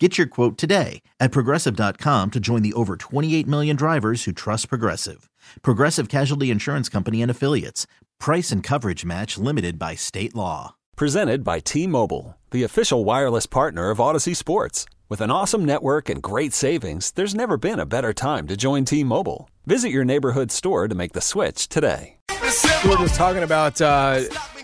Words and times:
Get 0.00 0.18
your 0.18 0.26
quote 0.26 0.58
today 0.58 1.02
at 1.20 1.30
progressive.com 1.30 2.32
to 2.32 2.40
join 2.40 2.62
the 2.62 2.72
over 2.72 2.96
28 2.96 3.46
million 3.46 3.76
drivers 3.76 4.24
who 4.24 4.32
trust 4.32 4.68
Progressive. 4.68 5.30
Progressive 5.62 6.08
Casualty 6.08 6.50
Insurance 6.50 6.88
Company 6.88 7.22
and 7.22 7.30
Affiliates. 7.30 7.86
Price 8.18 8.50
and 8.50 8.60
coverage 8.60 9.04
match 9.04 9.38
limited 9.38 9.78
by 9.78 9.94
state 9.94 10.34
law. 10.34 10.74
Presented 10.96 11.44
by 11.44 11.60
T 11.60 11.86
Mobile, 11.86 12.36
the 12.50 12.64
official 12.64 13.04
wireless 13.04 13.46
partner 13.46 13.90
of 13.90 14.00
Odyssey 14.00 14.34
Sports. 14.34 14.84
With 15.08 15.20
an 15.20 15.30
awesome 15.30 15.64
network 15.64 16.08
and 16.08 16.20
great 16.20 16.52
savings, 16.52 17.12
there's 17.12 17.34
never 17.34 17.56
been 17.56 17.78
a 17.78 17.86
better 17.86 18.12
time 18.12 18.48
to 18.48 18.56
join 18.56 18.84
T 18.84 19.04
Mobile. 19.04 19.48
Visit 19.64 19.90
your 19.90 20.04
neighborhood 20.04 20.50
store 20.50 20.88
to 20.88 20.94
make 20.96 21.12
the 21.12 21.20
switch 21.20 21.68
today. 21.68 22.16
We 22.30 22.90
were 22.90 22.96
just 22.96 23.14
talking 23.14 23.44
about 23.44 23.80
uh, 23.80 24.22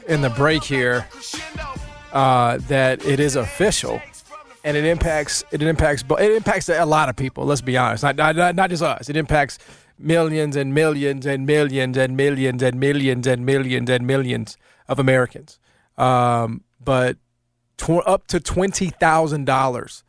in 0.08 0.22
the 0.22 0.30
break 0.30 0.64
here 0.64 1.06
uh, 2.12 2.58
that 2.68 3.04
it 3.04 3.20
is 3.20 3.36
official, 3.36 4.02
and 4.64 4.76
it 4.76 4.84
impacts 4.84 5.44
it 5.50 5.62
impacts 5.62 6.04
it 6.18 6.32
impacts 6.32 6.68
a 6.68 6.84
lot 6.84 7.08
of 7.08 7.16
people. 7.16 7.44
Let's 7.44 7.60
be 7.60 7.76
honest, 7.76 8.02
not 8.02 8.16
not, 8.16 8.54
not 8.54 8.70
just 8.70 8.82
us. 8.82 9.08
It 9.08 9.16
impacts 9.16 9.58
millions 9.98 10.56
and 10.56 10.74
millions 10.74 11.26
and 11.26 11.46
millions 11.46 11.96
and 11.96 12.16
millions 12.16 12.62
and 12.62 12.80
millions 12.80 13.26
and 13.26 13.46
millions 13.46 13.90
and 13.90 14.06
millions 14.06 14.56
of 14.88 14.98
Americans. 14.98 15.58
Um, 15.96 16.64
but 16.82 17.16
tw- 17.76 18.06
up 18.06 18.26
to 18.28 18.40
twenty 18.40 18.90
thousand 18.90 19.46
dollars 19.46 20.04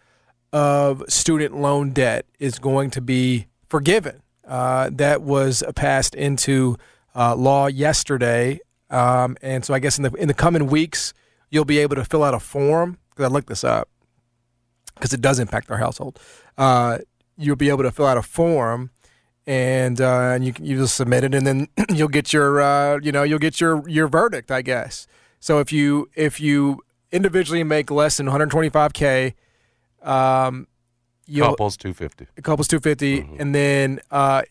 of 0.54 1.04
student 1.08 1.56
loan 1.56 1.92
debt 1.92 2.26
is 2.40 2.60
going 2.60 2.90
to 2.92 3.02
be 3.02 3.48
forgiven. 3.70 4.22
Uh, 4.46 4.90
that 4.92 5.22
was 5.22 5.64
passed 5.76 6.14
into 6.14 6.76
uh, 7.16 7.36
law 7.36 7.68
yesterday, 7.68 8.60
um, 8.90 9.38
and 9.42 9.64
so 9.64 9.74
I 9.74 9.80
guess 9.80 9.98
in 9.98 10.04
the 10.04 10.12
in 10.14 10.28
the 10.28 10.34
coming 10.34 10.68
weeks 10.68 11.14
you'll 11.50 11.66
be 11.66 11.80
able 11.80 11.96
to 11.96 12.04
fill 12.04 12.24
out 12.24 12.34
a 12.34 12.40
form 12.40 12.98
because 13.10 13.26
I 13.26 13.28
looked 13.28 13.48
this 13.48 13.64
up 13.64 13.90
because 15.02 15.14
it 15.14 15.22
does 15.22 15.40
impact 15.40 15.72
our 15.72 15.78
household. 15.80 16.20
Uh, 16.60 17.00
you'll 17.38 17.56
be 17.56 17.70
able 17.70 17.82
to 17.82 17.92
fill 17.92 18.06
out 18.06 18.18
a 18.18 18.22
form, 18.22 18.92
and 19.48 20.00
uh, 20.00 20.32
and 20.36 20.46
you 20.46 20.54
you 20.62 20.78
just 20.78 20.96
submit 20.96 21.24
it, 21.24 21.34
and 21.34 21.48
then 21.48 21.68
you'll 21.90 22.08
get 22.08 22.32
your 22.32 22.62
uh, 22.62 23.00
you 23.02 23.12
know 23.12 23.24
you'll 23.24 23.40
get 23.40 23.60
your 23.60 23.88
your 23.90 24.08
verdict, 24.08 24.52
I 24.52 24.62
guess. 24.62 25.08
So 25.40 25.60
if 25.60 25.74
you 25.74 26.08
if 26.16 26.40
you 26.40 26.82
individually 27.12 27.64
make 27.64 27.90
less 27.90 28.18
than 28.18 28.28
125k, 28.28 29.34
um, 30.04 30.68
you'll, 31.26 31.48
Couples 31.48 31.76
two 31.78 31.94
fifty. 31.94 32.28
couples 32.44 32.68
250, 32.68 33.38
and 33.40 33.54
then 33.56 34.00
uh, 34.12 34.44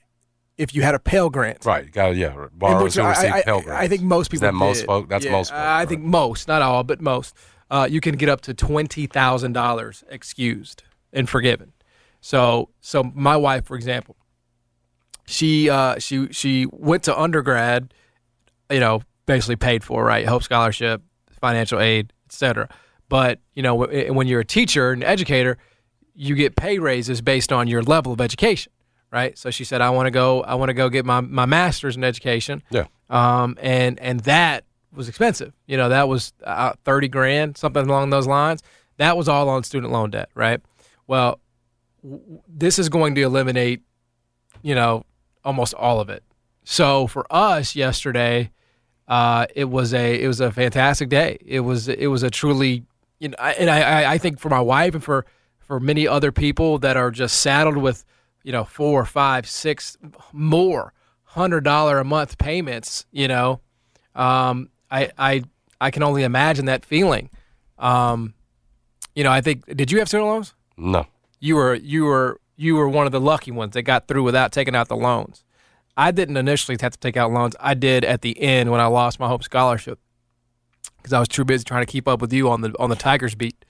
if 0.59 0.75
you 0.75 0.83
had 0.83 0.95
a 0.95 0.99
Pell 0.99 1.31
Grant, 1.31 1.65
Right. 1.65 1.91
Got 1.91 2.17
yeah. 2.17 2.35
Borrowers 2.53 2.97
who 2.97 3.03
I, 3.03 3.11
receive 3.11 3.33
I- 3.33 3.43
Pell 3.43 3.63
I 3.71 3.89
think 3.89 4.03
most 4.03 4.31
people 4.31 4.47
Is 4.47 4.49
that 4.49 4.55
most 4.55 4.85
folk? 4.85 5.09
That's 5.09 5.25
Yeah, 5.25 5.33
most 5.33 5.51
folk. 5.51 5.59
I 5.59 5.79
right. 5.81 5.89
think 5.89 6.03
most, 6.03 6.49
not 6.49 6.61
all, 6.61 6.83
but 6.85 7.01
most. 7.01 7.35
Uh, 7.71 7.87
you 7.91 8.01
can 8.01 8.17
get 8.17 8.29
up 8.29 8.41
to 8.43 8.55
twenty 8.55 9.07
thousand 9.07 9.53
dollars 9.53 10.03
excused 10.09 10.83
and 11.13 11.29
forgiven. 11.29 11.73
So, 12.21 12.69
so 12.81 13.03
my 13.15 13.37
wife, 13.37 13.65
for 13.65 13.77
example, 13.77 14.17
she 15.27 15.71
uh, 15.71 15.99
she 15.99 16.29
she 16.33 16.67
went 16.71 17.05
to 17.05 17.19
undergrad, 17.19 17.95
you 18.71 18.81
know, 18.81 19.03
basically 19.27 19.57
paid 19.57 19.85
for, 19.85 20.05
right? 20.05 20.27
Hope 20.27 20.43
scholarship, 20.43 21.03
financial 21.41 21.81
aid, 21.81 22.13
etc. 22.27 22.69
But 23.09 23.39
you 23.55 23.63
know, 23.63 23.77
wh- 23.85 24.15
when 24.15 24.27
you're 24.27 24.41
a 24.41 24.45
teacher 24.45 24.91
and 24.93 25.05
educator, 25.05 25.57
you 26.15 26.35
get 26.35 26.57
pay 26.57 26.79
raises 26.79 27.21
based 27.23 27.53
on 27.53 27.69
your 27.69 27.83
level 27.83 28.13
of 28.13 28.21
education, 28.21 28.73
right? 29.13 29.39
So 29.39 29.51
she 29.51 29.65
said, 29.65 29.81
I 29.81 29.91
want 29.91 30.07
to 30.07 30.11
go, 30.11 30.43
I 30.43 30.55
want 30.57 30.69
to 30.71 30.75
go 30.75 30.89
get 30.89 31.05
my 31.05 31.21
my 31.21 31.47
master's 31.47 31.97
in 31.97 32.03
education 32.05 32.63
Yeah. 32.71 32.87
um, 33.09 33.57
and 33.61 33.99
and 34.01 34.21
that 34.21 34.65
was 34.93 35.09
expensive. 35.09 35.53
You 35.67 35.77
know, 35.77 35.89
that 35.89 36.09
was 36.09 36.33
uh, 36.45 36.73
thirty 36.85 37.09
grand, 37.09 37.57
something 37.57 37.87
along 37.89 38.11
those 38.11 38.27
lines. 38.27 38.63
That 38.99 39.17
was 39.17 39.29
all 39.29 39.49
on 39.49 39.63
student 39.65 39.93
loan 39.93 40.11
debt, 40.11 40.29
right? 40.35 40.61
Well, 41.07 41.41
w- 42.03 42.41
this 42.49 42.79
is 42.79 42.89
going 42.89 43.15
to 43.15 43.23
eliminate, 43.23 43.83
you 44.63 44.75
know, 44.75 45.05
almost 45.45 45.75
all 45.75 46.01
of 46.01 46.11
it. 46.11 46.23
So 46.65 47.07
for 47.07 47.27
us 47.31 47.75
yesterday, 47.75 48.51
uh, 49.09 49.47
it 49.55 49.71
was 49.71 49.95
a 49.95 50.21
it 50.23 50.27
was 50.27 50.41
a 50.41 50.51
fantastic 50.53 51.09
day. 51.09 51.39
It 51.45 51.61
was 51.61 51.89
it 51.89 52.07
was 52.09 52.23
a 52.23 52.31
truly, 52.31 52.85
you 53.19 53.29
know, 53.29 53.37
I- 53.39 53.53
and 53.53 53.71
I 53.71 53.81
I- 54.03 54.13
I 54.13 54.19
think 54.19 54.39
for 54.39 54.49
my 54.51 54.61
wife 54.61 54.95
and 54.95 55.03
for 55.03 55.25
for 55.61 55.81
many 55.81 56.07
other 56.07 56.33
people 56.33 56.79
that 56.79 56.97
are 56.97 57.11
just 57.13 57.41
saddled 57.41 57.77
with, 57.77 58.05
you 58.43 58.51
know, 58.53 58.65
four, 58.65 59.05
five, 59.05 59.49
six 59.49 59.97
more 60.33 60.93
hundred 61.25 61.63
dollar 61.63 62.01
a 62.01 62.05
month 62.05 62.39
payments, 62.39 63.07
you 63.13 63.29
know, 63.29 63.61
um, 64.17 64.69
I 64.91 65.11
I 65.19 65.43
I 65.81 65.91
can 65.91 66.03
only 66.03 66.23
imagine 66.23 66.67
that 66.67 66.85
feeling. 66.85 67.31
Um, 67.79 68.35
you 69.15 69.25
know, 69.25 69.31
I 69.33 69.41
think 69.41 69.65
did 69.77 69.91
you 69.91 69.99
have 69.99 70.09
student 70.09 70.29
loans? 70.29 70.55
No. 70.77 71.07
You 71.41 71.57
were 71.57 71.75
you 71.75 72.05
were 72.05 72.41
you 72.57 72.75
were 72.77 72.89
one 72.89 73.07
of 73.07 73.13
the 73.13 73.21
lucky 73.21 73.51
ones 73.51 73.73
that 73.75 73.83
got 73.83 74.07
through 74.09 74.23
without 74.23 74.53
taking 74.53 74.75
out 74.77 74.89
the 74.89 74.97
loans. 74.97 75.45
I 75.97 76.11
didn't 76.13 76.37
initially 76.37 76.77
have 76.81 76.93
to 76.93 76.99
take 76.99 77.17
out 77.17 77.33
loans. 77.33 77.57
I 77.61 77.75
did 77.75 78.05
at 78.05 78.23
the 78.23 78.39
end 78.41 78.71
when 78.71 78.81
I 78.81 78.87
lost 78.87 79.19
my 79.21 79.29
Hope 79.29 79.43
scholarship 79.43 79.99
because 80.99 81.13
I 81.13 81.19
was 81.19 81.29
too 81.29 81.45
busy 81.45 81.65
trying 81.65 81.85
to 81.85 81.91
keep 81.91 82.07
up 82.07 82.21
with 82.21 82.33
you 82.33 82.49
on 82.51 82.61
the 82.61 82.73
on 82.79 82.91
the 82.91 82.97
Tigers 82.97 83.35
beat. 83.35 83.65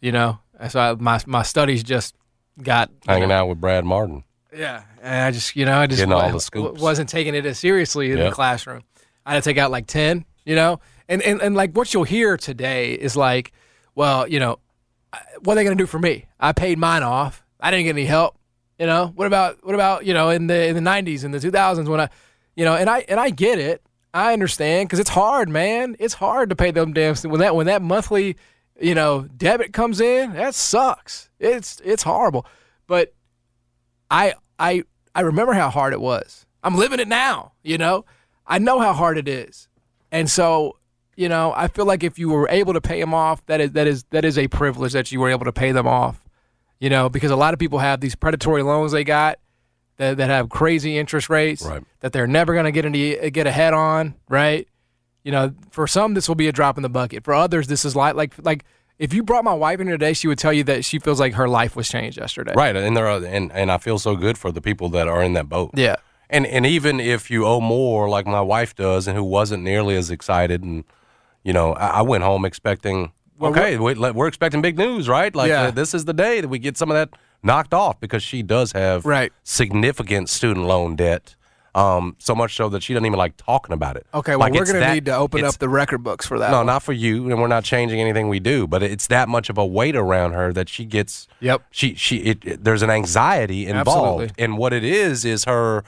You 0.00 0.12
know, 0.12 0.38
And 0.58 0.72
so 0.72 0.80
I, 0.80 0.94
my 0.94 1.20
my 1.26 1.42
studies 1.42 1.82
just 1.82 2.14
got 2.62 2.90
Hanging 3.06 3.28
know, 3.28 3.34
out 3.34 3.48
with 3.48 3.60
Brad 3.60 3.84
Martin. 3.84 4.24
yeah, 4.56 4.82
and 5.02 5.24
I 5.24 5.30
just 5.30 5.54
you 5.56 5.64
know 5.66 5.78
I 5.78 5.86
just 5.86 6.00
Getting 6.00 6.12
all 6.12 6.32
the 6.32 6.40
scoops. 6.40 6.80
wasn't 6.80 7.08
taking 7.10 7.34
it 7.34 7.44
as 7.46 7.58
seriously 7.58 8.10
in 8.12 8.18
the 8.18 8.30
classroom. 8.30 8.82
I 9.26 9.34
had 9.34 9.42
to 9.42 9.48
take 9.50 9.58
out 9.58 9.70
like 9.70 9.86
ten, 9.86 10.24
you 10.50 10.56
know, 10.56 10.80
and 11.08 11.22
and 11.22 11.40
and 11.40 11.54
like 11.54 11.76
what 11.76 11.94
you'll 11.94 12.02
hear 12.02 12.36
today 12.36 12.94
is 12.94 13.14
like, 13.14 13.52
well, 13.94 14.26
you 14.26 14.40
know, 14.40 14.58
what 15.44 15.52
are 15.52 15.54
they 15.54 15.62
going 15.62 15.78
to 15.78 15.80
do 15.80 15.86
for 15.86 16.00
me? 16.00 16.26
I 16.40 16.50
paid 16.50 16.76
mine 16.76 17.04
off. 17.04 17.44
I 17.60 17.70
didn't 17.70 17.84
get 17.84 17.90
any 17.90 18.04
help. 18.04 18.36
You 18.76 18.86
know, 18.86 19.12
what 19.14 19.28
about 19.28 19.64
what 19.64 19.76
about 19.76 20.06
you 20.06 20.12
know 20.12 20.30
in 20.30 20.48
the 20.48 20.66
in 20.66 20.74
the 20.74 20.80
nineties 20.80 21.22
and 21.22 21.32
the 21.32 21.38
two 21.38 21.52
thousands 21.52 21.88
when 21.88 22.00
I, 22.00 22.08
you 22.56 22.64
know, 22.64 22.74
and 22.74 22.90
I 22.90 23.04
and 23.08 23.20
I 23.20 23.30
get 23.30 23.60
it. 23.60 23.80
I 24.12 24.32
understand 24.32 24.88
because 24.88 24.98
it's 24.98 25.10
hard, 25.10 25.48
man. 25.48 25.94
It's 26.00 26.14
hard 26.14 26.50
to 26.50 26.56
pay 26.56 26.72
them 26.72 26.94
damn 26.94 27.14
when 27.14 27.38
that 27.38 27.54
when 27.54 27.66
that 27.66 27.80
monthly, 27.80 28.36
you 28.80 28.96
know, 28.96 29.28
debit 29.36 29.72
comes 29.72 30.00
in. 30.00 30.32
That 30.32 30.56
sucks. 30.56 31.30
It's 31.38 31.80
it's 31.84 32.02
horrible. 32.02 32.44
But 32.88 33.14
I 34.10 34.34
I 34.58 34.82
I 35.14 35.20
remember 35.20 35.52
how 35.52 35.70
hard 35.70 35.92
it 35.92 36.00
was. 36.00 36.44
I'm 36.64 36.74
living 36.74 36.98
it 36.98 37.06
now, 37.06 37.52
you 37.62 37.78
know? 37.78 38.04
I 38.50 38.58
know 38.58 38.80
how 38.80 38.92
hard 38.92 39.16
it 39.16 39.28
is. 39.28 39.68
And 40.12 40.28
so, 40.30 40.76
you 41.16 41.28
know, 41.28 41.52
I 41.54 41.68
feel 41.68 41.84
like 41.84 42.02
if 42.02 42.18
you 42.18 42.30
were 42.30 42.48
able 42.48 42.72
to 42.72 42.80
pay 42.80 43.00
them 43.00 43.14
off, 43.14 43.44
that 43.46 43.60
is 43.60 43.72
that 43.72 43.86
is 43.86 44.04
that 44.10 44.24
is 44.24 44.38
a 44.38 44.48
privilege 44.48 44.92
that 44.92 45.10
you 45.12 45.20
were 45.20 45.30
able 45.30 45.44
to 45.44 45.52
pay 45.52 45.72
them 45.72 45.86
off. 45.86 46.24
You 46.78 46.88
know, 46.90 47.08
because 47.08 47.30
a 47.30 47.36
lot 47.36 47.52
of 47.52 47.60
people 47.60 47.78
have 47.78 48.00
these 48.00 48.14
predatory 48.14 48.62
loans 48.62 48.92
they 48.92 49.04
got 49.04 49.38
that, 49.98 50.16
that 50.16 50.30
have 50.30 50.48
crazy 50.48 50.96
interest 50.96 51.28
rates 51.28 51.62
Right. 51.62 51.82
that 52.00 52.12
they're 52.12 52.26
never 52.26 52.54
going 52.54 52.64
to 52.64 52.72
get 52.72 52.86
any 52.86 53.30
get 53.30 53.46
ahead 53.46 53.74
on, 53.74 54.14
right? 54.30 54.66
You 55.22 55.32
know, 55.32 55.52
for 55.70 55.86
some 55.86 56.14
this 56.14 56.26
will 56.26 56.36
be 56.36 56.48
a 56.48 56.52
drop 56.52 56.78
in 56.78 56.82
the 56.82 56.88
bucket. 56.88 57.22
For 57.24 57.34
others 57.34 57.66
this 57.66 57.84
is 57.84 57.94
like 57.94 58.14
like 58.14 58.32
like 58.42 58.64
if 58.98 59.14
you 59.14 59.22
brought 59.22 59.44
my 59.44 59.54
wife 59.54 59.80
in 59.80 59.86
today, 59.86 60.12
she 60.12 60.28
would 60.28 60.38
tell 60.38 60.52
you 60.52 60.62
that 60.64 60.84
she 60.84 60.98
feels 60.98 61.18
like 61.20 61.32
her 61.34 61.48
life 61.48 61.74
was 61.76 61.88
changed 61.88 62.18
yesterday. 62.18 62.52
Right. 62.54 62.74
And 62.76 62.96
there 62.96 63.06
are, 63.08 63.22
and 63.24 63.52
and 63.52 63.70
I 63.70 63.78
feel 63.78 63.98
so 63.98 64.16
good 64.16 64.36
for 64.38 64.50
the 64.52 64.60
people 64.62 64.88
that 64.90 65.06
are 65.08 65.22
in 65.22 65.34
that 65.34 65.48
boat. 65.48 65.70
Yeah. 65.74 65.96
And 66.30 66.46
and 66.46 66.64
even 66.64 67.00
if 67.00 67.30
you 67.30 67.44
owe 67.44 67.60
more, 67.60 68.08
like 68.08 68.26
my 68.26 68.40
wife 68.40 68.74
does, 68.74 69.06
and 69.08 69.16
who 69.16 69.24
wasn't 69.24 69.62
nearly 69.62 69.96
as 69.96 70.10
excited, 70.10 70.62
and 70.62 70.84
you 71.42 71.52
know, 71.52 71.72
I, 71.74 71.86
I 71.98 72.02
went 72.02 72.24
home 72.24 72.44
expecting. 72.44 73.12
Well, 73.38 73.50
okay, 73.52 73.78
we, 73.78 73.94
let- 73.94 74.14
we're 74.14 74.28
expecting 74.28 74.60
big 74.62 74.76
news, 74.78 75.08
right? 75.08 75.34
Like 75.34 75.48
Yeah. 75.48 75.62
uh, 75.64 75.70
this 75.70 75.94
is 75.94 76.04
the 76.04 76.12
day 76.12 76.40
that 76.40 76.48
we 76.48 76.58
get 76.58 76.76
some 76.76 76.90
of 76.90 76.94
that 76.94 77.18
knocked 77.42 77.72
off 77.72 77.98
because 77.98 78.22
she 78.22 78.42
does 78.42 78.72
have 78.72 79.06
Right. 79.06 79.32
significant 79.44 80.28
student 80.28 80.66
loan 80.66 80.94
debt. 80.96 81.36
Um, 81.74 82.16
so 82.18 82.34
much 82.34 82.56
so 82.56 82.68
that 82.70 82.82
she 82.82 82.92
doesn't 82.94 83.06
even 83.06 83.16
like 83.18 83.36
talking 83.36 83.72
about 83.72 83.96
it. 83.96 84.04
Okay, 84.12 84.32
well, 84.32 84.40
Like, 84.40 84.52
we're 84.54 84.64
going 84.66 84.80
to 84.82 84.92
need 84.92 85.04
to 85.04 85.14
open 85.16 85.44
up 85.44 85.56
the 85.58 85.68
record 85.68 86.02
books 86.02 86.26
for 86.26 86.36
that. 86.40 86.50
No, 86.50 86.58
one. 86.58 86.66
not 86.66 86.82
for 86.82 86.92
you, 86.92 87.30
and 87.30 87.40
we're 87.40 87.46
not 87.46 87.62
changing 87.62 88.00
anything 88.00 88.28
we 88.28 88.40
do. 88.40 88.66
But 88.66 88.82
it's 88.82 89.06
that 89.06 89.28
much 89.28 89.48
of 89.48 89.56
a 89.56 89.64
weight 89.64 89.94
around 89.94 90.32
her 90.32 90.52
that 90.52 90.68
she 90.68 90.84
gets. 90.84 91.28
Yep. 91.38 91.62
She 91.70 91.94
she 91.94 92.16
it, 92.18 92.44
it- 92.44 92.64
there's 92.64 92.82
an 92.82 92.90
anxiety 92.90 93.66
involved, 93.68 94.22
Absolutely. 94.24 94.44
and 94.44 94.58
what 94.58 94.72
it 94.72 94.82
is 94.84 95.24
is 95.24 95.44
her 95.44 95.84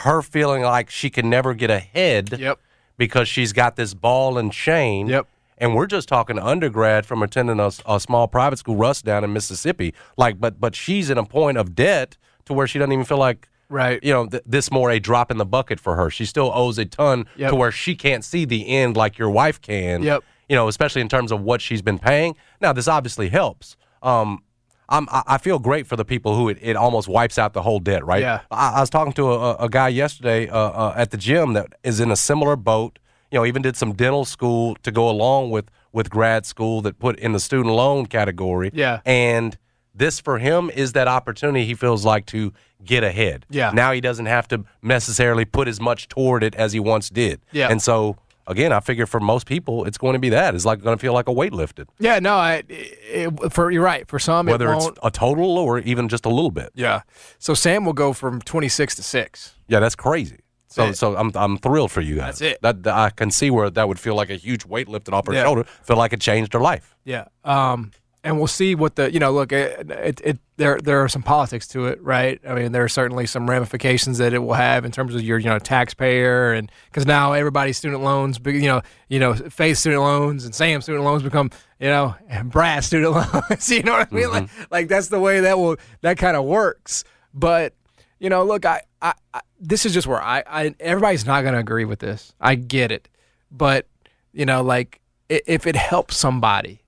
her 0.00 0.22
feeling 0.22 0.62
like 0.62 0.90
she 0.90 1.10
can 1.10 1.28
never 1.30 1.54
get 1.54 1.70
ahead. 1.70 2.38
Yep. 2.38 2.58
Because 2.98 3.28
she's 3.28 3.52
got 3.52 3.76
this 3.76 3.92
ball 3.94 4.38
and 4.38 4.52
chain. 4.52 5.06
Yep. 5.08 5.26
And 5.58 5.74
we're 5.74 5.86
just 5.86 6.08
talking 6.08 6.38
undergrad 6.38 7.06
from 7.06 7.22
attending 7.22 7.60
a, 7.60 7.70
a 7.86 7.98
small 8.00 8.28
private 8.28 8.58
school, 8.58 8.76
Russ, 8.76 9.00
down 9.02 9.24
in 9.24 9.32
Mississippi. 9.32 9.94
Like, 10.16 10.38
but 10.40 10.60
but 10.60 10.74
she's 10.74 11.08
in 11.10 11.16
a 11.18 11.24
point 11.24 11.56
of 11.58 11.74
debt 11.74 12.16
to 12.46 12.52
where 12.52 12.66
she 12.66 12.78
doesn't 12.78 12.92
even 12.92 13.04
feel 13.04 13.18
like 13.18 13.48
Right. 13.68 13.98
you 14.04 14.12
know, 14.12 14.26
th- 14.28 14.44
this 14.46 14.70
more 14.70 14.90
a 14.90 15.00
drop 15.00 15.30
in 15.30 15.38
the 15.38 15.44
bucket 15.44 15.80
for 15.80 15.96
her. 15.96 16.08
She 16.08 16.24
still 16.24 16.52
owes 16.54 16.78
a 16.78 16.84
ton 16.84 17.26
Yep. 17.36 17.50
to 17.50 17.56
where 17.56 17.72
she 17.72 17.96
can't 17.96 18.24
see 18.24 18.44
the 18.44 18.68
end 18.68 18.96
like 18.96 19.18
your 19.18 19.28
wife 19.30 19.60
can. 19.60 20.02
Yep. 20.02 20.22
You 20.48 20.54
know, 20.56 20.68
especially 20.68 21.00
in 21.02 21.08
terms 21.08 21.32
of 21.32 21.40
what 21.40 21.60
she's 21.60 21.82
been 21.82 21.98
paying. 21.98 22.36
Now, 22.60 22.72
this 22.72 22.86
obviously 22.86 23.28
helps. 23.28 23.76
Um, 24.02 24.42
I'm, 24.88 25.06
I 25.10 25.38
feel 25.38 25.58
great 25.58 25.86
for 25.86 25.96
the 25.96 26.04
people 26.04 26.36
who 26.36 26.48
it, 26.48 26.58
it 26.60 26.76
almost 26.76 27.08
wipes 27.08 27.38
out 27.38 27.52
the 27.54 27.62
whole 27.62 27.80
debt, 27.80 28.04
right? 28.04 28.20
Yeah. 28.22 28.40
I, 28.50 28.74
I 28.76 28.80
was 28.80 28.90
talking 28.90 29.12
to 29.14 29.32
a, 29.32 29.38
a- 29.38 29.54
a 29.64 29.68
guy 29.68 29.88
yesterday 29.88 30.48
uh, 30.48 30.56
uh, 30.58 30.94
at 30.96 31.10
the 31.10 31.16
gym 31.16 31.54
that 31.54 31.72
is 31.82 31.98
in 32.00 32.10
a 32.10 32.16
similar 32.16 32.54
boat. 32.56 32.98
You 33.32 33.40
know, 33.40 33.44
even 33.46 33.62
did 33.62 33.76
some 33.76 33.92
dental 33.94 34.24
school 34.24 34.76
to 34.84 34.90
go 34.92 35.10
along 35.10 35.50
with 35.50 35.70
with 35.92 36.08
grad 36.10 36.46
school 36.46 36.82
that 36.82 36.98
put 36.98 37.18
in 37.18 37.32
the 37.32 37.40
student 37.40 37.74
loan 37.74 38.06
category. 38.06 38.70
Yeah. 38.74 39.00
And 39.04 39.56
this 39.94 40.20
for 40.20 40.38
him 40.38 40.70
is 40.70 40.92
that 40.92 41.08
opportunity 41.08 41.64
he 41.64 41.74
feels 41.74 42.04
like 42.04 42.26
to 42.26 42.52
get 42.84 43.02
ahead. 43.02 43.46
Yeah. 43.50 43.70
Now 43.72 43.92
he 43.92 44.00
doesn't 44.00 44.26
have 44.26 44.46
to 44.48 44.64
necessarily 44.82 45.44
put 45.46 45.68
as 45.68 45.80
much 45.80 46.06
toward 46.08 46.44
it 46.44 46.54
as 46.54 46.72
he 46.74 46.80
once 46.80 47.08
did. 47.10 47.40
Yeah. 47.50 47.68
And 47.70 47.80
so 47.82 48.16
again, 48.46 48.72
I 48.72 48.80
figure 48.80 49.06
for 49.06 49.20
most 49.20 49.46
people, 49.46 49.84
it's 49.84 49.98
going 49.98 50.12
to 50.14 50.18
be 50.18 50.28
that. 50.30 50.54
It's 50.54 50.64
like 50.64 50.82
going 50.82 50.96
to 50.96 51.00
feel 51.00 51.12
like 51.12 51.28
a 51.28 51.32
weight 51.32 51.52
lifted, 51.52 51.88
Yeah, 51.98 52.18
no, 52.18 52.34
I, 52.36 52.62
it, 52.68 53.52
for 53.52 53.70
you're 53.70 53.82
right. 53.82 54.06
For 54.08 54.18
some, 54.18 54.46
whether 54.46 54.72
it 54.72 54.76
it's 54.76 54.90
a 55.02 55.10
total 55.10 55.58
or 55.58 55.78
even 55.80 56.08
just 56.08 56.24
a 56.26 56.28
little 56.30 56.50
bit. 56.50 56.70
yeah. 56.74 57.02
So 57.38 57.54
Sam 57.54 57.84
will 57.84 57.92
go 57.92 58.12
from 58.12 58.40
26 58.42 58.94
to 58.96 59.02
six. 59.02 59.54
Yeah, 59.68 59.80
that's 59.80 59.96
crazy. 59.96 60.38
So, 60.68 60.86
it. 60.88 60.96
so 60.98 61.16
I'm 61.16 61.32
I'm 61.34 61.56
thrilled 61.58 61.90
for 61.90 62.02
you 62.02 62.16
guys. 62.16 62.38
That's 62.38 62.52
it. 62.54 62.58
That, 62.62 62.82
that- 62.82 62.94
I 62.94 63.10
can 63.10 63.30
see 63.30 63.50
where 63.50 63.70
that 63.70 63.88
would 63.88 63.98
feel 63.98 64.14
like 64.14 64.28
a 64.30 64.34
huge 64.36 64.66
weight 64.66 64.88
lifted 64.88 65.14
off 65.14 65.26
her 65.26 65.32
Yeah. 65.32 65.44
shoulder. 65.44 65.64
Feel 65.82 65.96
like 65.96 66.12
it 66.12 66.20
changed 66.20 66.52
her 66.52 66.60
life. 66.60 66.94
Yeah. 67.04 67.26
Um, 67.44 67.92
and 68.26 68.38
we'll 68.38 68.48
see 68.48 68.74
what 68.74 68.96
the 68.96 69.12
you 69.12 69.20
know 69.20 69.30
look 69.30 69.52
it, 69.52 69.88
it, 69.88 70.20
it 70.24 70.38
there 70.56 70.80
there 70.80 71.02
are 71.02 71.08
some 71.08 71.22
politics 71.22 71.68
to 71.68 71.86
it, 71.86 72.02
right? 72.02 72.40
I 72.46 72.54
mean, 72.54 72.72
there 72.72 72.82
are 72.82 72.88
certainly 72.88 73.24
some 73.24 73.48
ramifications 73.48 74.18
that 74.18 74.34
it 74.34 74.40
will 74.40 74.54
have 74.54 74.84
in 74.84 74.90
terms 74.90 75.14
of 75.14 75.22
your 75.22 75.38
you 75.38 75.48
know 75.48 75.60
taxpayer 75.60 76.52
and 76.52 76.70
because 76.86 77.06
now 77.06 77.34
everybody's 77.34 77.76
student 77.76 78.02
loans, 78.02 78.40
you 78.44 78.62
know, 78.62 78.82
you 79.08 79.20
know, 79.20 79.34
Faith 79.34 79.78
student 79.78 80.02
loans 80.02 80.44
and 80.44 80.52
Sam 80.52 80.80
student 80.80 81.04
loans 81.04 81.22
become 81.22 81.52
you 81.78 81.86
know 81.86 82.16
brass 82.44 82.88
student 82.88 83.12
loans. 83.50 83.70
you 83.70 83.84
know 83.84 83.92
what 83.92 84.08
I 84.10 84.14
mean? 84.14 84.30
Like 84.30 84.44
mm-hmm. 84.44 84.62
like 84.72 84.88
that's 84.88 85.06
the 85.06 85.20
way 85.20 85.40
that 85.40 85.56
will 85.56 85.76
that 86.00 86.18
kind 86.18 86.36
of 86.36 86.44
works. 86.44 87.04
But 87.32 87.74
you 88.18 88.28
know, 88.28 88.44
look, 88.44 88.66
I, 88.66 88.82
I, 89.00 89.14
I 89.32 89.40
this 89.60 89.86
is 89.86 89.94
just 89.94 90.08
where 90.08 90.20
I, 90.20 90.42
I 90.44 90.74
everybody's 90.80 91.26
not 91.26 91.42
going 91.42 91.54
to 91.54 91.60
agree 91.60 91.84
with 91.84 92.00
this. 92.00 92.34
I 92.40 92.56
get 92.56 92.90
it, 92.90 93.08
but 93.52 93.86
you 94.32 94.46
know, 94.46 94.64
like 94.64 95.00
if 95.28 95.68
it 95.68 95.76
helps 95.76 96.16
somebody, 96.16 96.82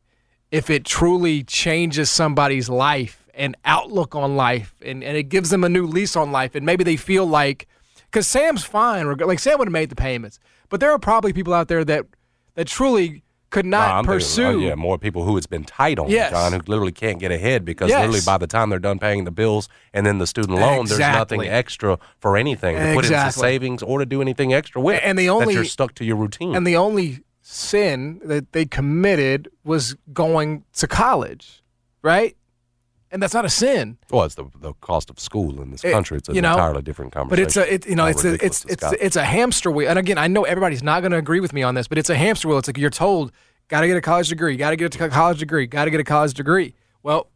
if 0.51 0.71
it 0.71 0.85
truly 0.85 1.43
changes 1.45 2.11
somebody's 2.11 2.69
life 2.69 3.27
and 3.35 3.57
outlook 3.65 4.15
on 4.15 4.37
life, 4.37 4.75
and, 4.85 5.05
and 5.05 5.17
it 5.17 5.25
gives 5.25 5.51
them 5.51 5.63
a 5.65 5.69
new 5.69 5.87
lease 5.87 6.17
on 6.17 6.33
life, 6.33 6.55
and 6.55 6.65
maybe 6.67 6.83
they 6.85 6.97
feel 6.97 7.25
like, 7.27 7.69
because 8.11 8.27
Sam's 8.27 8.65
fine, 8.65 9.07
like 9.19 9.39
Sam 9.39 9.59
would 9.59 9.69
have 9.69 9.73
made 9.73 9.91
the 9.91 9.97
payments, 9.97 10.41
but 10.69 10.81
there 10.81 10.91
are 10.91 10.99
probably 10.99 11.33
people 11.33 11.55
out 11.55 11.69
there 11.69 11.85
that 11.85 12.07
that 12.55 12.67
truly 12.67 13.23
could 13.51 13.65
not 13.65 13.89
I'm 13.89 14.05
thinking, 14.05 14.13
pursue. 14.15 14.47
uh, 14.47 14.53
yeah, 14.69 14.75
more 14.75 14.99
people 14.99 15.23
who 15.25 15.37
it's 15.39 15.47
been 15.47 15.65
tight 15.65 15.99
on, 15.99 16.11
Yes. 16.11 16.33
John, 16.33 16.53
who 16.53 16.59
literally 16.67 16.93
can't 16.93 17.19
get 17.19 17.31
ahead 17.31 17.65
because 17.65 17.89
Yes. 17.89 18.01
literally 18.01 18.21
by 18.27 18.37
the 18.37 18.47
time 18.49 18.69
they're 18.69 18.79
done 18.79 18.99
paying 18.99 19.25
the 19.25 19.31
bills 19.31 19.69
and 19.95 20.05
then 20.05 20.19
the 20.19 20.27
student 20.27 20.59
loan, 20.59 20.85
there's 20.87 20.99
nothing 20.99 21.43
extra 21.47 21.99
for 22.19 22.37
anything 22.37 22.77
to 22.77 22.93
put 22.95 23.05
into 23.07 23.33
savings 23.33 23.83
or 23.83 24.01
to 24.01 24.07
do 24.07 24.21
anything 24.21 24.53
extra 24.53 24.83
with. 24.83 25.01
And 25.03 25.19
the 25.19 25.31
only 25.31 25.47
that 25.47 25.53
you're 25.55 25.65
stuck 25.65 25.95
to 25.95 26.05
your 26.05 26.17
routine. 26.17 26.55
and 26.57 26.67
the 26.67 26.77
only 26.77 27.21
sin 27.51 28.21
that 28.25 28.53
they 28.53 28.67
committed 28.67 29.49
was 29.65 29.97
going 30.13 30.65
to 30.75 30.87
college, 30.87 31.63
right? 32.03 32.37
And 33.11 33.23
that's 33.23 33.33
not 33.33 33.47
a 33.47 33.49
sin. 33.49 33.97
well, 34.11 34.25
it's 34.25 34.35
the, 34.35 34.45
the 34.61 34.75
cost 34.83 35.09
of 35.09 35.19
school 35.19 35.63
in 35.63 35.71
this 35.71 35.83
It- 35.83 35.93
country. 35.93 36.19
It's 36.19 36.29
an 36.29 36.35
you 36.35 36.43
know, 36.43 36.53
entirely 36.53 36.83
different 36.83 37.13
conversation. 37.13 37.45
But 37.45 37.49
it's 37.49 37.57
a, 37.57 37.75
it, 37.75 37.87
you 37.89 37.97
know, 37.97 38.03
How 38.03 38.11
it's 38.11 38.25
a, 38.25 38.45
it's 38.45 38.65
it's 38.67 38.85
it's 39.01 39.17
a 39.17 39.25
hamster 39.25 39.71
wheel. 39.71 39.89
And 39.89 39.99
again, 39.99 40.19
I 40.19 40.27
know 40.27 40.45
everybody's 40.45 40.83
not 40.83 41.01
going 41.01 41.13
to 41.13 41.17
agree 41.19 41.41
with 41.41 41.55
me 41.55 41.63
on 41.63 41.75
this, 41.75 41.89
but 41.89 41.97
it's 41.97 42.11
a 42.11 42.17
hamster 42.17 42.49
wheel. 42.49 42.59
It's 42.59 42.69
like 42.69 42.77
you're 42.77 42.91
told, 42.91 43.33
got 43.69 43.81
to 43.81 43.87
get 43.87 43.97
a 43.97 44.03
college 44.03 44.29
degree, 44.29 44.59
got 44.59 44.71
to 44.71 44.77
get 44.77 44.95
a 44.95 45.09
college 45.09 45.39
degree, 45.39 45.67
got 45.67 45.87
to 45.87 45.91
get 45.91 46.01
a 46.01 46.05
college 46.05 46.35
degree. 46.35 46.75
Well, 47.03 47.31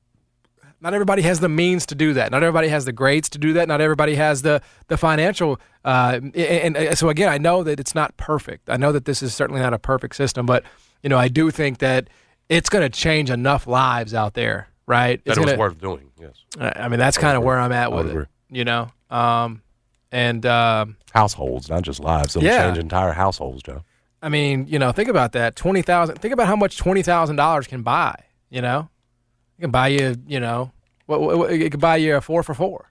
not 0.82 0.92
everybody 0.94 1.22
has 1.22 1.40
the 1.40 1.48
means 1.48 1.86
to 1.86 1.94
do 1.94 2.12
that. 2.14 2.30
Not 2.32 2.42
everybody 2.42 2.68
has 2.68 2.84
the 2.84 2.92
grades 2.92 3.28
to 3.30 3.38
do 3.38 3.52
that. 3.54 3.68
Not 3.68 3.80
everybody 3.80 4.14
has 4.16 4.42
the 4.42 4.60
the 4.88 4.96
financial. 4.96 5.60
Uh, 5.84 6.20
and, 6.34 6.76
and 6.76 6.98
so 6.98 7.08
again, 7.08 7.28
I 7.28 7.38
know 7.38 7.62
that 7.62 7.78
it's 7.80 7.94
not 7.94 8.16
perfect. 8.16 8.68
I 8.68 8.76
know 8.76 8.92
that 8.92 9.04
this 9.04 9.22
is 9.22 9.34
certainly 9.34 9.60
not 9.60 9.72
a 9.72 9.78
perfect 9.78 10.16
system, 10.16 10.44
but 10.46 10.64
you 11.02 11.08
know, 11.08 11.18
I 11.18 11.28
do 11.28 11.50
think 11.50 11.78
that 11.78 12.08
it's 12.48 12.68
going 12.68 12.82
to 12.82 12.88
change 12.90 13.30
enough 13.30 13.66
lives 13.66 14.12
out 14.14 14.34
there, 14.34 14.68
right? 14.86 15.24
that 15.24 15.30
It's 15.30 15.38
it 15.38 15.40
was 15.40 15.50
gonna- 15.52 15.58
worth 15.60 15.80
doing. 15.80 16.10
Yes, 16.20 16.34
I 16.60 16.84
I 16.84 16.88
mean, 16.88 16.98
that's 16.98 17.16
kind 17.18 17.36
of 17.36 17.42
where 17.42 17.58
I'm 17.58 17.72
at 17.72 17.92
with 17.92 18.08
it. 18.14 18.28
You 18.50 18.64
know, 18.64 18.90
um, 19.10 19.62
and 20.10 20.44
um, 20.44 20.96
households, 21.14 21.70
not 21.70 21.82
just 21.82 22.00
lives. 22.00 22.36
It'll 22.36 22.46
Yeah. 22.46 22.66
change 22.66 22.78
entire 22.78 23.12
households, 23.12 23.62
Joe. 23.62 23.82
I 24.20 24.28
mean, 24.28 24.66
you 24.68 24.78
know, 24.78 24.92
think 24.92 25.08
about 25.08 25.32
that. 25.32 25.56
Twenty 25.56 25.82
thousand. 25.82 26.16
Think 26.20 26.34
about 26.34 26.46
how 26.46 26.54
much 26.56 26.76
twenty 26.76 27.02
thousand 27.02 27.36
dollars 27.36 27.66
can 27.66 27.82
buy. 27.82 28.14
You 28.50 28.60
know, 28.62 28.88
it 29.62 29.66
can 29.66 29.70
buy 29.70 29.88
you. 29.88 30.16
You 30.26 30.40
know, 30.40 30.72
what, 31.06 31.20
what, 31.20 31.52
it 31.52 31.70
could 31.70 31.80
buy 31.80 31.96
you 31.96 32.16
a 32.16 32.20
four 32.20 32.42
for 32.42 32.52
four. 32.54 32.90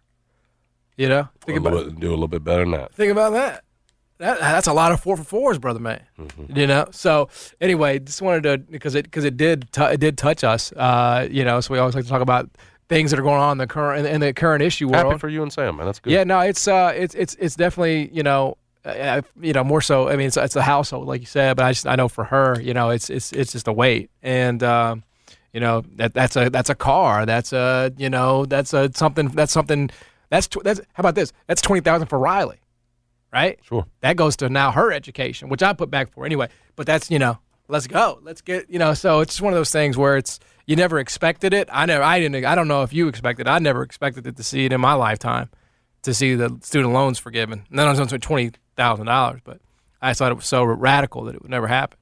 You 0.98 1.10
know, 1.10 1.28
think 1.46 1.58
A 1.58 1.60
about 1.68 1.86
bit- 1.86 2.00
do 2.00 2.10
a 2.10 2.12
little 2.12 2.28
bit 2.28 2.44
better 2.44 2.62
than 2.64 2.72
that. 2.72 2.94
think 2.94 3.12
about 3.12 3.34
that. 3.34 3.64
That 4.20 4.40
that's 4.40 4.68
a 4.68 4.74
lot 4.74 4.92
of 4.92 5.00
four 5.02 5.18
for 5.18 5.24
fours, 5.24 5.58
brother 5.58 5.80
man. 5.80 6.02
You 6.54 6.68
know. 6.68 6.88
So 6.92 7.28
anyway, 7.60 8.00
just 8.00 8.22
wanted 8.22 8.44
to 8.44 8.58
because 8.60 8.96
it 8.96 9.04
because 9.06 9.26
it 9.26 9.36
did 9.36 9.72
t- 9.72 9.82
it 9.84 10.00
did 10.00 10.18
touch 10.18 10.44
us. 10.44 10.72
Uh, 10.74 11.28
you 11.30 11.44
know, 11.44 11.60
so 11.60 11.74
we 11.74 11.80
always 11.80 11.96
like 11.96 12.04
to 12.06 12.10
talk 12.10 12.22
about 12.22 12.50
things 12.88 13.10
that 13.12 13.20
are 13.20 13.24
going 13.24 13.40
on 13.42 13.54
in 13.54 13.58
the 13.58 13.68
current 13.68 14.06
in, 14.06 14.22
the 14.22 14.32
current 14.34 14.62
issue 14.64 14.88
world. 14.90 15.08
Happy 15.08 15.18
for 15.18 15.28
you 15.30 15.42
and 15.44 15.52
Sam, 15.52 15.76
man. 15.78 15.88
That's 15.88 16.00
good. 16.00 16.14
Yeah, 16.14 16.24
no, 16.24 16.40
it's 16.42 16.68
uh, 16.68 16.94
it's 16.96 17.16
it's 17.16 17.36
it's 17.40 17.56
definitely 17.56 18.12
you 18.14 18.22
know, 18.22 18.58
uh, 18.86 19.22
you 19.42 19.54
know 19.54 19.64
more 19.64 19.82
so. 19.82 20.08
I 20.08 20.16
mean, 20.18 20.28
it's 20.28 20.38
it's 20.38 20.54
the 20.54 20.62
household, 20.62 21.08
like 21.08 21.22
you 21.22 21.28
said, 21.28 21.58
but 21.58 21.66
I 21.66 21.72
just 21.72 21.88
I 21.88 21.96
know 21.96 22.08
for 22.08 22.26
her, 22.26 22.62
you 22.62 22.76
know, 22.76 22.92
it's 22.92 23.10
it's 23.10 23.32
it's 23.34 23.52
just 23.54 23.68
a 23.68 23.74
weight, 23.74 24.12
and 24.22 24.62
um, 24.62 25.04
you 25.54 25.60
know 25.60 25.84
that 25.96 26.14
that's 26.14 26.36
a 26.36 26.50
that's 26.50 26.70
a 26.70 26.76
car, 26.76 27.26
that's 27.26 27.54
a 27.54 27.92
you 27.98 28.10
know 28.10 28.46
that's 28.46 28.74
a 28.74 28.92
something 28.94 29.28
that's 29.30 29.52
something 29.52 29.90
that's 30.30 30.48
tw- 30.48 30.64
that's 30.64 30.80
how 30.94 31.02
about 31.02 31.16
this? 31.16 31.34
That's 31.48 31.62
twenty 31.62 31.82
thousand 31.82 32.08
for 32.08 32.18
Riley, 32.18 32.60
right? 33.34 33.60
Sure. 33.64 33.86
That 34.02 34.16
goes 34.16 34.36
to 34.38 34.50
now 34.50 34.72
her 34.72 34.92
education, 34.92 35.50
which 35.50 35.62
I 35.62 35.74
put 35.74 35.92
back 35.92 36.12
for 36.12 36.26
anyway. 36.26 36.50
But 36.76 36.86
that's 36.86 37.12
you 37.12 37.20
know, 37.20 37.38
let's 37.68 37.88
go, 37.88 38.20
let's 38.24 38.42
get 38.42 38.70
you 38.70 38.80
know. 38.80 38.94
So 38.94 39.20
it's 39.20 39.34
just 39.34 39.42
one 39.42 39.54
of 39.54 39.58
those 39.60 39.72
things 39.72 39.98
where 39.98 40.18
it's 40.18 40.40
you 40.66 40.76
never 40.76 41.00
expected 41.00 41.54
it. 41.54 41.68
I 41.72 41.86
never, 41.86 42.04
I 42.04 42.20
didn't. 42.20 42.46
I 42.46 42.56
don't 42.56 42.68
know 42.68 42.84
if 42.84 42.94
you 42.94 43.08
expected. 43.08 43.48
It. 43.48 43.50
I 43.50 43.60
never 43.60 43.84
expected 43.84 44.26
it 44.28 44.38
to 44.38 44.44
see 44.44 44.66
it 44.66 44.72
in 44.72 44.80
my 44.80 44.94
lifetime, 44.94 45.50
to 46.04 46.14
see 46.14 46.36
the 46.36 46.58
student 46.62 46.94
loans 46.94 47.20
forgiven. 47.20 47.66
And 47.70 47.78
then 47.78 47.88
I 47.88 47.90
was 47.90 48.00
on 48.00 48.08
to 48.08 48.20
twenty 48.20 48.52
thousand 48.78 49.08
dollars, 49.08 49.42
but 49.44 49.60
I 50.02 50.14
thought 50.14 50.32
it 50.32 50.36
was 50.36 50.46
so 50.46 50.64
radical 50.64 51.26
that 51.26 51.36
it 51.36 51.42
would 51.42 51.52
never 51.52 51.68
happen. 51.68 51.98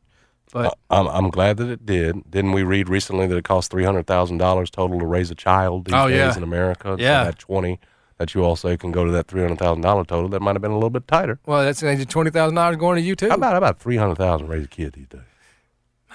But 0.51 0.77
I'm, 0.89 1.07
I'm 1.07 1.29
glad 1.29 1.57
that 1.57 1.69
it 1.69 1.85
did. 1.85 2.29
Didn't 2.29 2.53
we 2.53 2.63
read 2.63 2.89
recently 2.89 3.27
that 3.27 3.37
it 3.37 3.43
costs 3.43 3.67
three 3.69 3.83
hundred 3.83 4.07
thousand 4.07 4.37
dollars 4.39 4.69
total 4.69 4.99
to 4.99 5.05
raise 5.05 5.29
a 5.31 5.35
child 5.35 5.85
these 5.85 5.93
Oh, 5.95 6.07
days 6.07 6.17
yeah. 6.17 6.37
in 6.37 6.43
America? 6.43 6.95
So 6.97 7.01
Yeah. 7.03 7.25
that 7.25 7.37
twenty 7.39 7.79
that 8.17 8.33
you 8.33 8.43
also 8.43 8.75
can 8.75 8.91
go 8.91 9.05
to 9.05 9.11
that 9.11 9.27
three 9.27 9.41
hundred 9.41 9.59
thousand 9.59 9.81
dollar 9.81 10.03
total. 10.03 10.27
That 10.29 10.41
might 10.41 10.53
have 10.55 10.61
been 10.61 10.71
a 10.71 10.75
little 10.75 10.89
bit 10.89 11.07
tighter. 11.07 11.39
well, 11.45 11.63
that's 11.63 11.81
twenty 11.81 12.31
thousand 12.31 12.55
dollars 12.55 12.77
going 12.77 12.95
to 12.95 13.01
you 13.01 13.15
too. 13.15 13.29
How 13.29 13.35
about 13.35 13.51
how 13.51 13.57
about 13.59 13.79
three 13.79 13.97
hundred 13.97 14.15
thousand 14.15 14.47
raise 14.47 14.65
a 14.65 14.67
kid 14.67 14.93
these 14.93 15.07
days? 15.07 15.21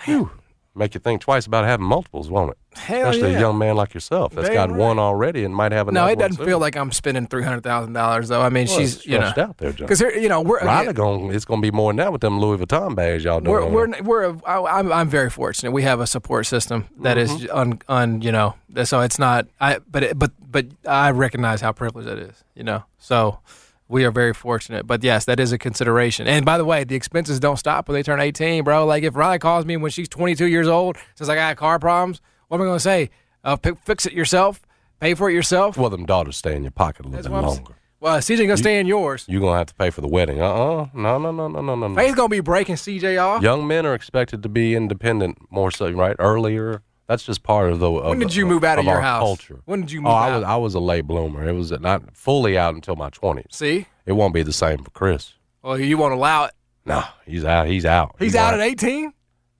Whew. 0.04 0.30
Make 0.76 0.94
you 0.94 1.00
think 1.00 1.20
twice 1.20 1.46
about 1.46 1.64
having 1.64 1.86
multiples, 1.86 2.28
won't 2.28 2.50
it? 2.50 2.58
Hell 2.76 3.08
Especially 3.10 3.30
yeah. 3.30 3.36
a 3.38 3.40
young 3.40 3.58
man 3.58 3.76
like 3.76 3.94
yourself 3.94 4.34
that's 4.34 4.48
Damn 4.48 4.54
got 4.54 4.70
right. 4.70 4.78
one 4.80 4.98
already 4.98 5.44
and 5.44 5.54
might 5.54 5.70
have 5.70 5.86
another. 5.86 6.06
no, 6.08 6.12
it 6.12 6.18
doesn't 6.18 6.44
feel 6.44 6.58
like 6.58 6.74
I'm 6.76 6.90
spending 6.90 7.28
three 7.28 7.44
hundred 7.44 7.62
thousand 7.62 7.92
dollars 7.92 8.26
though. 8.26 8.42
I 8.42 8.48
mean, 8.48 8.66
Well, 8.66 8.78
she's 8.80 9.06
you 9.06 9.18
know 9.20 9.32
out 9.36 9.58
there, 9.58 9.70
John. 9.70 9.86
because 9.86 10.00
you 10.00 10.28
know 10.28 10.40
we're 10.40 10.58
going 10.92 11.32
it's 11.32 11.44
going 11.44 11.62
to 11.62 11.64
be 11.64 11.70
more 11.70 11.90
than 11.92 11.98
that 11.98 12.10
with 12.10 12.20
them 12.22 12.40
Louis 12.40 12.58
Vuitton 12.58 12.96
bags 12.96 13.22
y'all 13.22 13.38
doing. 13.38 13.72
we're 13.72 13.86
we're 13.92 14.02
we're 14.02 14.36
I, 14.44 14.78
I'm 14.80 14.92
I'm 14.92 15.08
very 15.08 15.30
fortunate. 15.30 15.70
We 15.70 15.82
have 15.84 16.00
a 16.00 16.06
support 16.08 16.46
system 16.46 16.88
that 16.98 17.18
is 17.18 17.30
Mm-hmm. 17.30 17.56
un, 17.56 17.80
un 17.88 18.22
you 18.22 18.32
know 18.32 18.56
so 18.82 19.00
it's 19.00 19.20
not 19.20 19.46
I 19.60 19.78
but 19.88 20.02
it, 20.02 20.18
but 20.18 20.32
but 20.50 20.66
I 20.84 21.12
recognize 21.12 21.60
how 21.60 21.70
privileged 21.70 22.08
that 22.08 22.18
is. 22.18 22.42
You 22.56 22.64
know, 22.64 22.82
so 22.98 23.38
we 23.88 24.04
are 24.04 24.10
very 24.10 24.32
fortunate. 24.34 24.86
But 24.86 25.02
yes, 25.04 25.24
that 25.26 25.38
is 25.40 25.52
a 25.52 25.58
consideration. 25.58 26.26
And 26.26 26.44
by 26.44 26.58
the 26.58 26.64
way, 26.64 26.84
the 26.84 26.94
expenses 26.94 27.38
don't 27.40 27.56
stop 27.58 27.88
when 27.88 27.94
they 27.94 28.02
turn 28.02 28.20
18, 28.20 28.64
bro. 28.64 28.86
Like 28.86 29.02
if 29.02 29.14
Riley 29.16 29.38
calls 29.38 29.64
me 29.66 29.76
when 29.76 29.90
she's 29.90 30.08
22 30.08 30.46
years 30.46 30.68
old, 30.68 30.96
says 31.14 31.28
I 31.28 31.34
got 31.34 31.56
car 31.56 31.78
problems, 31.78 32.20
what 32.48 32.58
am 32.58 32.62
I 32.62 32.64
going 32.66 32.76
to 32.76 32.80
say? 32.80 33.10
Uh, 33.42 33.56
p- 33.56 33.72
fix 33.84 34.06
it 34.06 34.12
yourself, 34.12 34.62
pay 35.00 35.14
for 35.14 35.28
it 35.28 35.34
yourself. 35.34 35.76
well, 35.76 35.90
them 35.90 36.06
daughters 36.06 36.36
stay 36.36 36.56
in 36.56 36.62
your 36.62 36.70
pocket 36.70 37.04
a 37.04 37.08
little 37.08 37.22
That's 37.22 37.28
bit 37.28 37.46
longer. 37.46 37.74
Well, 38.00 38.18
CJ 38.18 38.46
gonna 38.46 38.58
stay 38.58 38.78
in 38.78 38.86
yours. 38.86 39.24
You're 39.26 39.40
gonna 39.40 39.56
have 39.56 39.68
to 39.68 39.74
pay 39.74 39.88
for 39.88 40.02
the 40.02 40.08
wedding. 40.08 40.38
Uh 40.38 40.52
uh 40.52 40.86
No, 40.92 41.16
no, 41.18 41.30
no, 41.32 41.48
no, 41.48 41.62
no, 41.62 41.74
no, 41.74 41.88
no. 41.88 41.94
Faith's 41.94 42.14
gonna 42.14 42.28
be 42.28 42.40
breaking 42.40 42.74
CJ 42.74 43.18
off. 43.22 43.42
Young 43.42 43.66
men 43.66 43.86
are 43.86 43.94
expected 43.94 44.42
to 44.42 44.48
be 44.50 44.74
independent 44.74 45.38
more 45.50 45.70
so, 45.70 45.90
right? 45.90 46.14
Earlier. 46.18 46.82
That's 47.06 47.22
just 47.24 47.42
part 47.42 47.70
of 47.70 47.80
the. 47.80 47.90
Of, 47.90 48.08
When 48.10 48.18
did 48.18 48.34
you 48.34 48.46
move 48.46 48.64
out 48.64 48.78
of, 48.78 48.86
of 48.86 48.90
your 48.90 49.00
house? 49.00 49.22
Culture. 49.22 49.60
When 49.66 49.82
did 49.82 49.92
you 49.92 50.00
move 50.00 50.10
Oh, 50.12 50.14
I 50.14 50.30
out? 50.30 50.34
was 50.36 50.44
I 50.44 50.56
was 50.56 50.74
a 50.74 50.80
late 50.80 51.06
bloomer. 51.06 51.46
It 51.46 51.52
was 51.52 51.70
not 51.72 52.16
fully 52.16 52.56
out 52.56 52.74
until 52.74 52.96
my 52.96 53.10
twenties. 53.10 53.46
See, 53.50 53.86
It 54.06 54.12
won't 54.12 54.32
be 54.34 54.42
the 54.42 54.52
same 54.52 54.78
for 54.82 54.90
Chris. 54.90 55.34
well, 55.62 55.78
you 55.78 55.98
won't 55.98 56.14
allow 56.14 56.44
it. 56.44 56.52
No, 56.86 57.02
he's 57.26 57.44
out. 57.44 57.66
He's 57.66 57.84
out. 57.86 58.16
He's 58.18 58.34
out 58.34 58.52
right. 58.52 58.60
at 58.60 58.66
18. 58.84 59.12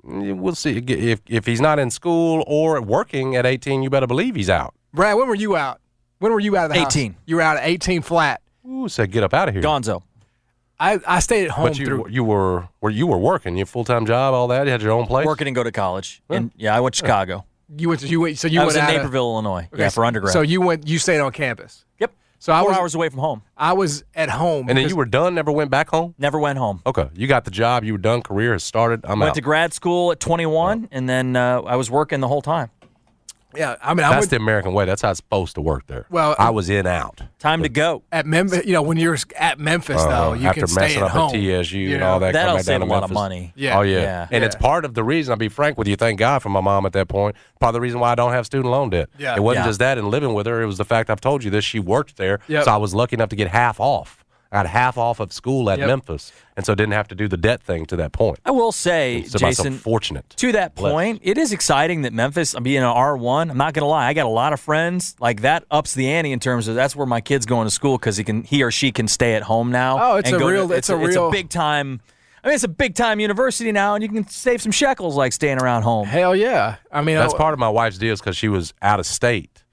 Mm, 0.06 0.36
We'll 0.38 0.54
see. 0.54 0.76
If 0.78 1.20
if 1.26 1.46
he's 1.46 1.60
not 1.60 1.78
in 1.78 1.90
school 1.90 2.44
or 2.46 2.80
working 2.82 3.36
at 3.36 3.46
18, 3.46 3.82
you 3.82 3.90
better 3.90 4.06
believe 4.06 4.34
he's 4.34 4.50
out. 4.50 4.74
Brad, 4.92 5.16
when 5.16 5.26
were 5.28 5.34
you 5.34 5.56
out? 5.56 5.80
When 6.18 6.32
were 6.32 6.40
you 6.40 6.56
out 6.56 6.66
of 6.66 6.72
the 6.74 6.80
house? 6.80 6.96
18. 6.96 7.16
You 7.26 7.36
were 7.36 7.42
out 7.42 7.56
at 7.58 7.64
18 7.66 8.02
flat. 8.02 8.40
Ooh, 8.66 8.88
said 8.88 9.10
get 9.10 9.22
up 9.22 9.34
out 9.34 9.48
of 9.48 9.54
here. 9.54 9.62
Gonzo. 9.62 10.02
I, 10.92 11.00
I 11.16 11.20
stayed 11.20 11.44
at 11.46 11.50
home 11.52 11.68
But 11.68 11.78
you 11.78 11.86
through. 11.86 12.08
you 12.10 12.24
were 12.24 12.68
were 12.80 12.90
you 12.90 13.06
were 13.06 13.18
working 13.18 13.56
your 13.56 13.66
full 13.66 13.84
time 13.84 14.04
job 14.06 14.34
all 14.34 14.48
that 14.48 14.64
you 14.66 14.70
had 14.72 14.82
your 14.82 14.92
own 14.92 15.06
place 15.06 15.26
Working 15.26 15.46
and 15.46 15.54
go 15.56 15.62
to 15.62 15.72
college. 15.72 16.22
And 16.28 16.50
yeah, 16.56 16.76
I 16.76 16.80
went 16.80 16.94
to 16.94 16.98
Chicago. 16.98 17.44
You 17.76 17.88
went 17.88 18.00
to 18.02 18.06
you 18.08 18.20
went 18.20 18.38
so 18.38 18.46
you 18.48 18.60
I 18.60 18.64
went 18.64 18.66
was 18.66 18.76
in 18.76 18.82
out 18.82 18.90
of- 18.90 18.96
Naperville, 18.96 19.22
Illinois. 19.32 19.68
Okay, 19.72 19.82
yeah, 19.82 19.88
for 19.88 20.04
undergrad. 20.04 20.32
So 20.32 20.42
you 20.42 20.60
went 20.60 20.86
you 20.86 20.98
stayed 20.98 21.20
on 21.20 21.32
campus. 21.32 21.84
yep. 21.98 22.12
So 22.38 22.52
I 22.52 22.60
Four 22.60 22.68
was 22.70 22.78
hours 22.78 22.94
away 22.94 23.08
from 23.08 23.20
home. 23.20 23.42
I 23.56 23.72
was 23.72 24.04
at 24.14 24.28
home. 24.28 24.68
and 24.68 24.76
then 24.76 24.88
you 24.88 24.96
were 24.96 25.06
done 25.06 25.34
never 25.34 25.50
went 25.50 25.70
back 25.70 25.88
home 25.88 26.14
Never 26.18 26.38
went 26.38 26.58
home. 26.58 26.82
okay 26.84 27.08
you 27.14 27.26
got 27.26 27.44
the 27.46 27.50
job 27.50 27.84
you 27.84 27.92
were 27.92 27.98
done 27.98 28.20
career 28.20 28.52
has 28.52 28.62
started 28.62 29.00
I'm 29.04 29.18
Went 29.20 29.30
out 29.30 29.34
to 29.36 29.40
grad 29.40 29.72
school 29.72 30.12
at 30.12 30.20
21, 30.20 30.88
and 30.92 31.08
then 31.08 31.36
uh, 31.36 31.62
I 31.62 31.76
was 31.76 31.90
working 31.90 32.20
the 32.20 32.28
whole 32.28 32.42
time. 32.42 32.68
Yeah. 33.56 33.76
I 33.82 33.94
mean 33.94 34.04
I 34.04 34.10
that's 34.10 34.22
went 34.22 34.30
the 34.30 34.36
American 34.36 34.72
way 34.74 34.84
that's 34.84 35.02
how 35.02 35.10
it's 35.10 35.18
supposed 35.18 35.54
to 35.56 35.60
work 35.60 35.86
there 35.86 36.06
Well, 36.10 36.34
I 36.38 36.50
was 36.50 36.68
in 36.70 36.86
out 36.86 37.20
Time 37.38 37.62
to 37.62 37.68
go. 37.68 38.02
at 38.10 38.26
Memphis. 38.26 38.64
You 38.66 38.72
know 38.72 38.82
when 38.82 38.96
you're 38.96 39.16
at 39.38 39.58
Memphis 39.58 40.00
Uh, 40.00 40.08
though, 40.08 40.32
you 40.34 40.48
after 40.48 40.60
can 40.62 40.68
stay 40.68 40.80
messing 40.80 40.96
at 40.98 41.02
up 41.04 41.10
home. 41.10 41.34
at 41.36 41.62
TSU 41.64 41.78
you 41.78 41.94
and 41.94 42.04
all 42.04 42.18
that 42.20 42.32
come 42.32 42.32
That'll 42.34 42.56
back 42.56 42.64
down 42.64 42.64
save 42.64 42.82
a 42.82 42.84
to 42.84 42.90
lot 42.90 42.96
of 43.04 43.10
Memphis. 43.10 43.14
money. 43.14 43.52
Yeah. 43.56 43.78
oh 43.78 43.82
yeah. 43.82 44.00
Yeah. 44.00 44.28
and 44.30 44.44
it's 44.44 44.56
part 44.56 44.84
of 44.84 44.94
the 44.94 45.04
reason 45.04 45.32
I'll 45.32 45.38
be 45.38 45.48
frank 45.48 45.76
with 45.78 45.88
you 45.88 45.96
thank 45.96 46.18
God 46.18 46.40
for 46.40 46.48
my 46.48 46.60
mom 46.60 46.86
at 46.86 46.92
that 46.94 47.08
point 47.08 47.36
part 47.60 47.68
of 47.70 47.74
the 47.74 47.80
reason 47.80 48.00
why 48.00 48.12
I 48.12 48.14
don't 48.14 48.32
have 48.32 48.46
student 48.46 48.70
loan 48.70 48.90
debt 48.90 49.08
Yeah. 49.18 49.36
it 49.36 49.42
wasn't 49.42 49.64
Yeah. 49.64 49.68
just 49.68 49.78
that 49.80 49.98
and 49.98 50.08
living 50.08 50.34
with 50.34 50.46
her 50.46 50.62
it 50.62 50.66
was 50.66 50.78
the 50.78 50.84
fact 50.84 51.10
I've 51.10 51.20
told 51.20 51.44
you 51.44 51.50
this 51.50 51.64
she 51.64 51.78
worked 51.78 52.16
there 52.16 52.40
Yep. 52.48 52.64
so 52.64 52.72
I 52.72 52.76
was 52.78 52.94
lucky 52.94 53.14
enough 53.14 53.28
to 53.30 53.36
get 53.36 53.48
half 53.48 53.78
off 53.80 54.23
I 54.54 54.58
got 54.62 54.66
half 54.66 54.96
off 54.96 55.18
of 55.18 55.32
school 55.32 55.68
at 55.68 55.78
Yep. 55.80 55.88
Memphis 55.88 56.30
and 56.56 56.64
so 56.64 56.76
didn't 56.76 56.92
have 56.92 57.08
to 57.08 57.16
do 57.16 57.26
the 57.26 57.36
debt 57.36 57.60
thing 57.60 57.86
to 57.86 57.96
that 57.96 58.12
point 58.12 58.38
I 58.44 58.52
will 58.52 58.70
say, 58.70 59.24
so 59.24 59.36
Jason, 59.36 59.74
fortunate 59.74 60.30
to 60.36 60.52
that 60.52 60.76
Blessed. 60.76 60.92
point, 60.92 61.20
it 61.24 61.36
is 61.38 61.52
exciting 61.52 62.02
that 62.02 62.12
Memphis, 62.12 62.54
being 62.62 62.78
an 62.78 62.84
R1, 62.84 63.50
I'm 63.50 63.58
not 63.58 63.74
going 63.74 63.82
to 63.82 63.88
lie, 63.88 64.06
I 64.06 64.12
got 64.14 64.26
a 64.26 64.28
lot 64.28 64.52
of 64.52 64.60
friends. 64.60 65.16
Like 65.18 65.40
that 65.40 65.64
ups 65.72 65.94
the 65.94 66.08
ante 66.08 66.30
in 66.30 66.38
terms 66.38 66.68
of 66.68 66.76
that's 66.76 66.94
where 66.94 67.06
my 67.06 67.20
kid's 67.20 67.46
going 67.46 67.66
to 67.66 67.70
school 67.72 67.98
because 67.98 68.16
he 68.16 68.22
can, 68.22 68.44
he 68.44 68.62
or 68.62 68.70
she 68.70 68.92
can 68.92 69.08
stay 69.08 69.34
at 69.34 69.42
home 69.42 69.72
now. 69.72 69.98
Oh, 70.12 70.16
it's 70.18 70.28
and 70.28 70.36
a 70.36 70.38
go 70.38 70.46
to- 70.48 70.52
real- 70.54 70.72
it's 70.72 70.88
a 70.88 70.94
It's 71.02 71.16
real- 71.16 71.28
a 71.28 71.32
big 71.32 71.48
time. 71.48 72.00
I 72.44 72.48
mean, 72.48 72.54
it's 72.54 72.62
a 72.62 72.68
big 72.68 72.94
time 72.94 73.18
university 73.20 73.72
now, 73.72 73.94
and 73.94 74.02
you 74.04 74.08
can 74.10 74.28
save 74.28 74.60
some 74.62 74.70
shekels 74.70 75.16
like 75.16 75.32
staying 75.32 75.58
around 75.60 75.82
home. 75.82 76.06
Hell 76.06 76.36
yeah. 76.36 76.76
I 76.92 77.00
mean 77.02 77.16
That's 77.16 77.34
I, 77.34 77.38
part 77.38 77.54
of 77.54 77.58
my 77.58 77.70
wife's 77.70 77.98
deal 77.98 78.14
because 78.14 78.36
she 78.36 78.48
was 78.48 78.72
out 78.82 79.00
of 79.00 79.06
state 79.06 79.63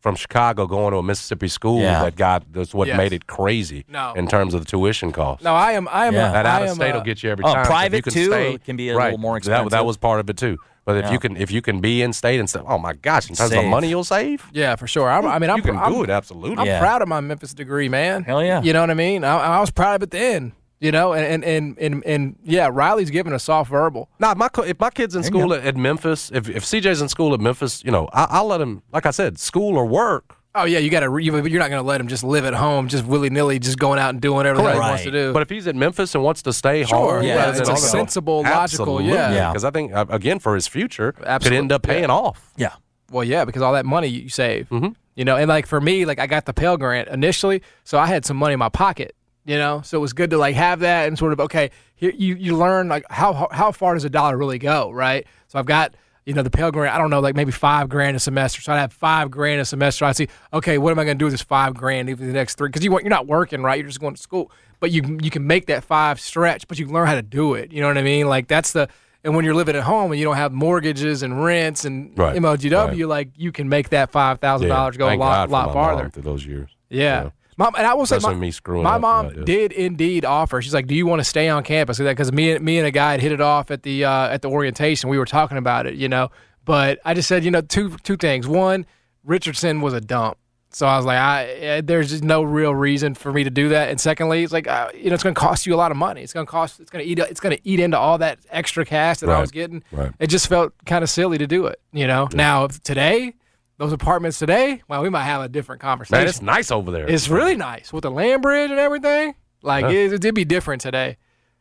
from 0.00 0.16
Chicago 0.16 0.66
going 0.66 0.92
to 0.92 0.96
a 0.98 1.02
Mississippi 1.02 1.48
school 1.48 1.80
Yeah. 1.82 2.02
that 2.04 2.16
got 2.16 2.50
that's 2.52 2.72
what 2.74 2.88
Yes. 2.88 2.96
made 2.96 3.12
it 3.12 3.26
crazy 3.26 3.84
No. 3.88 4.12
in 4.16 4.26
terms 4.26 4.54
of 4.54 4.60
the 4.64 4.66
tuition 4.66 5.12
cost. 5.12 5.42
No, 5.44 5.54
I 5.54 5.72
am. 5.72 5.88
I 5.88 6.06
am. 6.06 6.14
Yeah. 6.14 6.30
A, 6.30 6.32
that 6.32 6.46
I 6.46 6.50
out 6.56 6.62
of 6.62 6.70
state 6.70 6.90
a- 6.90 6.94
will 6.94 7.00
get 7.04 7.22
you 7.22 7.30
every 7.30 7.44
Oh, 7.44 7.52
time. 7.54 7.66
Private 7.66 7.96
you 7.98 8.02
can 8.02 8.12
too, 8.12 8.24
stay- 8.26 8.54
it 8.54 8.64
can 8.64 8.76
be 8.76 8.88
a 8.88 8.96
right, 8.96 9.04
little 9.12 9.18
more 9.18 9.38
That, 9.40 9.70
that 9.70 9.84
was 9.84 9.96
part 9.98 10.20
of 10.20 10.30
it 10.30 10.36
too. 10.36 10.56
But 10.86 10.96
if 10.96 11.04
Yeah. 11.04 11.12
you 11.12 11.18
can 11.18 11.36
if 11.36 11.50
you 11.52 11.60
can 11.60 11.80
be 11.80 12.00
in 12.02 12.12
state 12.14 12.40
and 12.40 12.48
say, 12.48 12.60
oh 12.66 12.78
my 12.78 12.94
gosh, 12.94 13.28
in 13.28 13.36
terms 13.36 13.50
of 13.50 13.54
Save. 13.56 13.64
the 13.64 13.68
money 13.68 13.88
you'll 13.88 14.02
save, 14.02 14.46
Yeah, 14.52 14.74
for 14.76 14.86
sure. 14.88 15.10
I'm, 15.10 15.26
I 15.26 15.38
mean, 15.38 15.50
I'm, 15.50 15.58
you 15.58 15.62
can 15.62 15.76
I'm, 15.76 15.92
do 15.92 16.02
it 16.02 16.10
absolutely. 16.10 16.56
I'm 16.58 16.66
Yeah. 16.66 16.80
proud 16.80 17.02
of 17.02 17.08
my 17.08 17.20
Memphis 17.20 17.52
degree, 17.52 17.88
man. 17.90 18.22
Hell 18.24 18.42
yeah. 18.42 18.62
You 18.62 18.72
know 18.72 18.80
what 18.80 18.90
I 18.90 18.94
mean? 18.94 19.22
I, 19.22 19.36
I 19.56 19.60
was 19.60 19.70
proud 19.70 19.96
of 19.96 20.02
it 20.02 20.10
then. 20.10 20.52
You 20.80 20.92
know, 20.92 21.12
and 21.12 21.44
and 21.44 21.44
and 21.44 21.78
and, 21.78 22.04
and 22.06 22.36
yeah, 22.42 22.70
Riley's 22.72 23.10
giving 23.10 23.34
a 23.34 23.38
soft 23.38 23.70
verbal. 23.70 24.08
Nah, 24.18 24.32
if 24.32 24.38
my 24.38 24.48
if 24.64 24.80
my 24.80 24.88
kid's 24.88 25.14
in 25.14 25.20
There 25.20 25.30
school 25.30 25.52
at, 25.52 25.62
at 25.64 25.76
Memphis, 25.76 26.30
if 26.32 26.48
if 26.48 26.64
CJ's 26.64 27.02
in 27.02 27.08
school 27.10 27.34
at 27.34 27.40
Memphis, 27.40 27.84
you 27.84 27.90
know, 27.90 28.08
I, 28.14 28.26
I'll 28.30 28.46
let 28.46 28.62
him. 28.62 28.82
Like 28.90 29.04
I 29.04 29.10
said, 29.10 29.38
school 29.38 29.76
or 29.76 29.84
work. 29.84 30.36
Oh 30.54 30.64
yeah, 30.64 30.78
you 30.78 30.88
got 30.90 31.00
to. 31.00 31.18
You're 31.18 31.42
not 31.60 31.68
going 31.70 31.82
to 31.82 31.86
let 31.86 32.00
him 32.00 32.08
just 32.08 32.24
live 32.24 32.46
at 32.46 32.54
home, 32.54 32.88
just 32.88 33.04
willy 33.04 33.28
nilly, 33.28 33.58
just 33.58 33.78
going 33.78 33.98
out 33.98 34.08
and 34.10 34.22
doing 34.22 34.36
whatever 34.36 34.56
the 34.56 34.64
hell 34.64 34.72
he 34.72 34.78
wants 34.80 35.02
to 35.04 35.10
do. 35.10 35.32
But 35.34 35.42
if 35.42 35.50
he's 35.50 35.66
at 35.66 35.76
Memphis 35.76 36.14
and 36.14 36.24
wants 36.24 36.40
to 36.42 36.52
stay 36.54 36.82
Sure, 36.84 37.16
home, 37.18 37.24
yeah, 37.24 37.50
it's 37.50 37.60
a 37.60 37.70
all 37.70 37.76
sensible, 37.76 38.42
logical, 38.42 39.02
yeah. 39.02 39.32
Yeah. 39.32 39.50
Because 39.52 39.64
I 39.64 39.70
think 39.70 39.92
uh, 39.92 40.06
again 40.08 40.38
for 40.38 40.54
his 40.54 40.66
future, 40.66 41.12
could 41.12 41.26
Absolute- 41.26 41.56
end 41.58 41.72
up 41.72 41.82
paying 41.82 42.04
yeah. 42.04 42.14
off. 42.14 42.52
Yeah. 42.56 42.72
Well, 43.10 43.22
yeah, 43.22 43.44
because 43.44 43.60
all 43.60 43.74
that 43.74 43.84
money 43.86 44.08
you 44.08 44.28
save, 44.30 44.68
Mhm. 44.70 44.94
you 45.14 45.24
know, 45.26 45.36
and 45.36 45.46
like 45.48 45.66
for 45.66 45.80
me, 45.80 46.04
like 46.06 46.18
I 46.18 46.26
got 46.26 46.46
the 46.46 46.54
Pell 46.54 46.76
Grant 46.78 47.08
initially, 47.08 47.62
so 47.84 47.98
I 47.98 48.06
had 48.06 48.24
some 48.24 48.36
money 48.38 48.54
in 48.54 48.58
my 48.58 48.70
pocket, 48.70 49.14
you 49.44 49.56
know, 49.56 49.80
so 49.82 49.98
it 49.98 50.00
was 50.00 50.12
good 50.12 50.30
to 50.30 50.38
like 50.38 50.54
have 50.56 50.80
that 50.80 51.08
and 51.08 51.18
sort 51.18 51.32
of 51.32 51.40
okay, 51.40 51.70
here 51.94 52.12
you 52.16 52.34
you 52.34 52.56
learn 52.56 52.88
like 52.88 53.04
how 53.10 53.48
how 53.50 53.72
far 53.72 53.94
does 53.94 54.04
a 54.04 54.10
dollar 54.10 54.36
really 54.36 54.58
go, 54.58 54.90
right? 54.90 55.26
So 55.48 55.58
I've 55.58 55.66
got 55.66 55.94
you 56.26 56.34
know 56.34 56.42
the 56.42 56.50
Pell 56.50 56.70
Grant, 56.70 56.94
I 56.94 56.98
don't 56.98 57.10
know, 57.10 57.20
like 57.20 57.34
maybe 57.34 57.50
five 57.50 57.88
grand 57.88 58.16
a 58.16 58.20
semester, 58.20 58.60
so 58.60 58.72
I'd 58.72 58.78
have 58.78 58.92
five 58.92 59.30
grand 59.30 59.60
a 59.60 59.64
semester. 59.64 60.04
I'd 60.04 60.16
see, 60.16 60.28
okay, 60.52 60.76
what 60.78 60.90
am 60.92 60.98
I 60.98 61.04
going 61.04 61.16
to 61.16 61.18
do 61.18 61.24
with 61.24 61.32
this 61.32 61.42
five 61.42 61.74
grand 61.74 62.08
even 62.10 62.26
the 62.26 62.32
next 62.32 62.56
three? 62.56 62.68
Because 62.68 62.84
you 62.84 62.90
want 62.90 63.04
you're 63.04 63.10
not 63.10 63.26
working, 63.26 63.62
right? 63.62 63.78
You're 63.78 63.88
just 63.88 64.00
going 64.00 64.14
to 64.14 64.20
school, 64.22 64.52
but 64.78 64.90
you 64.90 65.18
you 65.22 65.30
can 65.30 65.46
make 65.46 65.66
that 65.66 65.82
five 65.82 66.20
stretch, 66.20 66.68
but 66.68 66.78
you 66.78 66.86
learn 66.86 67.06
how 67.06 67.14
to 67.14 67.22
do 67.22 67.54
it. 67.54 67.72
You 67.72 67.80
know 67.80 67.88
what 67.88 67.98
I 67.98 68.02
mean? 68.02 68.28
Like 68.28 68.46
that's 68.48 68.72
the 68.72 68.88
and 69.24 69.34
when 69.34 69.44
you're 69.44 69.54
living 69.54 69.76
at 69.76 69.82
home 69.82 70.12
and 70.12 70.18
you 70.18 70.24
don't 70.24 70.36
have 70.36 70.52
mortgages 70.52 71.22
and 71.22 71.42
rents 71.44 71.84
and 71.84 72.16
Right, 72.18 72.36
MLGW, 72.36 72.88
right. 73.00 73.06
like 73.08 73.28
you 73.36 73.50
can 73.52 73.68
make 73.68 73.88
that 73.90 74.10
five 74.10 74.40
thousand 74.40 74.68
dollars 74.68 74.96
go 74.98 75.06
a 75.08 75.16
lot 75.16 75.50
lot 75.50 75.72
farther. 75.72 76.10
through 76.10 76.22
those 76.22 76.44
years. 76.46 76.70
Yeah. 76.90 77.30
Mom, 77.60 77.74
and 77.76 77.86
I 77.86 77.92
will 77.92 78.06
say, 78.06 78.18
my, 78.18 78.32
me 78.32 78.50
screwing 78.50 78.84
my 78.84 78.96
mom 78.96 79.26
like 79.26 79.44
did 79.44 79.72
indeed 79.72 80.24
offer. 80.24 80.62
She's 80.62 80.72
like, 80.72 80.86
"Do 80.86 80.94
you 80.94 81.06
want 81.06 81.20
to 81.20 81.24
stay 81.24 81.48
on 81.50 81.62
campus?" 81.62 81.98
Because 81.98 82.32
me, 82.32 82.52
and 82.52 82.64
me 82.64 82.78
and 82.78 82.86
a 82.86 82.90
guy 82.90 83.12
had 83.12 83.20
hit 83.20 83.32
it 83.32 83.40
off 83.42 83.70
at 83.70 83.82
the 83.82 84.06
uh, 84.06 84.28
at 84.28 84.40
the 84.40 84.48
orientation. 84.48 85.10
We 85.10 85.18
were 85.18 85.26
talking 85.26 85.58
about 85.58 85.86
it, 85.86 85.94
you 85.94 86.08
know. 86.08 86.30
But 86.64 87.00
I 87.04 87.12
just 87.12 87.28
said, 87.28 87.44
you 87.44 87.50
know, 87.50 87.60
two 87.60 87.96
two 87.98 88.16
things. 88.16 88.48
One, 88.48 88.86
Richardson 89.24 89.82
was 89.82 89.92
a 89.92 90.00
dump, 90.00 90.38
so 90.70 90.86
I 90.86 90.96
was 90.96 91.04
like, 91.04 91.18
I 91.18 91.44
eh, 91.44 91.80
there's 91.84 92.08
just 92.08 92.24
no 92.24 92.42
real 92.42 92.74
reason 92.74 93.14
for 93.14 93.30
me 93.30 93.44
to 93.44 93.50
do 93.50 93.68
that. 93.68 93.90
And 93.90 94.00
secondly, 94.00 94.42
it's 94.42 94.54
like, 94.54 94.66
uh, 94.66 94.88
you 94.94 95.10
know, 95.10 95.14
it's 95.14 95.22
going 95.22 95.34
to 95.34 95.40
cost 95.40 95.66
you 95.66 95.74
a 95.74 95.76
lot 95.76 95.90
of 95.90 95.98
money. 95.98 96.22
It's 96.22 96.32
going 96.32 96.46
to 96.46 96.50
cost. 96.50 96.80
It's 96.80 96.90
going 96.90 97.04
to 97.04 97.10
eat. 97.10 97.18
It's 97.18 97.40
going 97.40 97.54
to 97.54 97.68
eat 97.68 97.78
into 97.78 97.98
all 97.98 98.16
that 98.18 98.38
extra 98.48 98.86
cash 98.86 99.18
that 99.18 99.28
I 99.28 99.38
was 99.38 99.50
getting. 99.50 99.82
right. 99.92 100.12
It 100.18 100.28
just 100.28 100.48
felt 100.48 100.72
kind 100.86 101.02
of 101.02 101.10
silly 101.10 101.36
to 101.36 101.46
do 101.46 101.66
it, 101.66 101.78
you 101.92 102.06
know. 102.06 102.26
Now 102.32 102.68
today. 102.68 103.34
Those 103.80 103.92
apartments 103.94 104.38
today, 104.38 104.82
well, 104.88 105.00
we 105.02 105.08
might 105.08 105.24
have 105.24 105.40
a 105.40 105.48
different 105.48 105.80
conversation. 105.80 106.18
Man, 106.20 106.28
it's 106.28 106.42
nice 106.42 106.70
over 106.70 106.90
there. 106.90 107.08
It's 107.08 107.30
really 107.30 107.56
nice 107.56 107.94
with 107.94 108.02
the 108.02 108.10
land 108.10 108.42
bridge 108.42 108.70
and 108.70 108.78
everything. 108.78 109.34
Like 109.62 109.84
Yeah. 109.84 109.90
it, 109.92 110.12
it'd 110.12 110.34
be 110.34 110.44
different 110.44 110.82
today. 110.82 111.16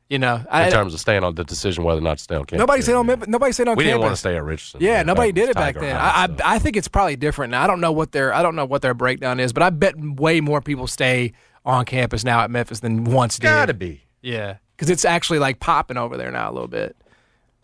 You 0.09 0.19
know, 0.19 0.35
in 0.35 0.45
I, 0.49 0.69
terms 0.69 0.93
of 0.93 0.99
staying 0.99 1.23
on 1.23 1.35
the 1.35 1.45
decision 1.45 1.85
whether 1.85 1.99
or 1.99 2.01
not 2.01 2.17
to 2.17 2.23
stay 2.25 2.35
on 2.35 2.41
campus. 2.41 2.59
nobody 2.59 2.81
stayed 2.81 2.95
on 2.95 3.05
Memphis. 3.05 3.29
Nobody 3.29 3.53
stayed 3.53 3.69
on 3.69 3.77
We 3.77 3.85
campus. 3.85 3.93
didn't 3.93 4.01
want 4.01 4.11
to 4.11 4.19
stay 4.19 4.35
at 4.35 4.43
Richardson. 4.43 4.81
Yeah, 4.81 4.97
man. 4.97 5.05
nobody 5.05 5.31
did 5.31 5.47
it 5.47 5.55
back 5.55 5.75
then. 5.75 5.95
I, 5.95 6.25
stuff. 6.25 6.41
I 6.43 6.55
I 6.55 6.59
think 6.59 6.75
it's 6.75 6.87
probably 6.89 7.15
different 7.15 7.51
now. 7.51 7.63
I 7.63 7.67
don't 7.67 7.79
know 7.79 7.93
what 7.93 8.11
their 8.11 8.33
I 8.33 8.41
don't 8.41 8.55
know 8.57 8.65
what 8.65 8.81
their 8.81 8.93
breakdown 8.93 9.39
is, 9.39 9.53
but 9.53 9.63
I 9.63 9.69
bet 9.69 9.93
way 9.97 10.41
more 10.41 10.59
people 10.61 10.87
stay 10.87 11.31
on 11.63 11.85
campus 11.85 12.25
now 12.25 12.41
at 12.41 12.51
Memphis 12.51 12.81
than 12.81 13.05
once 13.05 13.35
did. 13.37 13.43
gotta 13.43 13.73
be. 13.73 14.01
Yeah, 14.21 14.57
because 14.75 14.89
it's 14.89 15.05
actually 15.05 15.39
like 15.39 15.61
popping 15.61 15.95
over 15.95 16.17
there 16.17 16.31
now 16.31 16.49
a 16.49 16.53
little 16.53 16.67
bit. 16.67 16.97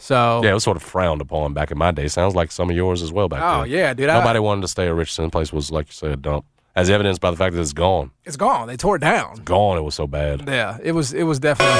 So 0.05 0.41
Yeah, 0.43 0.51
it 0.51 0.53
was 0.53 0.63
sort 0.63 0.77
of 0.77 0.83
frowned 0.83 1.19
upon 1.19 1.53
back 1.53 1.71
in 1.71 1.79
my 1.79 1.89
day. 1.91 2.07
Sounds 2.07 2.35
like 2.35 2.51
some 2.51 2.69
of 2.69 2.75
yours 2.75 3.01
as 3.01 3.11
well 3.11 3.27
back 3.27 3.41
Oh, 3.41 3.51
then. 3.51 3.59
Oh 3.61 3.63
yeah, 3.63 3.93
dude, 3.95 4.07
I- 4.09 4.19
Nobody 4.19 4.37
wanted 4.39 4.61
to 4.61 4.67
stay 4.67 4.87
at 4.87 4.93
Richardson. 4.93 5.25
The 5.25 5.31
place 5.31 5.51
was 5.51 5.71
like 5.71 5.87
you 5.87 5.93
said, 5.93 6.11
a 6.11 6.15
dump. 6.15 6.45
As 6.75 6.89
evidenced 6.91 7.21
by 7.21 7.31
the 7.31 7.37
fact 7.37 7.55
that 7.55 7.61
it's 7.61 7.73
gone. 7.73 8.11
it's 8.25 8.35
gone. 8.37 8.67
They 8.67 8.75
tore 8.77 8.97
it 8.97 8.99
down. 8.99 9.41
Gone. 9.45 9.77
It 9.77 9.81
was 9.81 9.95
so 9.95 10.05
bad. 10.07 10.43
Yeah, 10.47 10.77
it 10.83 10.91
was. 10.91 11.13
It 11.13 11.23
was 11.23 11.39
definitely. 11.39 11.73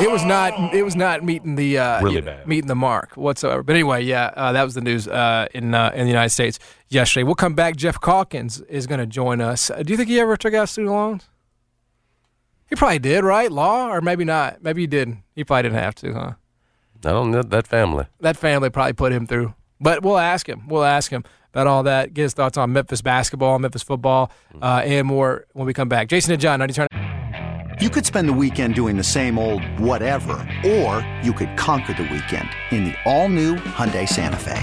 It 0.00 0.10
was 0.10 0.24
not. 0.24 0.74
It 0.74 0.82
was 0.82 0.96
not 0.96 1.22
meeting 1.22 1.54
the 1.54 1.78
uh, 1.78 2.02
Really 2.02 2.20
bad. 2.22 2.48
meeting 2.48 2.66
the 2.66 2.74
mark 2.74 3.16
whatsoever. 3.16 3.62
But 3.62 3.74
anyway, 3.74 4.02
yeah, 4.02 4.32
uh, 4.34 4.50
that 4.52 4.64
was 4.64 4.74
the 4.74 4.80
news 4.80 5.06
uh, 5.06 5.46
in 5.54 5.74
uh, 5.74 5.92
in 5.94 6.04
the 6.06 6.10
United 6.10 6.30
States 6.30 6.58
yesterday. 6.88 7.22
We'll 7.22 7.34
come 7.36 7.54
back. 7.54 7.76
Geoff 7.76 8.00
Calkins 8.00 8.60
is 8.62 8.86
going 8.88 8.98
to 8.98 9.06
join 9.06 9.40
us. 9.40 9.70
Uh, 9.70 9.82
Do 9.84 9.92
you 9.92 9.96
think 9.98 10.08
he 10.08 10.18
ever 10.18 10.36
took 10.36 10.54
out 10.54 10.68
student 10.70 10.92
loans? 10.92 11.28
He 12.68 12.74
probably 12.76 12.98
did, 12.98 13.22
right? 13.24 13.52
Law, 13.52 13.88
or 13.92 14.00
maybe 14.00 14.24
not. 14.24 14.62
Maybe 14.64 14.80
he 14.80 14.86
didn't. 14.88 15.18
He 15.36 15.44
probably 15.44 15.64
didn't 15.64 15.78
have 15.78 15.94
to, 15.96 16.12
huh? 16.14 16.32
I 17.06 17.10
don't 17.10 17.30
know 17.30 17.42
that 17.42 17.66
family. 17.66 18.06
That 18.20 18.36
family 18.36 18.70
probably 18.70 18.92
put 18.94 19.12
him 19.12 19.26
through. 19.26 19.54
But 19.80 20.02
we'll 20.02 20.18
ask 20.18 20.48
him. 20.48 20.66
We'll 20.68 20.84
ask 20.84 21.10
him 21.10 21.24
about 21.52 21.66
all 21.66 21.82
that. 21.84 22.14
Get 22.14 22.22
his 22.22 22.34
thoughts 22.34 22.56
on 22.56 22.72
Memphis 22.72 23.02
basketball, 23.02 23.58
Memphis 23.58 23.82
football, 23.82 24.30
uh, 24.62 24.82
and 24.84 25.06
more 25.06 25.46
when 25.52 25.66
we 25.66 25.72
come 25.72 25.88
back. 25.88 26.08
Jason 26.08 26.32
and 26.32 26.40
John, 26.40 26.58
90 26.58 26.74
turn. 26.74 26.88
You 27.80 27.90
could 27.90 28.06
spend 28.06 28.28
the 28.28 28.32
weekend 28.32 28.76
doing 28.76 28.96
the 28.96 29.04
same 29.04 29.38
old 29.38 29.62
whatever, 29.80 30.32
or 30.64 31.06
you 31.22 31.32
could 31.32 31.56
conquer 31.56 31.92
the 31.92 32.04
weekend 32.04 32.48
in 32.70 32.84
the 32.84 32.94
all-new 33.04 33.56
Hyundai 33.56 34.08
Santa 34.08 34.36
Fe. 34.36 34.62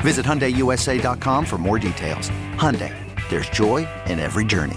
Visit 0.00 0.26
HyundaiUSA.com 0.26 1.46
for 1.46 1.56
more 1.56 1.78
details. 1.78 2.28
Hyundai, 2.56 2.94
there's 3.30 3.48
joy 3.48 3.88
in 4.06 4.20
every 4.20 4.44
journey. 4.44 4.76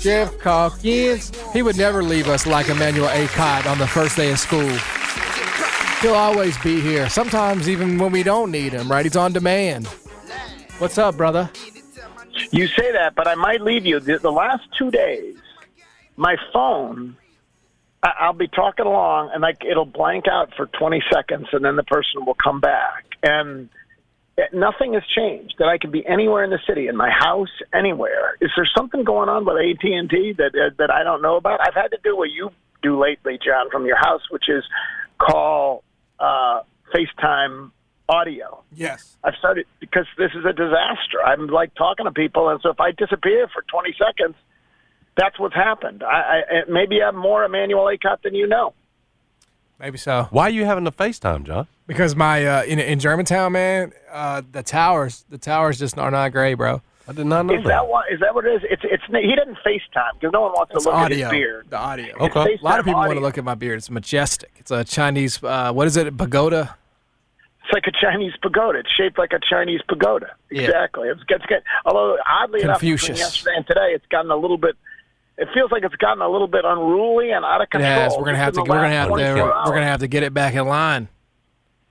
Geoff 0.00 0.38
Calkins. 0.38 1.32
He 1.52 1.62
would 1.62 1.76
never 1.76 2.02
leave 2.02 2.28
us 2.28 2.46
like 2.46 2.68
Emmanuel 2.68 3.08
Acott 3.08 3.66
on 3.66 3.78
the 3.78 3.86
first 3.86 4.16
day 4.16 4.30
of 4.30 4.38
school. 4.38 4.68
He'll 6.00 6.14
always 6.14 6.56
be 6.58 6.80
here. 6.80 7.08
Sometimes 7.08 7.68
even 7.68 7.98
when 7.98 8.12
we 8.12 8.22
don't 8.22 8.50
need 8.50 8.72
him, 8.72 8.90
right? 8.90 9.04
He's 9.04 9.16
on 9.16 9.32
demand. 9.32 9.88
What's 10.78 10.96
up, 10.96 11.16
brother? 11.16 11.50
You 12.52 12.68
say 12.68 12.92
that, 12.92 13.14
but 13.16 13.26
I 13.26 13.34
might 13.34 13.60
leave 13.60 13.84
you. 13.84 13.98
The, 13.98 14.18
the 14.18 14.30
last 14.30 14.62
two 14.78 14.90
days, 14.92 15.36
my 16.16 16.36
phone, 16.52 17.16
I, 18.02 18.12
I'll 18.20 18.32
be 18.32 18.46
talking 18.48 18.86
along, 18.86 19.30
and 19.32 19.42
like 19.42 19.64
it'll 19.64 19.84
blank 19.84 20.28
out 20.28 20.54
for 20.56 20.66
20 20.66 21.02
seconds, 21.12 21.48
and 21.52 21.64
then 21.64 21.74
the 21.74 21.82
person 21.82 22.24
will 22.24 22.36
come 22.42 22.60
back, 22.60 23.04
and 23.22 23.68
nothing 24.52 24.94
has 24.94 25.02
changed. 25.14 25.54
That 25.58 25.68
I 25.68 25.78
could 25.78 25.92
be 25.92 26.04
anywhere 26.06 26.44
in 26.44 26.50
the 26.50 26.60
city, 26.66 26.88
in 26.88 26.96
my 26.96 27.10
house, 27.10 27.52
anywhere. 27.74 28.36
Is 28.40 28.50
there 28.56 28.68
something 28.76 29.04
going 29.04 29.28
on 29.28 29.44
with 29.44 29.56
AT 29.56 29.84
and 29.84 30.08
T 30.08 30.34
that 30.38 30.52
uh, 30.54 30.74
that 30.78 30.90
I 30.90 31.02
don't 31.04 31.22
know 31.22 31.36
about? 31.36 31.60
I've 31.60 31.74
had 31.74 31.88
to 31.88 31.98
do 32.02 32.16
what 32.16 32.30
you 32.30 32.50
do 32.82 33.00
lately, 33.00 33.38
John, 33.44 33.70
from 33.70 33.86
your 33.86 33.96
house, 33.96 34.22
which 34.30 34.48
is 34.48 34.64
call 35.18 35.82
uh, 36.20 36.62
FaceTime 36.94 37.70
audio. 38.08 38.62
Yes. 38.72 39.16
I've 39.22 39.34
started 39.38 39.66
because 39.80 40.06
this 40.16 40.30
is 40.34 40.44
a 40.44 40.52
disaster. 40.52 41.20
I'm 41.24 41.46
like 41.48 41.74
talking 41.74 42.06
to 42.06 42.12
people, 42.12 42.48
and 42.48 42.60
so 42.62 42.70
if 42.70 42.80
I 42.80 42.92
disappear 42.92 43.48
for 43.52 43.62
20 43.70 43.94
seconds, 43.98 44.36
that's 45.16 45.38
what's 45.38 45.54
happened. 45.54 46.02
I, 46.02 46.06
I 46.06 46.70
maybe 46.70 47.02
I'm 47.02 47.16
more 47.16 47.44
Emmanuel 47.44 47.88
Acott 47.88 48.20
than 48.22 48.34
you 48.34 48.46
know. 48.46 48.72
Maybe 49.78 49.98
so. 49.98 50.26
Why 50.30 50.44
are 50.44 50.50
you 50.50 50.64
having 50.64 50.86
a 50.86 50.92
FaceTime, 50.92 51.44
John? 51.44 51.66
Because 51.86 52.16
my 52.16 52.44
uh, 52.44 52.64
in 52.64 52.78
in 52.78 52.98
Germantown, 52.98 53.52
man, 53.52 53.92
uh, 54.10 54.42
the 54.50 54.62
towers, 54.62 55.24
the 55.28 55.38
towers 55.38 55.78
just 55.78 55.96
are 55.98 56.10
not 56.10 56.32
great, 56.32 56.54
bro. 56.54 56.82
I 57.06 57.12
did 57.12 57.26
not 57.26 57.46
know 57.46 57.54
Is 57.54 57.64
that 57.64 57.88
what? 57.88 58.12
Is 58.12 58.20
that 58.20 58.34
what 58.34 58.44
it 58.44 58.62
is? 58.62 58.68
It's 58.70 58.82
it's 58.84 59.02
he 59.06 59.34
doesn't 59.34 59.56
FaceTime 59.64 60.14
because 60.20 60.32
no 60.32 60.42
one 60.42 60.52
wants 60.52 60.72
It's 60.74 60.84
to 60.84 60.90
look 60.90 60.98
audio. 60.98 61.26
at 61.28 61.32
his 61.32 61.40
beard. 61.40 61.66
The 61.70 61.78
audio. 61.78 62.14
Okay. 62.18 62.58
A 62.60 62.64
lot 62.64 62.78
of 62.80 62.84
FaceTime 62.84 62.88
people 62.88 63.00
want 63.00 63.14
to 63.14 63.20
look 63.20 63.38
at 63.38 63.44
my 63.44 63.54
beard. 63.54 63.78
It's 63.78 63.88
majestic. 63.88 64.50
It's 64.58 64.70
a 64.70 64.84
Chinese. 64.84 65.42
Uh, 65.42 65.72
what 65.72 65.86
is 65.86 65.96
it? 65.96 66.14
Pagoda. 66.16 66.76
It's 67.64 67.72
like 67.72 67.86
a 67.86 67.92
Chinese 67.92 68.32
pagoda. 68.42 68.78
It's 68.80 68.90
shaped 68.90 69.18
like 69.18 69.32
a 69.32 69.38
Chinese 69.40 69.80
pagoda. 69.88 70.34
Exactly. 70.50 70.56
Yeah. 70.58 70.64
Exactly. 70.64 71.08
It's, 71.08 71.20
it's 71.28 71.46
good. 71.46 71.62
Although 71.86 72.16
oddly 72.26 72.62
enough, 72.62 72.80
between 72.80 72.96
Confucius. 72.98 73.18
yesterday 73.18 73.56
and 73.56 73.66
today, 73.66 73.90
it's 73.94 74.06
gotten 74.06 74.30
a 74.30 74.36
little 74.36 74.58
bit. 74.58 74.74
It 75.38 75.48
feels 75.54 75.70
like 75.70 75.84
it's 75.84 75.94
gotten 75.96 76.20
a 76.20 76.28
little 76.28 76.48
bit 76.48 76.64
unruly 76.64 77.30
and 77.30 77.44
out 77.44 77.62
of 77.62 77.70
control. 77.70 77.90
Yes, 77.90 78.14
We're 78.18 78.24
gonna 78.24 78.38
have 78.38 78.54
to. 78.54 78.60
We're 78.60 78.66
gonna 78.66 78.88
have 78.90 79.08
to. 79.08 79.14
24 79.14 79.46
We're 79.46 79.72
gonna 79.72 79.86
have 79.86 80.00
to 80.00 80.08
get 80.08 80.24
it 80.24 80.34
back 80.34 80.54
in 80.54 80.66
line. 80.66 81.08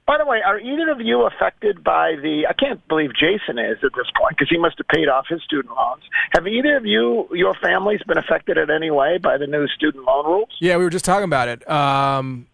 By 0.05 0.17
the 0.17 0.25
way, 0.25 0.41
are 0.45 0.57
either 0.57 0.89
of 0.89 1.01
you 1.01 1.23
affected 1.23 1.83
by 1.83 2.15
the? 2.21 2.47
I 2.49 2.53
can't 2.53 2.85
believe 2.87 3.11
Jason 3.13 3.59
is 3.59 3.77
at 3.83 3.91
this 3.95 4.07
point 4.17 4.37
because 4.37 4.47
he 4.49 4.57
must 4.57 4.77
have 4.77 4.87
paid 4.87 5.09
off 5.09 5.25
his 5.29 5.41
student 5.43 5.75
loans. 5.75 6.03
Have 6.31 6.47
either 6.47 6.77
of 6.77 6.85
you, 6.85 7.27
your 7.33 7.55
families, 7.61 8.01
been 8.07 8.17
affected 8.17 8.57
in 8.57 8.71
any 8.71 8.89
way 8.89 9.17
by 9.17 9.37
the 9.37 9.47
new 9.47 9.67
student 9.67 10.05
loan 10.05 10.25
rules? 10.25 10.49
Yeah, 10.61 10.77
we 10.77 10.85
were 10.85 10.89
just 10.89 11.03
talking 11.03 11.25
about 11.25 11.49
it. 11.49 11.69
Um, 11.69 12.47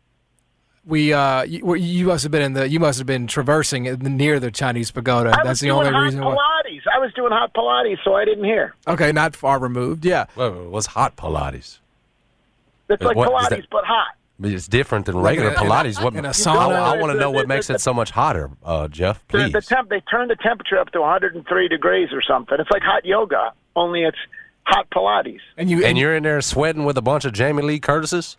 we 0.86 1.13
uh, 1.13 1.44
you, 1.44 1.75
you 1.75 2.06
must 2.08 2.24
have 2.24 2.32
been 2.32 2.42
in 2.42 2.54
the. 2.54 2.68
You 2.70 2.80
must 2.80 2.98
have 2.98 3.08
been 3.08 3.28
traversing 3.28 3.84
near 3.84 4.40
the 4.40 4.52
Chinese 4.52 4.92
pagoda. 4.92 5.30
I 5.30 5.38
That's 5.38 5.50
was 5.50 5.60
the 5.62 5.67
doing 5.67 5.80
only 5.80 5.91
hot 5.91 6.00
reason 6.02 6.24
why. 6.26 6.36
Pilates. 6.65 6.82
I 6.93 7.00
was 7.00 7.13
doing 7.13 7.32
hot 7.32 7.54
Pilates, 7.54 7.98
so 8.04 8.13
I 8.15 8.26
didn't 8.26 8.43
hear. 8.43 8.76
Okay, 8.88 9.12
not 9.12 9.36
far 9.36 9.60
removed. 9.60 10.06
Yeah. 10.06 10.26
Well, 10.36 10.63
it 10.65 10.69
was 10.69 10.88
hot 10.88 11.15
Pilates. 11.15 11.80
It's 12.89 13.02
like 13.02 13.15
What 13.15 13.30
is 13.30 13.48
Pilates, 13.48 13.50
that? 13.62 13.69
but 13.72 13.86
hot. 13.86 14.15
It's 14.41 14.67
different 14.67 15.06
than 15.06 15.15
Like 15.15 15.38
regular 15.38 15.52
in 15.52 15.56
a- 15.58 15.62
in 15.62 15.67
a- 15.67 15.69
Pilates. 15.72 16.04
What 16.04 16.15
in 16.15 16.26
a 16.26 16.30
I, 16.30 16.32
sauna? 16.32 16.74
I 16.76 16.98
want 16.98 17.13
to 17.13 17.19
know 17.19 17.32
what 17.32 17.48
makes 17.48 17.69
it 17.69 17.80
so 17.80 17.93
much 17.93 18.12
hotter, 18.12 18.50
uh, 18.65 18.88
Geoff. 18.89 19.26
Please. 19.30 19.54
the 19.54 19.62
temp, 19.62 19.89
they 19.89 20.02
turn 20.02 20.28
the 20.28 20.36
temperature 20.36 20.78
up 20.78 20.89
to 20.91 21.00
103 21.02 21.67
degrees 21.69 22.10
or 22.12 22.22
something. 22.22 22.58
It's 22.60 22.69
like 22.72 22.82
hot 22.82 23.06
yoga, 23.06 23.54
only 23.76 24.04
it's 24.04 24.17
hot 24.63 24.89
Pilates. 24.89 25.39
And 25.56 25.69
you. 25.69 25.86
and 25.86 25.98
you're 25.98 26.13
in 26.15 26.24
there 26.24 26.41
sweating 26.41 26.84
with 26.84 26.98
a 26.98 27.02
bunch 27.02 27.24
of 27.26 27.32
Jamie 27.32 27.62
Lee 27.63 27.80
Curtises. 27.80 28.36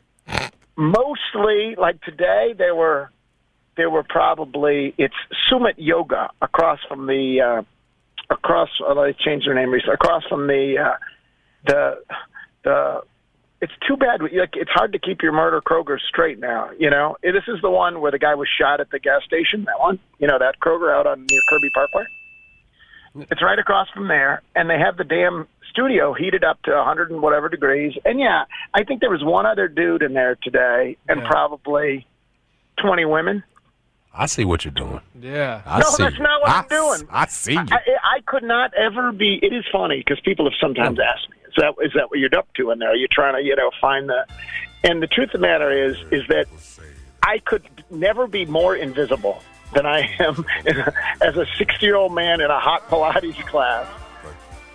Mostly, 0.77 1.77
like 1.79 2.01
today, 2.03 2.55
there 2.57 2.75
were 2.75 3.11
there 3.77 3.91
were 3.91 4.03
probably 4.03 4.95
it's 4.99 5.15
Sumit 5.51 5.75
Yoga 5.77 6.31
across 6.43 6.79
from 6.89 7.07
the 7.07 7.41
uh, 7.41 7.63
across. 8.33 8.69
Oh, 8.81 8.95
they 9.05 9.13
changed 9.13 9.47
their 9.47 9.55
name 9.55 9.71
recently. 9.71 9.95
Across 9.95 10.25
from 10.29 10.47
the 10.47 10.77
uh, 10.79 10.97
the 11.67 12.05
the. 12.65 13.01
It's 13.61 13.73
too 13.89 13.97
bad. 13.97 14.21
Like 14.21 14.55
it's 14.55 14.71
hard 14.71 14.93
to 14.93 14.99
keep 14.99 15.23
your 15.23 15.33
murder 15.33 15.63
Kroger 15.63 15.97
straight 16.09 16.39
now. 16.39 16.71
You 16.79 16.91
know, 16.91 17.17
this 17.23 17.45
is 17.49 17.63
the 17.63 17.71
one 17.71 18.01
where 18.01 18.11
the 18.11 18.19
guy 18.19 18.35
was 18.35 18.49
shot 18.61 18.81
at 18.81 18.91
the 18.91 18.99
gas 18.99 19.23
station. 19.25 19.65
That 19.65 19.79
one, 19.79 19.99
you 20.19 20.27
know, 20.27 20.39
that 20.39 20.57
Kroger 20.61 20.95
out 20.95 21.07
on 21.07 21.21
near 21.21 21.41
Kirby 21.49 21.71
Parkway. 21.73 22.05
It's 23.31 23.43
right 23.43 23.59
across 23.59 23.89
from 23.91 24.09
there, 24.09 24.43
and 24.57 24.69
they 24.69 24.79
have 24.79 24.97
the 24.97 25.05
damn 25.05 25.47
studio 25.71 26.15
heated 26.15 26.43
up 26.45 26.61
to 26.63 26.73
100 26.73 27.11
and 27.11 27.23
whatever 27.23 27.49
degrees. 27.49 27.95
And 28.05 28.19
yeah, 28.19 28.45
I 28.75 28.83
think 28.85 29.01
there 29.01 29.11
was 29.11 29.23
one 29.23 29.47
other 29.47 29.69
dude 29.69 30.03
in 30.03 30.15
there 30.15 30.37
today, 30.43 30.97
and 31.09 31.21
Yeah. 31.21 31.29
probably 31.29 32.07
20 32.79 33.05
women. 33.05 33.45
I 34.17 34.27
see 34.27 34.45
what 34.45 34.65
you're 34.65 34.73
doing. 34.75 35.01
yeah. 35.21 35.63
I 35.67 35.81
No, 35.81 35.87
see 35.87 36.03
that's 36.05 36.17
you. 36.17 36.23
not 36.23 36.41
what 36.41 36.51
I, 36.51 36.59
I'm 36.61 36.69
doing. 36.69 37.09
I 37.11 37.27
see 37.27 37.53
you. 37.55 37.59
I, 37.59 37.81
I 38.17 38.21
could 38.27 38.45
not 38.45 38.73
ever 38.75 39.11
be. 39.13 39.39
It 39.43 39.53
is 39.53 39.65
funny 39.73 39.99
because 39.99 40.21
people 40.21 40.45
have 40.45 40.55
sometimes 40.61 40.99
asked 41.01 41.29
me, 41.31 41.37
"Is 41.49 41.55
that 41.57 41.75
is 41.85 41.93
that 41.95 42.11
what 42.11 42.19
you're 42.21 42.35
up 42.37 42.47
to 42.55 42.71
in 42.71 42.79
there? 42.79 42.91
Are 42.91 42.97
you 42.97 43.09
trying 43.09 43.35
to 43.35 43.43
you 43.43 43.57
know 43.57 43.71
find 43.81 44.09
the?" 44.09 44.25
And 44.85 45.03
the 45.03 45.09
truth 45.09 45.29
of 45.35 45.41
the 45.41 45.47
matter 45.47 45.71
is, 45.73 45.97
is 46.13 46.23
that 46.29 46.47
I 47.25 47.39
could 47.39 47.65
never 47.91 48.27
be 48.29 48.45
more 48.45 48.77
invisible 48.77 49.43
than 49.75 49.87
I 49.87 50.11
am 50.21 50.45
as 51.21 51.37
a 51.37 51.47
60 51.59 51.85
year 51.85 51.97
old 51.97 52.15
man 52.15 52.41
in 52.41 52.51
a 52.51 52.59
hot 52.59 52.89
Pilates 52.89 53.45
class. 53.47 53.87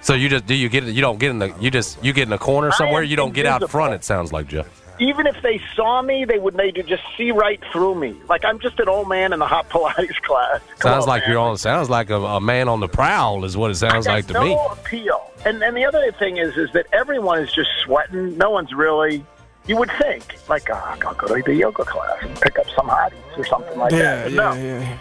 So 0.02 0.14
you 0.14 0.30
just 0.30 0.46
do 0.46 0.54
you 0.56 0.70
get 0.70 0.86
you 0.86 1.02
don't 1.02 1.20
get 1.20 1.30
in 1.30 1.40
the 1.40 1.54
you 1.60 1.70
just 1.72 2.02
you 2.04 2.14
get 2.14 2.28
in 2.28 2.34
a 2.34 2.38
corner 2.38 2.72
somewhere. 2.72 3.04
You 3.04 3.16
don't 3.16 3.34
get 3.34 3.46
out 3.46 3.70
front. 3.70 3.94
It 3.94 4.04
sounds 4.04 4.32
like 4.32 4.48
Geoff. 4.48 4.68
Even 5.02 5.28
if 5.28 5.42
they 5.42 5.62
saw 5.76 6.02
me, 6.02 6.26
they 6.26 6.40
would 6.40 6.56
they 6.56 6.72
just 6.72 7.04
see 7.18 7.32
right 7.32 7.62
through 7.72 7.96
me. 7.96 8.16
Like 8.30 8.44
I'm 8.46 8.60
just 8.60 8.80
an 8.80 8.88
old 8.90 9.08
man 9.10 9.34
in 9.34 9.40
the 9.40 9.48
hot 9.48 9.70
Pilates 9.70 10.16
class. 10.24 10.62
Come 10.80 10.92
Sounds 10.92 11.04
on, 11.04 11.10
like 11.10 11.24
man. 11.24 11.32
you're 11.32 11.40
on. 11.40 11.58
Sounds 11.58 11.90
like 11.90 12.10
a, 12.10 12.16
a 12.20 12.40
man 12.42 12.68
on 12.70 12.80
the 12.80 12.88
prowl 12.88 13.44
is 13.46 13.56
what 13.58 13.72
it 13.72 13.76
sounds 13.76 14.08
like 14.08 14.28
to 14.28 14.34
no 14.34 14.44
me. 14.44 14.58
appeal. 14.72 15.32
And 15.46 15.62
and 15.64 15.76
the 15.76 15.86
other 15.86 16.12
thing 16.14 16.38
is 16.38 16.56
is 16.58 16.72
that 16.74 16.86
everyone 16.94 17.40
is 17.42 17.52
just 17.54 17.70
sweating. 17.84 18.38
No 18.38 18.50
one's 18.52 18.74
really. 18.74 19.26
You 19.70 19.78
would 19.78 19.92
think 20.02 20.24
like, 20.50 20.68
ah, 20.72 20.98
oh, 21.04 21.08
I'll 21.10 21.14
go 21.14 21.28
to 21.36 21.44
the 21.44 21.54
yoga 21.54 21.86
class 21.86 22.18
and 22.24 22.36
pick 22.42 22.58
up 22.58 22.66
some 22.76 22.88
hotties 22.88 23.38
or 23.38 23.46
something 23.46 23.78
like 23.78 23.92
Yeah, 23.92 24.00
that. 24.00 24.24
But 24.24 24.32
yeah, 24.34 24.38
no, 24.42 24.54
yeah. 24.80 24.98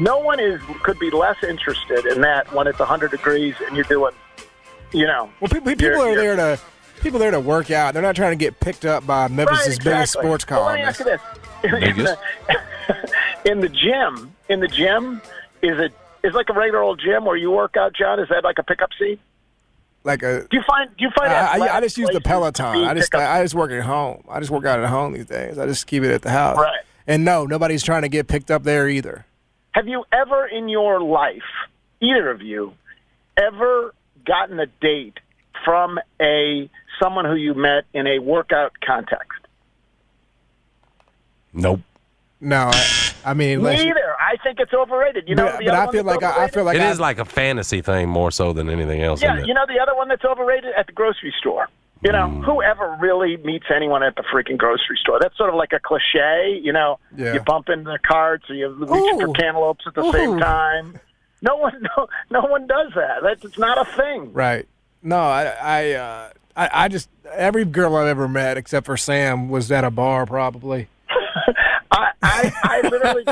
no 0.00 0.18
one 0.18 0.40
is 0.40 0.60
could 0.82 0.98
be 0.98 1.08
less 1.10 1.36
interested 1.44 2.04
in 2.04 2.20
that 2.22 2.52
when 2.52 2.66
it's 2.66 2.80
100 2.80 3.12
degrees 3.12 3.54
and 3.64 3.76
you're 3.76 3.84
doing, 3.84 4.12
you 4.92 5.06
know. 5.06 5.30
Well, 5.40 5.48
people, 5.48 5.66
people 5.70 5.84
You're- 5.86 6.00
are 6.00 6.08
you're- 6.14 6.36
there 6.36 6.56
to 6.56 6.62
people 7.00 7.20
there 7.20 7.30
to 7.30 7.38
work 7.38 7.70
out. 7.70 7.94
They're 7.94 8.02
not 8.02 8.16
trying 8.16 8.32
to 8.32 8.44
get 8.44 8.58
picked 8.58 8.84
up 8.84 9.06
by 9.06 9.28
Memphis's 9.28 9.76
Right, 9.76 9.84
biggest 9.84 10.16
exactly. 10.16 10.28
sports 10.28 10.46
Well, 10.50 10.64
let 10.64 10.74
me 10.74 10.82
ask 10.82 10.98
columnist. 10.98 11.24
you 11.62 11.70
this: 11.70 11.82
in, 11.84 11.94
Biggest? 11.96 12.16
the, 13.44 13.50
in 13.52 13.60
the 13.60 13.68
gym, 13.68 14.34
in 14.48 14.58
the 14.58 14.66
gym, 14.68 15.22
is 15.62 15.78
it 15.78 15.92
is 16.24 16.34
like 16.34 16.48
a 16.48 16.54
regular 16.54 16.82
old 16.82 17.00
gym 17.00 17.24
where 17.24 17.36
you 17.36 17.52
work 17.52 17.76
out, 17.76 17.92
John? 17.94 18.18
Is 18.18 18.28
that 18.30 18.42
like 18.42 18.58
a 18.58 18.64
pickup 18.64 18.90
scene? 18.98 19.20
Like 20.08 20.22
a. 20.22 20.40
Do 20.50 20.56
you 20.56 20.62
find 20.66 20.88
do 20.96 21.04
you 21.04 21.10
find? 21.14 21.30
I, 21.30 21.66
I, 21.66 21.76
I 21.76 21.80
just 21.82 21.98
use 21.98 22.08
the 22.10 22.20
Peloton. 22.22 22.82
I 22.82 22.94
just 22.94 23.12
pickup- 23.12 23.28
I 23.28 23.42
just 23.42 23.54
work 23.54 23.70
at 23.70 23.82
home. 23.82 24.24
I 24.26 24.40
just 24.40 24.50
work 24.50 24.64
out 24.64 24.80
at 24.80 24.88
home 24.88 25.12
these 25.12 25.26
days. 25.26 25.58
I 25.58 25.66
just 25.66 25.86
keep 25.86 26.02
it 26.02 26.10
at 26.10 26.22
the 26.22 26.30
house. 26.30 26.56
Right. 26.56 26.80
And 27.06 27.26
no, 27.26 27.44
nobody's 27.44 27.82
trying 27.82 28.02
to 28.02 28.08
get 28.08 28.26
picked 28.26 28.50
up 28.50 28.62
there 28.62 28.88
either. 28.88 29.26
Have 29.72 29.86
you 29.86 30.04
ever 30.10 30.46
in 30.46 30.70
your 30.70 30.98
life, 31.02 31.42
either 32.00 32.30
of 32.30 32.40
you, 32.40 32.72
ever 33.36 33.94
gotten 34.24 34.58
a 34.58 34.66
date 34.80 35.18
from 35.62 35.98
a 36.22 36.70
someone 37.02 37.26
who 37.26 37.34
you 37.34 37.52
met 37.52 37.84
in 37.92 38.06
a 38.06 38.18
workout 38.18 38.72
context? 38.82 39.40
Nope. 41.52 41.80
No, 42.40 42.70
I, 42.72 43.12
I 43.26 43.34
mean, 43.34 43.62
Neither. 43.62 44.14
I 44.38 44.42
think 44.44 44.60
it's 44.60 44.72
overrated. 44.72 45.24
You 45.28 45.34
know, 45.34 45.46
but, 45.46 45.58
the 45.58 45.64
but 45.66 45.74
other 45.74 45.80
I 45.80 45.84
one 45.86 45.92
feel 45.94 46.04
like 46.04 46.22
I, 46.22 46.44
I 46.44 46.48
feel 46.48 46.64
like 46.64 46.76
It 46.76 46.82
I, 46.82 46.90
is 46.90 47.00
like 47.00 47.18
a 47.18 47.24
fantasy 47.24 47.80
thing 47.82 48.08
more 48.08 48.30
so 48.30 48.52
than 48.52 48.68
anything 48.70 49.02
else. 49.02 49.20
Yeah, 49.22 49.38
you 49.44 49.54
know 49.54 49.64
the 49.66 49.80
other 49.80 49.94
one 49.96 50.08
that's 50.08 50.24
overrated 50.24 50.72
at 50.76 50.86
the 50.86 50.92
grocery 50.92 51.34
store. 51.38 51.68
You 52.04 52.12
know, 52.12 52.28
Mm. 52.28 52.44
whoever 52.44 52.96
really 53.00 53.36
meets 53.38 53.66
anyone 53.74 54.04
at 54.04 54.14
the 54.14 54.22
freaking 54.22 54.56
grocery 54.56 54.96
store? 55.00 55.18
That's 55.20 55.36
sort 55.36 55.48
of 55.50 55.56
like 55.56 55.72
a 55.72 55.80
cliche. 55.80 56.60
You 56.62 56.72
know, 56.72 57.00
Yeah. 57.16 57.34
you 57.34 57.40
bump 57.40 57.68
into 57.68 57.90
the 57.90 57.98
carts 57.98 58.48
or 58.48 58.54
you 58.54 58.68
reach 58.68 58.90
Ooh. 58.90 59.18
for 59.20 59.32
cantaloupes 59.32 59.84
at 59.86 59.94
the 59.94 60.12
same 60.12 60.38
time. 60.38 61.00
No 61.42 61.56
one, 61.56 61.72
no, 61.96 62.06
no 62.30 62.40
one 62.42 62.68
does 62.68 62.92
that. 62.94 63.22
That's 63.24 63.44
it's 63.44 63.58
not 63.58 63.78
a 63.78 63.84
thing. 63.96 64.32
Right. 64.32 64.68
No, 65.02 65.18
I, 65.18 65.44
I, 65.60 65.92
uh, 65.94 66.30
I, 66.56 66.70
I 66.84 66.88
just 66.88 67.08
every 67.32 67.64
girl 67.64 67.96
I've 67.96 68.06
ever 68.06 68.28
met 68.28 68.56
except 68.56 68.86
for 68.86 68.96
Sam 68.96 69.48
was 69.48 69.70
at 69.72 69.82
a 69.82 69.90
bar 69.90 70.24
probably. 70.26 70.86
I, 71.90 72.10
I, 72.22 72.52
I 72.62 72.88
literally, 72.88 73.24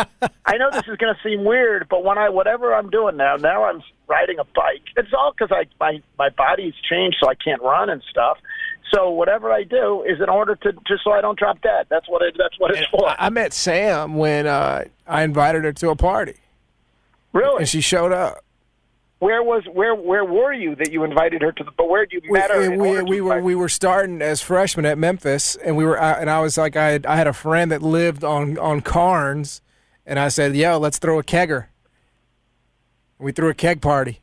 I 0.45 0.57
know 0.57 0.71
this 0.73 0.85
is 0.89 0.97
going 0.97 1.15
to 1.15 1.21
seem 1.23 1.45
weird, 1.45 1.89
but 1.89 2.05
when 2.05 2.19
I, 2.19 2.29
whatever 2.31 2.75
I'm 2.75 2.91
doing 2.91 3.17
now, 3.17 3.37
now 3.37 3.65
I'm 3.65 3.83
riding 4.09 4.39
a 4.39 4.45
bike. 4.45 4.83
It's 4.97 5.13
all 5.17 5.33
because 5.33 5.53
I, 5.53 5.67
my, 5.79 6.03
my 6.19 6.31
body's 6.31 6.75
changed, 6.89 7.19
so 7.21 7.29
I 7.29 7.35
can't 7.35 7.63
run 7.63 7.91
and 7.91 8.03
stuff. 8.11 8.39
So 8.95 9.11
whatever 9.11 9.53
I 9.53 9.65
do 9.65 10.05
is 10.05 10.21
in 10.21 10.29
order 10.29 10.55
to, 10.57 10.73
just 10.87 11.05
so 11.05 11.11
I 11.11 11.21
don't 11.21 11.39
drop 11.39 11.61
dead. 11.61 11.87
That's 11.91 12.09
what 12.09 12.23
it, 12.23 12.35
that's 12.39 12.59
what 12.59 12.75
it's 12.75 12.89
for. 12.89 13.15
I 13.19 13.31
met 13.31 13.53
Sam 13.53 14.15
when 14.15 14.47
uh, 14.47 14.85
I 15.07 15.23
invited 15.23 15.65
her 15.65 15.73
to 15.73 15.91
a 15.91 15.97
party, 15.97 16.37
really? 17.33 17.61
and 17.61 17.69
she 17.69 17.81
showed 17.81 18.13
up. 18.13 18.45
Where 19.19 19.43
was, 19.43 19.65
where, 19.73 19.95
where 19.95 20.25
were 20.25 20.53
you 20.53 20.75
that 20.77 20.93
you 20.93 21.03
invited 21.03 21.41
her 21.41 21.51
to 21.51 21.65
the? 21.65 21.71
But 21.77 21.89
where 21.89 22.05
did 22.05 22.23
you 22.25 22.31
We, 22.31 22.39
met 22.39 22.51
her? 22.51 22.71
we, 22.71 23.03
we 23.03 23.21
were 23.23 23.41
we 23.41 23.55
were 23.55 23.69
starting 23.69 24.21
as 24.21 24.43
freshmen 24.43 24.85
at 24.85 24.99
Memphis, 24.99 25.57
and 25.57 25.75
we 25.77 25.85
were 25.85 25.99
and 25.99 26.29
I 26.29 26.41
was 26.41 26.59
like 26.59 26.77
I 26.77 26.91
had, 26.91 27.07
I 27.07 27.17
had 27.17 27.27
a 27.27 27.33
friend 27.33 27.71
that 27.73 27.81
lived 27.83 28.23
on 28.25 28.59
on 28.59 28.83
Carnes, 28.83 29.63
and 30.05 30.19
I 30.19 30.29
said, 30.29 30.55
"Yo, 30.55 30.77
let's 30.79 30.99
throw 30.99 31.19
a 31.19 31.25
kegger." 31.25 31.67
We 33.19 33.33
threw 33.33 33.49
a 33.49 33.55
keg 33.55 33.81
party. 33.81 34.21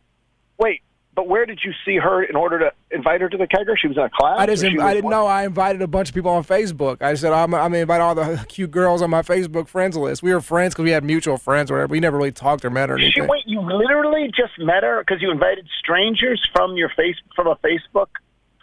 But 1.15 1.27
where 1.27 1.45
did 1.45 1.59
you 1.63 1.73
see 1.85 1.97
her 1.97 2.23
in 2.23 2.35
order 2.35 2.57
to 2.57 2.71
invite 2.89 3.21
her 3.21 3.29
to 3.29 3.37
the 3.37 3.45
kegger? 3.45 3.77
She 3.77 3.87
was 3.87 3.97
in 3.97 4.03
a 4.03 4.09
class. 4.09 4.39
I 4.39 4.47
just 4.47 4.63
I 4.63 4.93
didn't 4.95 5.11
know. 5.11 5.27
I 5.27 5.45
invited 5.45 5.81
a 5.83 5.87
bunch 5.87 6.09
of 6.09 6.15
people 6.15 6.31
on 6.31 6.43
Facebook. 6.43 7.03
I 7.03 7.13
said 7.13 7.31
I'm 7.33 7.53
I'm 7.53 7.73
invite 7.75 8.01
all 8.01 8.15
the 8.15 8.43
cute 8.49 8.71
girls 8.71 9.01
on 9.03 9.11
my 9.11 9.21
Facebook 9.21 9.67
friends 9.67 9.95
list. 9.95 10.23
We 10.23 10.33
were 10.33 10.41
friends 10.41 10.73
because 10.73 10.85
we 10.85 10.91
had 10.91 11.03
mutual 11.03 11.37
friends 11.37 11.69
or 11.69 11.75
whatever. 11.75 11.91
We 11.91 11.99
never 11.99 12.17
really 12.17 12.31
talked 12.31 12.65
or 12.65 12.71
met 12.71 12.89
or 12.89 12.95
anything. 12.97 13.11
She, 13.13 13.21
wait, 13.21 13.43
you 13.45 13.61
literally 13.61 14.31
just 14.35 14.53
met 14.57 14.81
her 14.81 15.01
because 15.05 15.21
you 15.21 15.29
invited 15.29 15.67
strangers 15.77 16.41
from 16.51 16.75
your 16.77 16.89
face 16.89 17.15
from 17.35 17.45
a 17.47 17.55
Facebook 17.57 18.07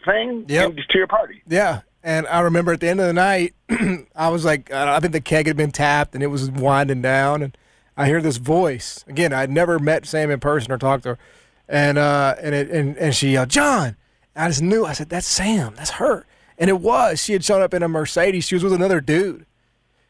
thing 0.04 0.44
Yep. 0.48 0.76
to 0.88 0.98
your 0.98 1.06
party. 1.06 1.42
Yeah. 1.46 1.82
And 2.02 2.26
I 2.28 2.40
remember 2.40 2.72
at 2.72 2.80
the 2.80 2.88
end 2.88 2.98
of 3.00 3.06
the 3.06 3.12
night, 3.12 3.54
I 4.16 4.28
was 4.30 4.44
like, 4.44 4.72
I 4.72 4.96
I 4.96 5.00
think 5.00 5.12
the 5.12 5.20
keg 5.20 5.46
had 5.46 5.56
been 5.56 5.70
tapped 5.70 6.14
and 6.14 6.22
it 6.24 6.28
was 6.28 6.50
winding 6.50 7.02
down. 7.02 7.42
And 7.42 7.56
I 7.96 8.06
hear 8.06 8.20
this 8.22 8.38
voice. 8.38 9.04
Again, 9.06 9.32
I'd 9.32 9.50
never 9.50 9.78
met 9.78 10.06
Sam 10.06 10.30
in 10.30 10.40
person 10.40 10.72
or 10.72 10.78
talked 10.78 11.02
to 11.04 11.10
her. 11.10 11.18
And, 11.70 11.96
uh, 11.98 12.34
and, 12.42 12.54
it, 12.54 12.68
and, 12.70 12.96
and 12.98 13.14
she 13.14 13.30
yelled, 13.32 13.48
John. 13.48 13.96
I 14.34 14.48
just 14.48 14.60
knew. 14.62 14.84
I 14.84 14.92
said, 14.92 15.08
that's 15.08 15.26
Sam. 15.26 15.74
That's 15.76 15.90
her. 15.92 16.26
And 16.58 16.68
it 16.68 16.80
was. 16.80 17.22
She 17.22 17.32
had 17.32 17.44
shown 17.44 17.62
up 17.62 17.72
in 17.72 17.82
a 17.82 17.88
Mercedes. 17.88 18.44
She 18.44 18.54
was 18.56 18.64
with 18.64 18.72
another 18.72 19.00
dude. 19.00 19.46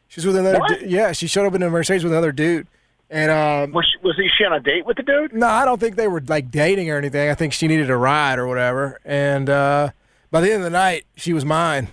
She 0.07 0.19
was 0.19 0.25
with 0.25 0.35
another 0.37 0.59
du- 0.67 0.87
Yeah, 0.89 1.11
she 1.13 1.27
showed 1.27 1.45
up 1.45 1.53
in 1.55 1.63
a 1.63 1.69
Mercedes 1.69 2.03
with 2.03 2.11
another 2.13 2.31
dude. 2.31 2.67
And 3.09 3.29
um, 3.29 3.71
Was 3.73 3.85
she, 3.91 4.05
was 4.05 4.15
he 4.17 4.27
she 4.37 4.43
on 4.45 4.53
a 4.53 4.59
date 4.59 4.85
with 4.85 4.97
the 4.97 5.03
dude? 5.03 5.33
no, 5.33 5.45
I 5.47 5.65
don't 5.65 5.79
think 5.79 5.95
they 5.97 6.07
were 6.07 6.21
like 6.27 6.49
dating 6.49 6.89
or 6.89 6.97
anything. 6.97 7.29
I 7.29 7.35
think 7.35 7.53
she 7.53 7.67
needed 7.67 7.89
a 7.89 7.95
ride 7.97 8.39
or 8.39 8.47
whatever. 8.47 8.99
And 9.05 9.49
uh, 9.49 9.89
by 10.31 10.41
the 10.41 10.47
end 10.47 10.57
of 10.57 10.63
the 10.63 10.69
night, 10.69 11.05
she 11.15 11.31
was 11.33 11.45
mine. 11.45 11.89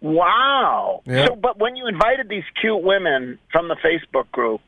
Wow. 0.00 1.02
Yeah. 1.06 1.26
So, 1.26 1.36
but 1.36 1.58
when 1.58 1.76
you 1.76 1.86
invited 1.86 2.28
these 2.28 2.44
cute 2.60 2.82
women 2.82 3.38
from 3.52 3.68
the 3.68 3.76
Facebook 3.76 4.30
group, 4.32 4.60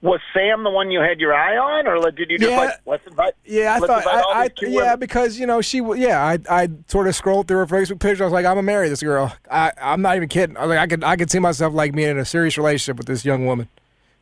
was 0.00 0.20
Sam 0.32 0.62
the 0.62 0.70
one 0.70 0.90
you 0.92 1.00
had 1.00 1.18
your 1.18 1.34
eye 1.34 1.56
on, 1.56 1.86
or 1.88 2.10
did 2.12 2.30
you 2.30 2.38
just 2.38 2.50
Yeah. 2.50 2.56
like 2.58 2.74
let's 2.86 3.06
invite? 3.06 3.34
Yeah, 3.44 3.74
I 3.74 3.78
let's 3.78 3.86
thought. 3.86 3.98
invite 4.06 4.24
all 4.24 4.32
I, 4.32 4.40
I 4.44 4.48
these 4.48 4.70
yeah, 4.70 4.80
women? 4.82 4.98
because 5.00 5.38
you 5.40 5.46
know 5.46 5.60
she. 5.60 5.78
w- 5.80 6.00
Yeah, 6.00 6.22
I 6.24 6.38
I 6.48 6.68
sort 6.86 7.08
of 7.08 7.16
scrolled 7.16 7.48
through 7.48 7.58
her 7.58 7.66
Facebook 7.66 7.98
picture. 7.98 8.22
I 8.22 8.26
was 8.26 8.32
like, 8.32 8.44
I'm 8.44 8.52
gonna 8.52 8.62
marry 8.62 8.88
this 8.88 9.02
girl. 9.02 9.32
I 9.50 9.72
I'm 9.80 10.00
not 10.02 10.14
even 10.16 10.28
kidding. 10.28 10.56
I 10.56 10.60
was 10.66 10.68
like, 10.70 10.78
I 10.78 10.86
could 10.86 11.02
I 11.04 11.16
could 11.16 11.30
see 11.30 11.40
myself 11.40 11.74
like 11.74 11.94
being 11.94 12.10
in 12.10 12.18
a 12.18 12.24
serious 12.24 12.56
relationship 12.56 12.96
with 12.96 13.06
this 13.08 13.24
young 13.24 13.44
woman. 13.46 13.68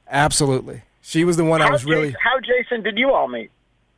Absolutely, 0.09 0.83
she 1.03 1.25
was 1.25 1.37
the 1.37 1.45
one 1.45 1.61
I 1.61 1.67
How, 1.67 1.73
was 1.73 1.85
really. 1.85 2.15
How 2.23 2.41
Jason 2.41 2.83
did 2.83 2.97
you 2.97 3.13
all 3.13 3.29
meet? 3.29 3.51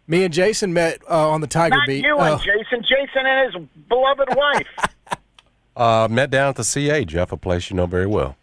Me 0.08 0.24
and 0.24 0.32
Jason 0.32 0.72
met 0.72 1.00
uh, 1.08 1.28
on 1.30 1.42
the 1.42 1.46
Tiger 1.46 1.76
Not 1.76 1.86
Beat. 1.86 2.02
you 2.04 2.16
Oh. 2.18 2.22
and 2.32 2.40
Jason. 2.40 2.82
Jason 2.82 3.26
and 3.26 3.54
his 3.54 3.62
beloved 3.88 4.34
wife. 4.34 4.66
Uh, 5.76 6.08
met 6.10 6.28
down 6.28 6.48
at 6.48 6.56
the 6.56 6.64
CA, 6.64 7.04
Geoff, 7.04 7.30
a 7.30 7.36
place 7.36 7.70
you 7.70 7.76
know 7.76 7.86
very 7.86 8.04
well. 8.06 8.34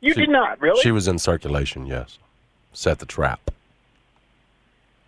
You 0.00 0.14
She- 0.14 0.20
did 0.20 0.28
not 0.30 0.60
really. 0.60 0.80
She 0.82 0.92
was 0.92 1.08
in 1.08 1.18
circulation, 1.18 1.84
yes. 1.84 2.16
Set 2.72 2.98
the 2.98 3.06
trap. 3.06 3.50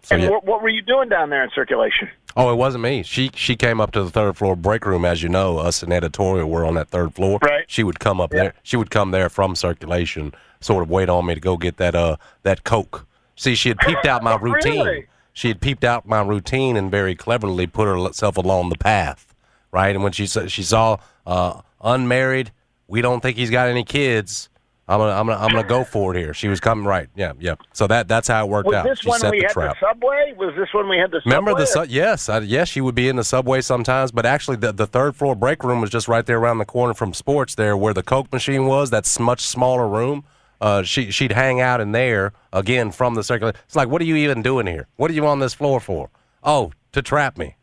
So 0.02 0.14
and 0.14 0.24
yeah. 0.24 0.30
what, 0.30 0.44
what 0.44 0.62
were 0.62 0.68
you 0.68 0.82
doing 0.82 1.08
down 1.08 1.30
there 1.30 1.44
in 1.44 1.50
circulation? 1.54 2.08
Oh, 2.36 2.52
it 2.52 2.56
wasn't 2.56 2.82
me. 2.82 3.02
She 3.02 3.30
she 3.34 3.56
came 3.56 3.80
up 3.80 3.92
to 3.92 4.04
the 4.04 4.10
third 4.10 4.36
floor 4.36 4.56
break 4.56 4.86
room, 4.86 5.04
as 5.04 5.22
you 5.22 5.28
know. 5.28 5.58
Us 5.58 5.82
in 5.82 5.92
editorial 5.92 6.48
were 6.48 6.64
on 6.64 6.74
that 6.74 6.88
third 6.88 7.14
floor. 7.14 7.38
Right. 7.42 7.64
She 7.66 7.82
would 7.82 7.98
come 7.98 8.20
up 8.20 8.30
there. 8.30 8.54
She 8.62 8.76
would 8.76 8.90
come 8.90 9.10
there 9.10 9.28
from 9.28 9.56
circulation, 9.56 10.32
sort 10.60 10.82
of 10.82 10.90
wait 10.90 11.08
on 11.08 11.26
me 11.26 11.34
to 11.34 11.40
go 11.40 11.56
get 11.56 11.76
that 11.78 11.94
uh 11.94 12.16
that 12.42 12.64
coke. 12.64 13.06
See, 13.36 13.54
she 13.54 13.70
had 13.70 13.78
peeped 13.78 14.06
out 14.06 14.22
my 14.22 14.36
routine. 14.40 14.84
Really? 14.84 15.06
She 15.32 15.48
had 15.48 15.60
peeped 15.60 15.84
out 15.84 16.06
my 16.06 16.22
routine 16.22 16.76
and 16.76 16.90
very 16.90 17.14
cleverly 17.14 17.66
put 17.66 17.86
herself 17.86 18.36
along 18.36 18.68
the 18.68 18.78
path, 18.78 19.34
right? 19.72 19.94
And 19.94 20.02
when 20.02 20.12
she 20.12 20.26
saw 20.26 20.46
she 20.46 20.62
saw 20.62 20.98
uh, 21.26 21.62
unmarried, 21.82 22.52
we 22.86 23.02
don't 23.02 23.20
think 23.20 23.36
he's 23.36 23.50
got 23.50 23.68
any 23.68 23.84
kids. 23.84 24.48
I'm 24.90 24.98
gonna, 24.98 25.12
I'm 25.12 25.26
gonna, 25.26 25.38
I'm 25.40 25.50
gonna 25.52 25.68
go 25.68 25.84
for 25.84 26.14
it 26.16 26.18
here. 26.18 26.34
She 26.34 26.48
was 26.48 26.58
coming 26.58 26.84
right, 26.84 27.08
yeah, 27.14 27.32
yeah. 27.38 27.54
So 27.72 27.86
that 27.86 28.08
that's 28.08 28.26
how 28.26 28.44
it 28.44 28.50
worked 28.50 28.66
out. 28.66 28.70
Was 28.70 28.74
out. 28.74 28.84
this 28.86 28.98
she 28.98 29.08
when 29.08 29.20
set 29.20 29.30
we 29.30 29.38
the 29.38 29.44
had 29.44 29.52
trap. 29.52 29.76
the 29.80 29.86
subway? 29.86 30.34
Was 30.36 30.52
this 30.56 30.68
when 30.74 30.88
we 30.88 30.98
had 30.98 31.12
the 31.12 31.20
subway? 31.20 31.36
Remember 31.36 31.54
the 31.60 31.66
su- 31.66 31.86
yes, 31.88 32.28
I, 32.28 32.40
yes, 32.40 32.68
she 32.68 32.80
would 32.80 32.96
be 32.96 33.08
in 33.08 33.14
the 33.14 33.22
subway 33.22 33.60
sometimes, 33.60 34.10
but 34.10 34.26
actually 34.26 34.56
the, 34.56 34.72
the 34.72 34.88
third 34.88 35.14
floor 35.14 35.36
break 35.36 35.62
room 35.62 35.80
was 35.80 35.90
just 35.90 36.08
right 36.08 36.26
there 36.26 36.38
around 36.38 36.58
the 36.58 36.64
corner 36.64 36.92
from 36.92 37.14
sports 37.14 37.54
there 37.54 37.76
where 37.76 37.94
the 37.94 38.02
Coke 38.02 38.32
machine 38.32 38.66
was. 38.66 38.90
That's 38.90 39.20
much 39.20 39.42
smaller 39.42 39.88
room. 39.88 40.24
Uh, 40.60 40.82
she 40.82 41.12
she'd 41.12 41.32
hang 41.32 41.60
out 41.60 41.80
in 41.80 41.92
there 41.92 42.32
again 42.52 42.90
from 42.90 43.14
the 43.14 43.22
circular. 43.22 43.52
It's 43.66 43.76
like, 43.76 43.88
what 43.88 44.02
are 44.02 44.06
you 44.06 44.16
even 44.16 44.42
doing 44.42 44.66
here? 44.66 44.88
What 44.96 45.10
are 45.10 45.14
you 45.14 45.24
on 45.24 45.38
this 45.38 45.54
floor 45.54 45.78
for? 45.78 46.10
Oh, 46.42 46.72
to 46.92 47.00
trap 47.00 47.38
me. 47.38 47.54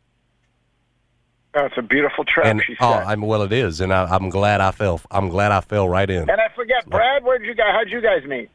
Oh, 1.57 1.65
it's 1.65 1.77
a 1.77 1.81
beautiful 1.81 2.23
trap. 2.23 2.45
and 2.45 2.61
she 2.65 2.75
said. 2.75 2.85
oh, 2.85 2.93
I'm 2.93 3.21
well, 3.21 3.41
it 3.41 3.51
is, 3.51 3.81
and 3.81 3.91
I, 3.93 4.05
I'm 4.05 4.29
glad 4.29 4.61
I 4.61 4.71
fell. 4.71 5.01
I'm 5.09 5.29
glad 5.29 5.51
I 5.51 5.61
fell 5.61 5.89
right 5.89 6.09
in. 6.09 6.29
and 6.29 6.31
I 6.41 6.49
forget, 6.55 6.87
Brad. 6.87 7.23
Where'd 7.23 7.43
you 7.43 7.55
guys? 7.55 7.73
How'd 7.73 7.89
you 7.89 8.01
guys 8.01 8.23
meet? 8.25 8.49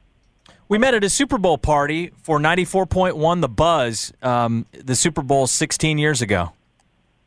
We 0.68 0.78
met 0.78 0.94
at 0.94 1.04
a 1.04 1.10
Super 1.10 1.36
Bowl 1.36 1.58
party 1.58 2.12
for 2.22 2.38
94.1 2.38 3.40
The 3.40 3.48
Buzz, 3.48 4.12
um, 4.22 4.66
the 4.72 4.94
Super 4.94 5.20
Bowl 5.22 5.46
16 5.46 5.98
years 5.98 6.22
ago. 6.22 6.52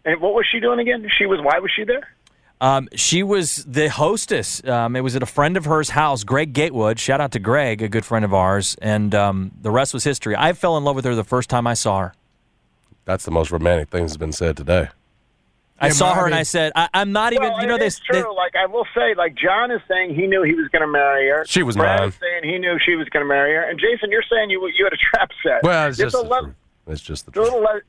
And 0.03 0.21
what 0.21 0.33
was 0.33 0.45
she 0.51 0.59
doing 0.59 0.79
again? 0.79 1.07
She 1.17 1.25
was. 1.25 1.39
Why 1.41 1.59
was 1.59 1.71
she 1.75 1.83
there? 1.83 2.07
Um, 2.61 2.88
she 2.95 3.21
was 3.21 3.65
the 3.65 3.89
hostess. 3.89 4.65
Um, 4.65 4.95
it 4.95 5.01
was 5.01 5.15
at 5.15 5.21
a 5.21 5.25
friend 5.27 5.57
of 5.57 5.65
hers' 5.65 5.89
house, 5.89 6.23
Greg 6.23 6.53
Gatewood. 6.53 6.99
Shout 6.99 7.19
out 7.19 7.31
to 7.33 7.39
Greg, 7.39 7.81
a 7.81 7.89
good 7.89 8.05
friend 8.05 8.23
of 8.23 8.33
ours. 8.33 8.77
And 8.81 9.13
um, 9.13 9.51
the 9.61 9.71
rest 9.71 9.93
was 9.93 10.05
history. 10.05 10.35
I 10.38 10.53
fell 10.53 10.77
in 10.77 10.83
love 10.85 10.95
with 10.95 11.03
her 11.05 11.15
the 11.15 11.23
first 11.25 11.49
time 11.49 11.67
I 11.67 11.73
saw 11.73 11.99
her. 11.99 12.13
That's 13.03 13.25
the 13.25 13.31
most 13.31 13.51
romantic 13.51 13.89
thing 13.89 14.03
that's 14.03 14.15
been 14.17 14.31
said 14.31 14.55
today. 14.57 14.88
I 15.79 15.88
Yeah, 15.88 15.91
saw 15.93 16.13
her 16.13 16.25
and 16.25 16.33
I 16.35 16.43
said, 16.43 16.71
I, 16.75 16.88
"I'm 16.93 17.11
not 17.11 17.33
even." 17.33 17.49
well, 17.49 17.61
you 17.61 17.67
know 17.67 17.75
it 17.75 17.79
this. 17.79 17.95
is 17.95 17.99
true. 17.99 18.33
like 18.35 18.55
I 18.55 18.65
will 18.65 18.85
say, 18.95 19.13
like 19.15 19.35
John 19.35 19.71
is 19.71 19.81
saying 19.89 20.15
he 20.15 20.25
knew 20.25 20.41
he 20.43 20.53
was 20.53 20.67
going 20.69 20.81
to 20.83 20.88
marry 20.88 21.27
her. 21.29 21.43
She 21.45 21.63
was 21.63 21.75
Brad 21.75 21.99
mine. 21.99 22.09
is 22.09 22.15
saying 22.15 22.43
he 22.45 22.57
knew 22.57 22.77
she 22.79 22.95
was 22.95 23.09
going 23.09 23.23
to 23.23 23.27
marry 23.27 23.53
her. 23.55 23.61
And 23.69 23.77
Jason, 23.79 24.09
you're 24.09 24.23
saying 24.29 24.49
you 24.51 24.65
you 24.77 24.85
had 24.85 24.93
a 24.93 24.97
trap 24.97 25.31
set. 25.43 25.63
Well, 25.63 25.89
it's 25.89 25.99
It's 25.99 26.13
just 26.13 26.23
a 26.23 26.27
the 26.27 26.33
le- 26.33 26.41
truth. 26.43 26.55
It's 26.88 27.01
just 27.01 27.25
the 27.25 27.31
truth. 27.33 27.45
little 27.45 27.61
le- 27.61 27.81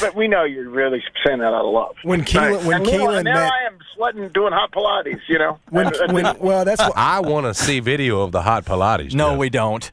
but 0.00 0.14
we 0.14 0.28
know 0.28 0.44
you're 0.44 0.68
really 0.70 1.02
saying 1.26 1.40
that 1.40 1.52
out 1.52 1.64
of 1.66 1.72
love. 1.74 1.96
When 2.04 2.22
Keelan- 2.24 2.64
when 2.64 2.76
and 2.76 2.86
meanwhile, 2.86 3.12
Keelan 3.16 3.24
now 3.24 3.34
met- 3.34 3.52
I 3.52 3.66
am 3.66 3.78
sweating 3.94 4.28
doing 4.30 4.52
hot 4.54 4.70
Pilates. 4.72 5.20
You 5.28 5.38
know. 5.38 5.58
When, 5.70 5.86
And- 5.88 5.96
and- 5.96 6.12
when, 6.14 6.38
well, 6.38 6.64
that's 6.64 6.80
what, 6.80 6.96
I 6.96 7.20
want 7.20 7.44
to 7.46 7.52
see 7.54 7.80
video 7.80 8.22
of 8.22 8.32
the 8.32 8.40
hot 8.42 8.64
Pilates. 8.64 9.12
no, 9.14 9.30
Geoff. 9.30 9.38
we 9.38 9.50
don't. 9.50 9.90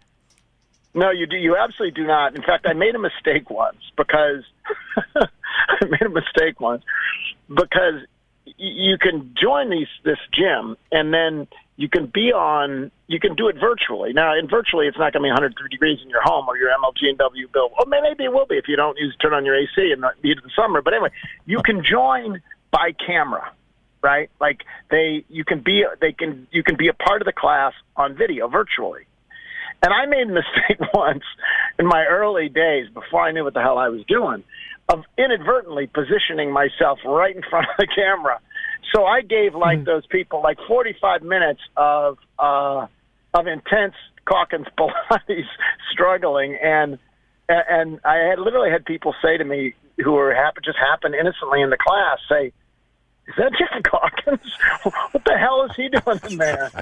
No, 0.95 1.10
you 1.12 1.25
do. 1.25 1.36
You 1.36 1.58
absolutely 1.58 1.99
do 2.01 2.08
not. 2.08 2.36
In 2.36 2.41
fact, 2.43 2.65
I 2.67 2.73
made 2.73 2.93
a 2.95 2.99
mistake 2.99 3.49
once 3.49 3.77
because 3.97 4.43
I 5.82 5.86
made 5.86 6.02
a 6.02 6.10
mistake 6.10 6.60
once 6.60 6.84
because 7.48 8.06
you 8.58 8.98
can 9.00 9.34
join 9.42 9.70
these 9.70 9.88
this 10.04 10.20
gym 10.34 10.76
and 10.92 11.13
then 11.13 11.48
you 11.76 11.89
can 11.89 12.06
be 12.06 12.32
on. 12.32 12.92
You 13.08 13.20
can 13.20 13.36
do 13.36 13.48
it 13.48 13.56
virtually. 13.60 14.13
Now, 14.13 14.38
in 14.38 14.48
virtually, 14.48 14.88
it's 14.88 14.98
not 14.98 15.13
going 15.13 15.22
to 15.22 15.28
be 15.28 15.34
103 15.34 15.70
degrees 15.70 16.00
in 16.04 16.10
your 16.10 16.22
home 16.24 16.48
or 16.48 16.58
your 16.58 16.70
MLG 16.70 17.10
and 17.10 17.18
W 17.18 17.48
bill. 17.52 17.70
Or 17.78 17.86
maybe 17.88 18.26
it 18.26 18.34
will 18.34 18.46
be 18.46 18.56
if 18.56 18.66
you 18.68 18.76
don't 18.76 18.98
use 18.98 19.16
turn 19.22 19.34
on 19.34 19.46
your 19.46 19.56
AC 19.56 19.92
in 19.92 20.02
the 20.02 20.12
heat 20.22 20.38
of 20.38 20.44
the 20.44 20.52
summer. 20.56 20.82
But 20.82 20.94
anyway, 20.94 21.10
you 21.46 21.62
can 21.66 21.84
join 21.84 22.42
by 22.72 22.92
camera 23.06 23.52
right? 24.04 24.30
Like 24.39 24.62
they, 24.92 25.24
you 25.30 25.46
can 25.46 25.62
be, 25.62 25.86
they 26.02 26.12
can, 26.12 26.48
you 26.52 26.62
can 26.62 26.76
be 26.76 26.89
a 26.89 26.94
part 26.94 27.22
of 27.22 27.26
the 27.26 27.32
class 27.32 27.74
on 27.96 28.16
video 28.16 28.48
virtually. 28.50 29.04
And 29.82 29.94
I 29.94 30.06
made 30.06 30.30
a 30.30 30.34
mistake 30.44 30.94
once 30.94 31.24
in 31.80 31.88
my 31.88 32.06
early 32.06 32.50
days 32.50 32.88
before 32.94 33.22
I 33.22 33.32
knew 33.32 33.44
what 33.46 33.54
the 33.54 33.62
hell 33.62 33.78
I 33.78 33.89
was 33.89 34.02
doing 34.08 34.44
of 34.89 35.04
inadvertently 35.17 35.88
positioning 35.88 36.52
myself 36.52 37.00
right 37.06 37.36
in 37.36 37.41
front 37.50 37.67
of 37.69 37.76
the 37.78 37.88
camera. 37.88 38.39
So 38.93 39.06
I 39.06 39.22
gave 39.22 39.56
like 39.56 39.86
those 39.86 40.06
people 40.08 40.41
like 40.41 40.58
45 40.67 41.24
minutes 41.24 41.62
of 41.76 42.17
uh, 42.38 42.88
of 43.34 43.48
intense 43.48 43.96
Calkins 44.28 44.67
Pilates 44.78 45.46
struggling, 45.91 46.58
and 46.62 47.00
and 47.50 48.00
I 48.06 48.17
had 48.17 48.39
literally 48.39 48.72
had 48.72 48.86
people 48.86 49.15
say 49.22 49.38
to 49.38 49.43
me 49.43 49.74
who 50.04 50.12
were 50.12 50.34
happen 50.34 50.63
just 50.63 50.78
happened 50.78 51.15
innocently 51.15 51.62
in 51.62 51.69
the 51.69 51.78
class 51.78 52.19
say, 52.30 52.52
"Is 53.28 53.34
that 53.38 53.52
Geoff 53.58 53.84
Calkins? 53.84 54.54
what 55.12 55.24
the 55.26 55.38
hell 55.38 55.63
is 55.63 55.76
he 55.76 55.89
doing 55.89 56.19
in 56.30 56.38
there?" 56.38 56.72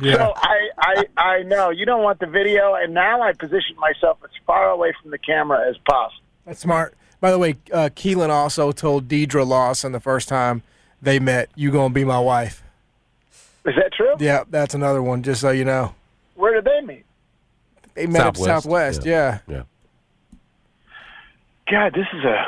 Yeah. 0.00 0.14
So 0.14 0.32
I, 0.36 0.68
I, 0.78 1.20
I 1.20 1.42
know 1.42 1.70
you 1.70 1.84
don't 1.84 2.02
want 2.02 2.20
the 2.20 2.26
video, 2.26 2.74
and 2.74 2.94
now 2.94 3.22
I 3.22 3.32
position 3.32 3.76
myself 3.78 4.18
as 4.22 4.30
far 4.46 4.70
away 4.70 4.92
from 5.02 5.10
the 5.10 5.18
camera 5.18 5.68
as 5.68 5.76
possible. 5.78 6.22
That's 6.50 6.60
smart. 6.60 6.94
By 7.20 7.30
the 7.30 7.38
way, 7.38 7.54
uh, 7.72 7.90
Keelan 7.94 8.28
also 8.30 8.72
told 8.72 9.06
Deidre 9.06 9.46
Lawson 9.46 9.92
the 9.92 10.00
first 10.00 10.28
time 10.28 10.62
they 11.00 11.20
met, 11.20 11.48
"You 11.54 11.70
gonna 11.70 11.94
be 11.94 12.04
my 12.04 12.18
wife." 12.18 12.64
Is 13.64 13.76
that 13.76 13.92
true? 13.92 14.14
Yeah, 14.18 14.42
that's 14.50 14.74
another 14.74 15.00
one. 15.00 15.22
Just 15.22 15.40
so 15.40 15.50
you 15.50 15.64
know, 15.64 15.94
Where 16.34 16.54
did 16.54 16.64
they 16.64 16.80
meet? 16.80 17.04
they 17.94 18.06
met 18.06 18.16
at 18.26 18.36
Southwest, 18.36 18.64
Southwest. 18.64 19.06
Yeah. 19.06 19.38
Yeah. 19.46 19.62
God, 21.70 21.92
this 21.94 22.06
is 22.12 22.24
a 22.24 22.44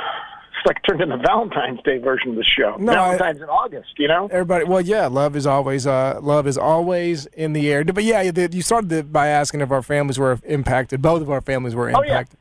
it's 0.57 0.67
like 0.67 0.83
turned 0.83 1.01
into 1.01 1.17
Valentine's 1.19 1.81
Day 1.83 1.99
version 1.99 2.31
of 2.31 2.37
the 2.37 2.43
show. 2.45 2.75
No, 2.81 2.93
I- 2.93 2.97
Valentine's 3.17 3.43
in 3.43 3.49
August, 3.49 3.99
you 3.99 4.09
know. 4.09 4.27
Everybody, 4.33 4.65
well, 4.65 4.81
yeah, 4.81 5.07
love 5.07 5.37
is 5.37 5.47
always 5.47 5.87
uh, 5.87 6.19
love 6.21 6.49
is 6.49 6.59
always 6.59 7.27
in 7.27 7.53
the 7.53 7.71
air. 7.71 7.85
But 7.85 8.03
yeah, 8.03 8.23
you 8.23 8.63
started 8.63 9.13
by 9.13 9.29
asking 9.29 9.61
if 9.61 9.71
our 9.71 9.83
families 9.83 10.19
were 10.19 10.41
impacted. 10.45 11.03
Both 11.03 11.23
of 11.23 11.31
our 11.31 11.41
families 11.41 11.77
were 11.77 11.89
impacted. 11.89 12.11
Oh, 12.11 12.13
yeah. 12.13 12.19
impacted. 12.19 12.39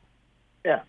Yeah. 0.65 0.79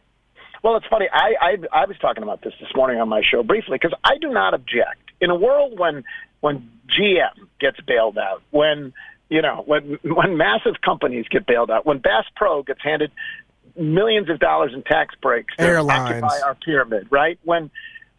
Well, 0.62 0.77
it's 0.77 0.87
funny. 0.87 1.09
I, 1.12 1.35
I 1.40 1.83
I 1.83 1.87
was 1.87 1.96
talking 1.98 2.22
about 2.22 2.42
this 2.42 2.53
this 2.61 2.70
morning 2.75 3.01
on 3.01 3.09
my 3.09 3.22
show 3.29 3.42
briefly 3.42 3.79
because 3.81 3.96
I 4.05 4.16
do 4.20 4.31
not 4.31 4.55
object 4.55 5.11
in 5.20 5.31
a 5.31 5.35
world 5.35 5.79
when 5.79 6.05
when 6.40 6.70
GM 6.88 7.48
gets 7.61 7.81
bailed 7.81 8.16
out, 8.16 8.42
when 8.51 8.92
you 9.29 9.42
know 9.42 9.64
when 9.66 9.98
when 10.05 10.37
massive 10.37 10.81
companies 10.85 11.27
get 11.29 11.46
bailed 11.46 11.70
out, 11.70 11.85
when 11.85 11.98
Bass 11.98 12.25
Pro 12.37 12.62
gets 12.62 12.81
handed 12.83 13.11
millions 13.77 14.29
of 14.31 14.38
dollars 14.38 14.72
in 14.75 14.83
tax 14.83 15.14
breaks 15.20 15.57
to 15.57 15.64
Airlines. 15.64 16.22
occupy 16.22 16.46
our 16.46 16.55
pyramid, 16.55 17.09
right? 17.11 17.38
When 17.44 17.70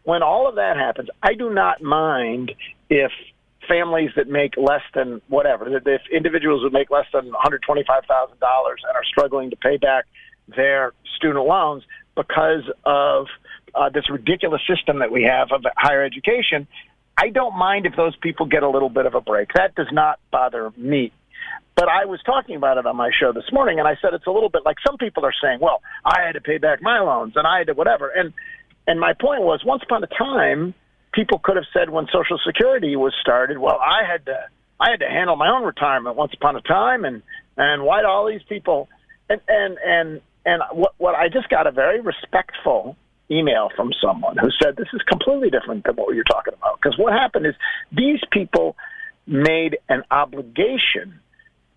when 0.03 0.21
all 0.21 0.49
of 0.49 0.55
that 0.55 0.75
happens, 0.75 1.09
I 1.21 1.35
do 1.35 1.49
not 1.49 1.81
mind 1.81 2.51
if 2.89 3.11
families 3.69 4.11
that 4.17 4.27
make 4.27 4.57
less 4.57 4.81
than 4.93 5.21
whatever, 5.29 5.69
that 5.69 5.87
if 5.87 6.01
individuals 6.11 6.61
who 6.61 6.69
make 6.69 6.89
less 6.89 7.05
than 7.13 7.31
$125,000 7.31 7.69
and 7.71 8.41
are 8.41 9.03
struggling 9.05 9.49
to 9.51 9.55
pay 9.55 9.77
back 9.77 10.03
their 10.49 10.91
student 11.15 11.45
loans 11.45 11.83
because 12.15 12.63
of 12.85 13.27
uh, 13.75 13.89
this 13.89 14.09
ridiculous 14.09 14.61
system 14.67 14.99
that 14.99 15.11
we 15.11 15.23
have 15.23 15.51
of 15.51 15.63
higher 15.75 16.03
education, 16.03 16.67
I 17.17 17.29
don't 17.29 17.57
mind 17.57 17.85
if 17.85 17.95
those 17.95 18.15
people 18.17 18.45
get 18.45 18.63
a 18.63 18.69
little 18.69 18.89
bit 18.89 19.05
of 19.05 19.15
a 19.15 19.21
break. 19.21 19.49
That 19.55 19.75
does 19.75 19.91
not 19.91 20.19
bother 20.31 20.71
me. 20.77 21.11
But 21.75 21.89
I 21.89 22.05
was 22.05 22.19
talking 22.23 22.55
about 22.55 22.77
it 22.77 22.85
on 22.85 22.95
my 22.95 23.09
show 23.19 23.33
this 23.33 23.51
morning, 23.51 23.79
and 23.79 23.87
I 23.87 23.95
said 24.01 24.13
it's 24.13 24.27
a 24.27 24.31
little 24.31 24.49
bit 24.49 24.61
like 24.63 24.77
some 24.85 24.97
people 24.97 25.25
are 25.25 25.33
saying, 25.41 25.59
"Well, 25.59 25.81
I 26.05 26.21
had 26.25 26.33
to 26.33 26.41
pay 26.41 26.59
back 26.59 26.81
my 26.81 26.99
loans, 26.99 27.33
and 27.35 27.47
I 27.47 27.59
had 27.59 27.67
to 27.67 27.73
whatever." 27.73 28.09
And 28.09 28.33
and 28.85 28.99
my 28.99 29.13
point 29.13 29.41
was, 29.41 29.63
once 29.65 29.81
upon 29.83 30.03
a 30.03 30.07
time, 30.07 30.73
people 31.13 31.39
could 31.39 31.55
have 31.55 31.65
said 31.73 31.89
when 31.89 32.07
Social 32.07 32.37
Security 32.45 32.95
was 32.95 33.13
started, 33.21 33.57
"Well, 33.57 33.79
I 33.79 34.03
had 34.09 34.25
to 34.25 34.47
I 34.79 34.91
had 34.91 34.99
to 34.99 35.07
handle 35.07 35.35
my 35.35 35.49
own 35.49 35.63
retirement 35.63 36.15
once 36.15 36.33
upon 36.33 36.55
a 36.55 36.61
time," 36.61 37.05
and 37.05 37.23
and 37.57 37.83
why 37.83 38.01
do 38.01 38.07
all 38.07 38.27
these 38.27 38.43
people? 38.47 38.87
And 39.29 39.41
and 39.47 39.77
and 39.83 40.21
and 40.45 40.61
what 40.71 40.93
what 40.97 41.15
I 41.15 41.29
just 41.29 41.49
got 41.49 41.67
a 41.67 41.71
very 41.71 42.01
respectful 42.01 42.97
email 43.31 43.69
from 43.75 43.91
someone 44.01 44.37
who 44.37 44.49
said 44.61 44.75
this 44.75 44.87
is 44.93 45.01
completely 45.03 45.49
different 45.49 45.85
than 45.85 45.95
what 45.95 46.13
you're 46.15 46.23
talking 46.23 46.53
about. 46.53 46.79
Because 46.81 46.97
what 46.97 47.13
happened 47.13 47.45
is 47.45 47.55
these 47.91 48.19
people 48.31 48.75
made 49.25 49.77
an 49.89 50.03
obligation. 50.11 51.19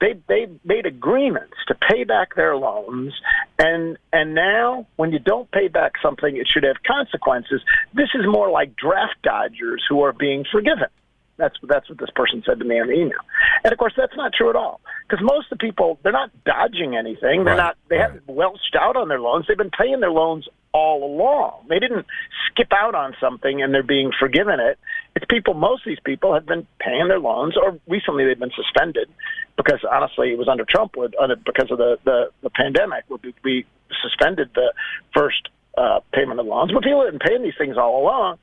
They 0.01 0.15
they 0.29 0.49
made 0.65 0.87
agreements 0.87 1.55
to 1.69 1.75
pay 1.75 2.05
back 2.05 2.35
their 2.35 2.57
loans. 2.57 3.15
And 3.59 3.97
and 4.13 4.35
now 4.35 4.87
when 4.97 5.13
you 5.13 5.19
don't 5.19 5.51
pay 5.51 5.69
back 5.69 5.93
something 6.03 6.37
it 6.37 6.49
should 6.49 6.65
have 6.65 6.77
consequences. 6.87 7.63
This 7.95 8.11
is 8.15 8.27
more 8.27 8.51
like 8.51 8.77
draft 8.77 9.17
dodgers 9.23 9.85
who 9.89 10.03
are 10.03 10.13
being 10.13 10.45
forgiven 10.51 10.89
that's 11.37 11.57
that's 11.63 11.89
what 11.89 11.99
this 11.99 12.11
person 12.15 12.43
said 12.47 12.59
to 12.59 12.65
me 12.65 12.81
on 12.81 12.89
the 12.89 12.95
email. 12.95 13.19
And 13.65 13.73
of 13.73 13.79
course 13.79 13.93
that's 13.97 14.17
not 14.17 14.33
true 14.33 14.51
at 14.51 14.57
all 14.57 14.81
because 15.09 15.25
most 15.25 15.51
of 15.53 15.59
the 15.59 15.67
people 15.67 15.99
they're 16.03 16.13
not 16.13 16.31
dodging 16.45 16.97
anything. 16.97 17.45
They're 17.45 17.57
Right, 17.57 17.57
not 17.57 17.77
they 17.89 17.97
right. 17.97 18.03
haven't 18.11 18.29
welched 18.29 18.77
out 18.79 18.97
on 18.97 19.09
their 19.09 19.21
loans. 19.21 19.47
They've 19.47 19.57
been 19.57 19.71
paying 19.71 20.01
their 20.01 20.11
loans 20.11 20.49
all 20.73 21.05
along. 21.05 21.67
They 21.69 21.79
didn't 21.79 22.07
skip 22.51 22.73
out 22.73 22.95
on 22.95 23.15
something 23.21 23.63
and 23.63 23.73
they're 23.73 23.83
being 23.83 24.13
forgiven 24.19 24.61
it. 24.61 24.79
It's 25.15 25.25
people 25.29 25.55
most 25.55 25.87
of 25.87 25.91
these 25.91 26.01
people 26.05 26.35
have 26.35 26.47
been 26.47 26.67
paying 26.81 27.09
their 27.09 27.21
loans 27.21 27.57
or 27.57 27.79
recently 27.87 28.25
they've 28.25 28.39
been 28.39 28.53
suspended 28.57 29.09
because 29.57 29.81
honestly 29.91 30.33
it 30.33 30.39
was 30.39 30.49
under 30.49 30.65
Trump 30.65 30.97
with 30.97 31.13
under, 31.21 31.37
because 31.37 31.71
of 31.71 31.79
the 31.79 31.99
the, 32.05 32.31
the 32.43 32.51
pandemic 32.51 33.05
we, 33.09 33.35
we 33.45 33.67
suspended 34.03 34.51
the 34.55 34.73
first 35.15 35.49
uh, 35.79 36.01
payment 36.13 36.41
of 36.41 36.47
loans. 36.47 36.73
But 36.73 36.83
people 36.83 37.03
have 37.05 37.13
been 37.13 37.27
paying 37.27 37.43
these 37.43 37.57
things 37.59 37.77
all 37.77 38.03
along. 38.03 38.39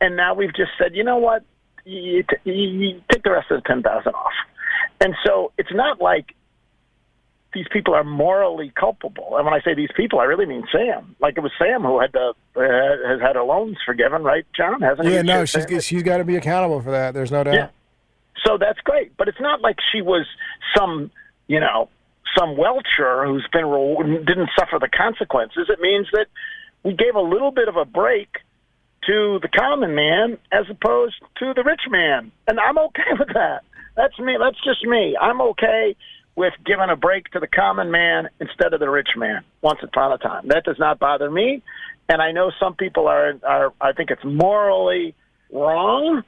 And 0.00 0.16
now 0.16 0.34
we've 0.34 0.54
just 0.54 0.72
said 0.78 0.94
you 0.94 1.04
know 1.04 1.18
what 1.18 1.44
you, 1.84 2.22
t- 2.22 2.50
you, 2.50 3.00
take 3.12 3.22
the 3.22 3.30
rest 3.30 3.50
of 3.50 3.62
the 3.62 3.68
ten 3.68 3.82
thousand 3.82 4.14
off 4.14 4.32
and 5.00 5.14
so 5.24 5.52
it's 5.58 5.72
not 5.72 6.00
like 6.00 6.34
these 7.52 7.66
people 7.72 7.94
are 7.94 8.04
morally 8.04 8.72
culpable. 8.74 9.36
And 9.36 9.44
when 9.44 9.54
I 9.54 9.60
say 9.60 9.74
these 9.74 9.90
people, 9.96 10.18
I 10.18 10.24
really 10.24 10.46
mean 10.46 10.64
Sam. 10.72 11.14
Like 11.20 11.36
it 11.36 11.40
was 11.40 11.52
Sam 11.58 11.82
who 11.82 12.00
had 12.00 12.12
the 12.12 12.34
uh, 12.56 13.08
has 13.08 13.20
had 13.20 13.36
her 13.36 13.44
loans 13.44 13.76
forgiven, 13.84 14.24
right, 14.24 14.44
John? 14.56 14.80
Hasn't 14.80 15.06
he? 15.06 15.14
Yeah, 15.14 15.22
no, 15.22 15.44
Sam? 15.44 15.66
she's 15.68 15.84
she's 15.84 16.02
got 16.02 16.18
to 16.18 16.24
be 16.24 16.36
accountable 16.36 16.80
for 16.80 16.90
that. 16.90 17.14
There's 17.14 17.30
no 17.30 17.44
doubt. 17.44 17.54
Yeah. 17.54 17.68
So 18.44 18.58
that's 18.58 18.80
great, 18.80 19.16
but 19.16 19.28
it's 19.28 19.40
not 19.40 19.60
like 19.62 19.76
she 19.92 20.02
was 20.02 20.26
some, 20.76 21.10
you 21.46 21.60
know, 21.60 21.88
some 22.36 22.56
welcher 22.56 23.24
who's 23.24 23.46
been 23.52 24.24
didn't 24.26 24.50
suffer 24.58 24.78
the 24.80 24.88
consequences. 24.88 25.68
It 25.68 25.80
means 25.80 26.08
that 26.12 26.26
we 26.82 26.92
gave 26.92 27.14
a 27.14 27.20
little 27.20 27.52
bit 27.52 27.68
of 27.68 27.76
a 27.76 27.84
break 27.84 28.28
to 29.06 29.38
the 29.42 29.48
common 29.48 29.94
man 29.94 30.38
as 30.52 30.64
opposed 30.70 31.14
to 31.38 31.52
the 31.54 31.62
rich 31.62 31.82
man, 31.90 32.32
and 32.48 32.58
I'm 32.58 32.78
okay 32.78 33.10
with 33.18 33.28
that. 33.34 33.62
That's 33.96 34.18
me. 34.18 34.36
That's 34.38 34.62
just 34.64 34.84
me. 34.84 35.16
I'm 35.20 35.40
okay 35.40 35.96
with 36.36 36.52
giving 36.66 36.90
a 36.90 36.96
break 36.96 37.30
to 37.30 37.40
the 37.40 37.46
common 37.46 37.90
man 37.90 38.28
instead 38.40 38.74
of 38.74 38.80
the 38.80 38.90
rich 38.90 39.10
man 39.16 39.44
once 39.62 39.78
upon 39.82 40.12
a 40.12 40.18
time. 40.18 40.48
That 40.48 40.64
does 40.64 40.78
not 40.78 40.98
bother 40.98 41.30
me, 41.30 41.62
and 42.08 42.20
I 42.20 42.32
know 42.32 42.50
some 42.58 42.74
people 42.74 43.06
are 43.06 43.34
are. 43.44 43.72
I 43.80 43.92
think 43.92 44.10
it's 44.10 44.24
morally 44.24 45.14
wrong 45.52 46.22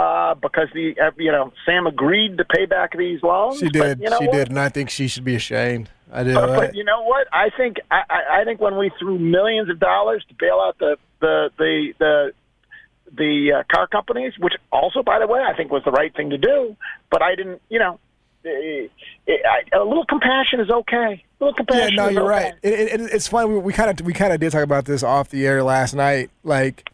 uh, 0.00 0.34
because 0.34 0.68
the 0.74 0.94
uh, 1.00 1.10
you 1.16 1.30
know 1.32 1.52
Sam 1.66 1.86
agreed 1.86 2.38
to 2.38 2.44
pay 2.44 2.66
back 2.66 2.96
these 2.96 3.22
loans. 3.22 3.58
She 3.58 3.66
but 3.66 3.72
did. 3.72 4.00
you 4.00 4.10
know 4.10 4.18
she 4.18 4.26
what? 4.26 4.34
did, 4.36 4.48
and 4.48 4.58
I 4.58 4.68
think 4.68 4.90
she 4.90 5.08
should 5.08 5.24
be 5.24 5.34
ashamed. 5.34 5.90
I 6.12 6.24
do. 6.24 6.34
But, 6.34 6.46
but 6.56 6.74
you 6.74 6.84
know 6.84 7.02
what? 7.02 7.26
I 7.32 7.50
think 7.56 7.76
I, 7.90 8.02
I 8.40 8.44
think 8.44 8.60
when 8.60 8.76
we 8.76 8.90
threw 8.98 9.18
millions 9.18 9.68
of 9.70 9.78
dollars 9.78 10.24
to 10.28 10.34
bail 10.34 10.58
out 10.66 10.78
the 10.78 10.96
the 11.20 11.50
the 11.58 11.92
the 11.98 12.32
the 13.16 13.52
uh, 13.58 13.62
car 13.74 13.86
companies, 13.88 14.32
which 14.38 14.54
also, 14.72 15.02
by 15.02 15.18
the 15.18 15.26
way, 15.26 15.40
I 15.40 15.54
think 15.56 15.70
was 15.70 15.82
the 15.84 15.90
right 15.90 16.14
thing 16.14 16.30
to 16.30 16.38
do. 16.38 16.76
But 17.10 17.22
I 17.22 17.34
didn't, 17.34 17.60
you 17.68 17.78
know, 17.80 17.98
eh, 18.44 18.86
eh, 19.28 19.32
I, 19.44 19.76
a 19.76 19.84
little 19.84 20.04
compassion 20.06 20.60
is 20.60 20.70
okay. 20.70 21.24
A 21.40 21.44
little 21.44 21.54
compassion. 21.56 21.94
Yeah, 21.96 22.04
no, 22.04 22.08
you're 22.08 22.22
okay. 22.32 22.44
right. 22.44 22.54
It, 22.62 22.72
it, 22.72 23.00
it- 23.00 23.10
it's 23.14 23.28
funny. 23.28 23.52
We 23.58 23.72
kind 23.72 23.90
of 23.90 24.06
we 24.06 24.12
kind 24.12 24.32
of 24.32 24.40
did 24.40 24.52
talk 24.52 24.62
about 24.62 24.84
this 24.84 25.02
off 25.02 25.30
the 25.30 25.46
air 25.46 25.62
last 25.62 25.94
night. 25.94 26.30
Like, 26.44 26.88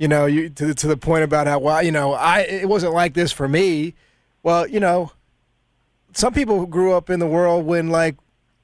you 0.00 0.08
know, 0.08 0.24
you 0.24 0.48
to 0.48 0.66
the- 0.68 0.74
to 0.74 0.88
the 0.88 0.96
point 0.96 1.22
about 1.22 1.46
how 1.46 1.58
well, 1.60 1.82
you 1.82 1.92
know, 1.92 2.14
I 2.14 2.40
it 2.40 2.68
wasn't 2.68 2.94
like 2.94 3.12
this 3.14 3.30
for 3.32 3.46
me. 3.46 3.94
Well, 4.42 4.66
you 4.66 4.80
know, 4.80 5.12
some 6.14 6.32
people 6.32 6.64
grew 6.66 6.94
up 6.94 7.10
in 7.10 7.20
the 7.20 7.26
world 7.26 7.66
when 7.66 7.90
like 7.90 8.16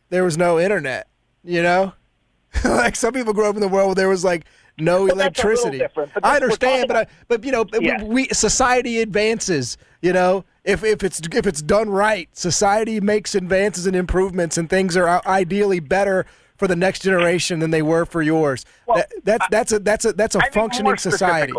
there 0.09 0.25
was 0.25 0.37
no 0.39 0.59
internet. 0.59 1.07
You 1.45 1.63
know, 1.63 1.93
like 2.65 2.97
some 2.97 3.13
people 3.13 3.35
grew 3.35 3.49
up 3.49 3.55
in 3.55 3.61
the 3.61 3.69
world 3.69 3.89
where 3.89 3.95
there 3.95 4.09
was 4.09 4.25
like 4.25 4.47
no 4.79 5.07
But 5.07 5.15
electricity. 5.17 5.83
I 6.23 6.37
understand, 6.37 6.89
but 6.89 6.97
I, 6.97 7.07
but 7.29 7.45
you 7.45 7.53
know, 7.53 7.67
Yeah. 7.81 8.03
we, 8.03 8.09
we 8.09 8.29
society 8.29 9.01
advances. 9.01 9.77
You 10.01 10.15
know, 10.15 10.45
if 10.65 10.83
if 10.85 11.05
it's 11.05 11.21
if 11.35 11.47
it's 11.47 11.61
done 11.61 11.91
right, 11.91 12.29
society 12.33 12.99
makes 13.01 13.35
advances 13.35 13.87
and 13.87 13.95
improvements, 13.95 14.57
and 14.57 14.71
things 14.71 14.97
are 14.97 15.07
uh, 15.07 15.21
ideally 15.27 15.81
better 15.81 16.25
for 16.57 16.67
the 16.67 16.77
next 16.77 17.03
generation 17.03 17.61
than 17.61 17.71
they 17.71 17.83
were 17.83 18.05
for 18.05 18.23
yours. 18.23 18.65
Well, 18.87 18.97
that, 18.97 19.11
that's 19.25 19.49
that's 19.51 19.73
a 19.73 19.79
that's 19.79 20.05
a 20.05 20.13
that's 20.13 20.35
a 20.35 20.41
I 20.45 20.51
functioning 20.51 20.97
society. 20.97 21.53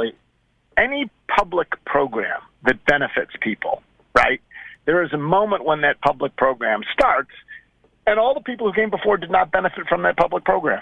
Any 0.77 1.09
public 1.27 1.69
program 1.85 2.41
that 2.65 2.83
benefits 2.85 3.31
people, 3.41 3.81
right? 4.13 4.41
There 4.85 5.03
is 5.03 5.11
a 5.13 5.17
moment 5.17 5.65
when 5.65 5.81
that 5.81 5.99
public 6.01 6.35
program 6.35 6.81
starts, 6.93 7.31
and 8.05 8.19
all 8.19 8.33
the 8.33 8.41
people 8.41 8.67
who 8.67 8.73
came 8.73 8.89
before 8.89 9.17
did 9.17 9.31
not 9.31 9.51
benefit 9.51 9.87
from 9.87 10.03
that 10.03 10.17
public 10.17 10.45
program. 10.45 10.81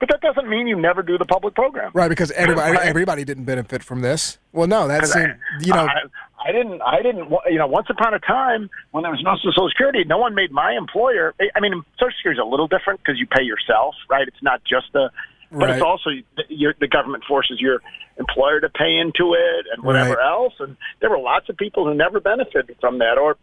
But 0.00 0.08
that 0.08 0.20
doesn't 0.20 0.50
mean 0.50 0.66
you 0.66 0.76
never 0.76 1.02
do 1.02 1.16
the 1.16 1.24
public 1.24 1.54
program. 1.54 1.92
Right, 1.94 2.08
because 2.08 2.32
everybody 2.32 2.76
everybody 2.78 3.24
didn't 3.24 3.44
benefit 3.44 3.84
from 3.84 4.00
this. 4.00 4.38
Well, 4.52 4.66
no, 4.66 4.88
that's 4.88 5.14
you 5.14 5.72
know. 5.72 5.86
I, 5.86 6.00
I 6.44 6.52
didn't. 6.52 6.82
I 6.82 7.02
didn't. 7.02 7.30
You 7.50 7.58
know, 7.58 7.66
once 7.66 7.86
upon 7.90 8.14
a 8.14 8.18
time 8.18 8.70
when 8.90 9.02
there 9.02 9.12
was 9.12 9.22
no 9.22 9.36
Social 9.36 9.68
Security, 9.68 10.04
no 10.06 10.18
one 10.18 10.34
made 10.34 10.50
my 10.50 10.72
employer. 10.76 11.34
I 11.54 11.60
mean, 11.60 11.82
Social 11.98 12.14
Security 12.18 12.40
is 12.40 12.44
a 12.44 12.48
little 12.48 12.68
different 12.68 13.00
because 13.00 13.18
you 13.18 13.26
pay 13.26 13.42
yourself, 13.42 13.94
right? 14.10 14.26
It's 14.26 14.42
not 14.42 14.62
just 14.64 14.92
the, 14.92 15.10
but 15.50 15.68
Right. 15.68 15.76
it's 15.76 15.82
also 15.82 16.10
your, 16.48 16.74
the 16.80 16.88
government 16.88 17.24
forces 17.28 17.60
your 17.60 17.80
employer 18.18 18.60
to 18.60 18.68
pay 18.70 18.96
into 18.96 19.34
it 19.34 19.66
and 19.72 19.84
whatever 19.84 20.14
Right. 20.16 20.26
else. 20.26 20.54
And 20.58 20.76
there 21.00 21.10
were 21.10 21.18
lots 21.18 21.48
of 21.48 21.56
people 21.56 21.84
who 21.84 21.94
never 21.94 22.20
benefited 22.20 22.76
from 22.80 22.98
that, 22.98 23.18
or 23.18 23.36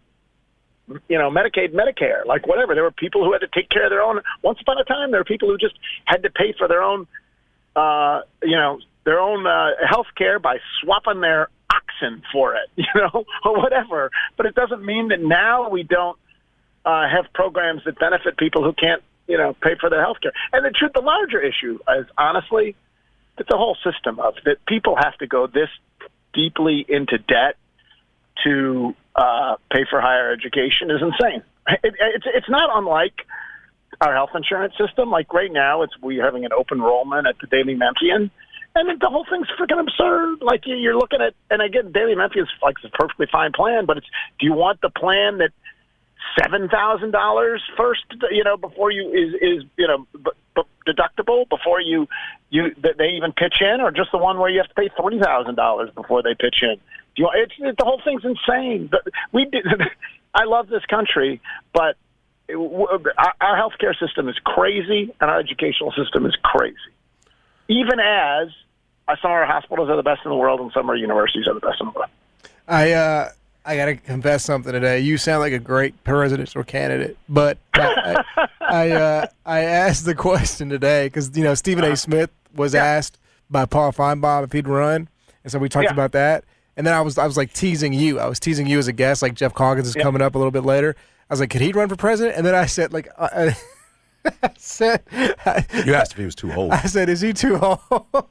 you 1.07 1.17
know, 1.19 1.29
Medicaid, 1.29 1.73
Medicare, 1.73 2.25
like 2.25 2.47
whatever. 2.47 2.73
There 2.73 2.83
were 2.83 2.91
people 2.91 3.23
who 3.23 3.31
had 3.31 3.41
to 3.41 3.47
take 3.53 3.69
care 3.69 3.85
of 3.85 3.91
their 3.91 4.01
own. 4.01 4.21
Once 4.41 4.59
upon 4.59 4.77
a 4.79 4.83
time, 4.83 5.11
there 5.11 5.19
were 5.19 5.25
people 5.25 5.47
who 5.47 5.57
just 5.57 5.75
had 6.05 6.23
to 6.23 6.29
pay 6.31 6.53
for 6.57 6.67
their 6.67 6.81
own, 6.81 7.07
uh, 7.75 8.21
you 8.43 8.55
know, 8.57 8.79
their 9.05 9.19
own 9.19 9.45
uh, 9.45 9.69
health 9.87 10.07
care 10.17 10.39
by 10.39 10.57
swapping 10.81 11.21
their 11.21 11.49
lesson 11.99 12.21
for 12.31 12.55
it, 12.55 12.69
you 12.75 12.85
know, 12.95 13.25
or 13.43 13.57
whatever. 13.57 14.11
But 14.37 14.45
it 14.45 14.55
doesn't 14.55 14.83
mean 14.83 15.09
that 15.09 15.21
now 15.21 15.69
we 15.69 15.83
don't 15.83 16.17
uh, 16.85 17.07
have 17.09 17.31
programs 17.33 17.81
that 17.85 17.99
benefit 17.99 18.37
people 18.37 18.63
who 18.63 18.73
can't, 18.73 19.01
you 19.27 19.37
know, 19.37 19.55
pay 19.61 19.75
for 19.79 19.89
their 19.89 20.01
health 20.01 20.17
care. 20.21 20.33
And 20.53 20.65
the 20.65 20.71
truth, 20.71 20.91
the 20.93 21.01
larger 21.01 21.41
issue 21.41 21.79
is 21.99 22.05
honestly 22.17 22.75
that 23.37 23.47
the 23.47 23.57
whole 23.57 23.77
system 23.83 24.19
of 24.19 24.35
that 24.45 24.57
people 24.65 24.95
have 24.95 25.17
to 25.17 25.27
go 25.27 25.47
this 25.47 25.69
deeply 26.33 26.85
into 26.87 27.17
debt 27.17 27.55
to 28.43 28.95
uh, 29.15 29.55
pay 29.71 29.85
for 29.89 29.99
higher 29.99 30.31
education 30.31 30.91
is 30.91 31.01
insane. 31.01 31.43
It, 31.83 31.93
it's 31.99 32.25
it's 32.25 32.49
not 32.49 32.69
unlike 32.73 33.13
our 34.01 34.13
health 34.13 34.31
insurance 34.33 34.73
system. 34.77 35.11
Like 35.11 35.33
right 35.33 35.51
now, 35.51 35.83
it's 35.83 35.93
we're 36.01 36.23
having 36.23 36.45
an 36.45 36.53
open 36.53 36.79
enrollment 36.79 37.27
at 37.27 37.35
the 37.39 37.47
Daily 37.47 37.75
Memphian, 37.75 38.31
and 38.75 38.99
the 39.01 39.07
whole 39.09 39.25
thing's 39.29 39.47
freaking 39.59 39.79
absurd. 39.79 40.41
Like 40.41 40.65
you- 40.67 40.75
you're 40.75 40.95
looking 40.97 41.21
at, 41.21 41.33
and 41.49 41.61
again, 41.61 41.91
Daily 41.91 42.15
Memphian's 42.15 42.49
like 42.61 42.75
a 42.83 42.89
perfectly 42.89 43.27
fine 43.31 43.51
plan, 43.51 43.85
but 43.85 43.97
it's 43.97 44.07
do 44.39 44.45
you 44.45 44.53
want 44.53 44.81
the 44.81 44.89
plan 44.89 45.39
that 45.39 45.51
seven 46.39 46.69
thousand 46.69 47.11
dollars 47.11 47.61
first, 47.77 48.03
you 48.31 48.43
know, 48.43 48.57
before 48.57 48.91
you 48.91 49.09
is 49.11 49.33
is 49.41 49.63
you 49.77 49.87
know 49.87 50.05
b- 50.13 50.31
b- 50.55 50.61
deductible 50.87 51.47
before 51.49 51.81
you 51.81 52.07
you 52.49 52.73
that 52.81 52.97
they 52.97 53.09
even 53.09 53.31
pitch 53.31 53.61
in, 53.61 53.81
or 53.81 53.91
just 53.91 54.11
the 54.11 54.17
one 54.17 54.37
where 54.39 54.49
you 54.49 54.59
have 54.59 54.67
to 54.69 54.75
pay 54.75 54.89
three 55.01 55.19
thousand 55.19 55.55
dollars 55.55 55.89
before 55.95 56.21
they 56.21 56.35
pitch 56.35 56.61
in? 56.61 56.75
Do 57.15 57.23
you? 57.23 57.29
It's 57.33 57.53
it, 57.59 57.75
the 57.77 57.85
whole 57.85 58.01
thing's 58.03 58.23
insane. 58.23 58.87
But 58.91 59.01
we 59.31 59.45
did. 59.45 59.65
I 60.33 60.43
love 60.43 60.67
this 60.67 60.85
country, 60.85 61.41
but 61.73 61.97
our, 62.53 63.33
our 63.41 63.57
healthcare 63.57 63.97
system 63.99 64.29
is 64.29 64.37
crazy, 64.43 65.13
and 65.19 65.29
our 65.31 65.39
educational 65.39 65.91
system 65.91 66.25
is 66.27 66.35
crazy. 66.43 66.75
Even 67.69 67.99
as 67.99 68.49
uh, 69.07 69.15
some 69.21 69.31
of 69.31 69.35
our 69.37 69.45
hospitals 69.45 69.89
are 69.89 69.95
the 69.95 70.03
best 70.03 70.21
in 70.25 70.31
the 70.31 70.35
world, 70.37 70.59
and 70.59 70.71
some 70.73 70.85
of 70.85 70.89
our 70.89 70.95
universities 70.97 71.47
are 71.47 71.53
the 71.53 71.59
best 71.61 71.79
in 71.79 71.85
the 71.87 71.91
world. 71.93 72.09
I 72.67 72.91
uh, 72.91 73.29
I 73.65 73.75
gotta 73.77 73.95
confess 73.95 74.43
something 74.43 74.73
today. 74.73 74.99
You 74.99 75.17
sound 75.17 75.39
like 75.41 75.53
a 75.53 75.59
great 75.59 76.03
presidential 76.03 76.63
candidate, 76.63 77.17
but 77.29 77.57
I 77.73 78.23
I, 78.37 78.47
I, 78.61 78.89
uh, 78.91 79.27
I 79.45 79.59
asked 79.61 80.05
the 80.05 80.15
question 80.15 80.69
today 80.69 81.05
because 81.07 81.35
you 81.37 81.43
know 81.43 81.53
Stephen 81.55 81.83
Uh-huh. 81.83 81.93
A. 81.93 81.97
Smith 81.97 82.29
was 82.55 82.73
asked 82.75 83.17
by 83.49 83.65
Paul 83.65 83.91
Finebaum 83.93 84.43
if 84.43 84.51
he'd 84.51 84.67
run, 84.67 85.07
and 85.43 85.51
so 85.51 85.59
we 85.59 85.69
talked 85.69 85.85
Yeah. 85.85 85.93
about 85.93 86.11
that. 86.13 86.43
And 86.77 86.87
then 86.87 86.93
I 86.93 87.01
was 87.01 87.17
I 87.17 87.25
was 87.27 87.37
like 87.37 87.53
teasing 87.53 87.93
you. 87.93 88.19
I 88.19 88.27
was 88.27 88.39
teasing 88.39 88.65
you 88.67 88.79
as 88.79 88.87
a 88.87 88.93
guest, 88.93 89.21
like 89.21 89.33
Geoff 89.35 89.53
Calkins 89.53 89.87
is 89.87 89.95
Yeah. 89.95 90.03
coming 90.03 90.21
up 90.21 90.33
a 90.35 90.37
little 90.37 90.51
bit 90.51 90.63
later. 90.63 90.95
I 91.29 91.33
was 91.33 91.39
like, 91.39 91.49
could 91.51 91.61
he 91.61 91.71
run 91.71 91.89
for 91.89 91.95
president? 91.95 92.37
And 92.37 92.45
then 92.45 92.55
I 92.55 92.65
said, 92.65 92.91
like, 92.93 93.07
I, 93.19 93.55
I 94.43 94.49
said, 94.57 95.03
I, 95.11 95.65
You 95.85 95.93
asked 95.93 96.11
if 96.13 96.17
he 96.17 96.25
was 96.25 96.35
too 96.35 96.51
old. 96.53 96.71
I 96.71 96.81
said, 96.83 97.09
is 97.09 97.21
he 97.21 97.33
too 97.33 97.57
old? 97.59 97.79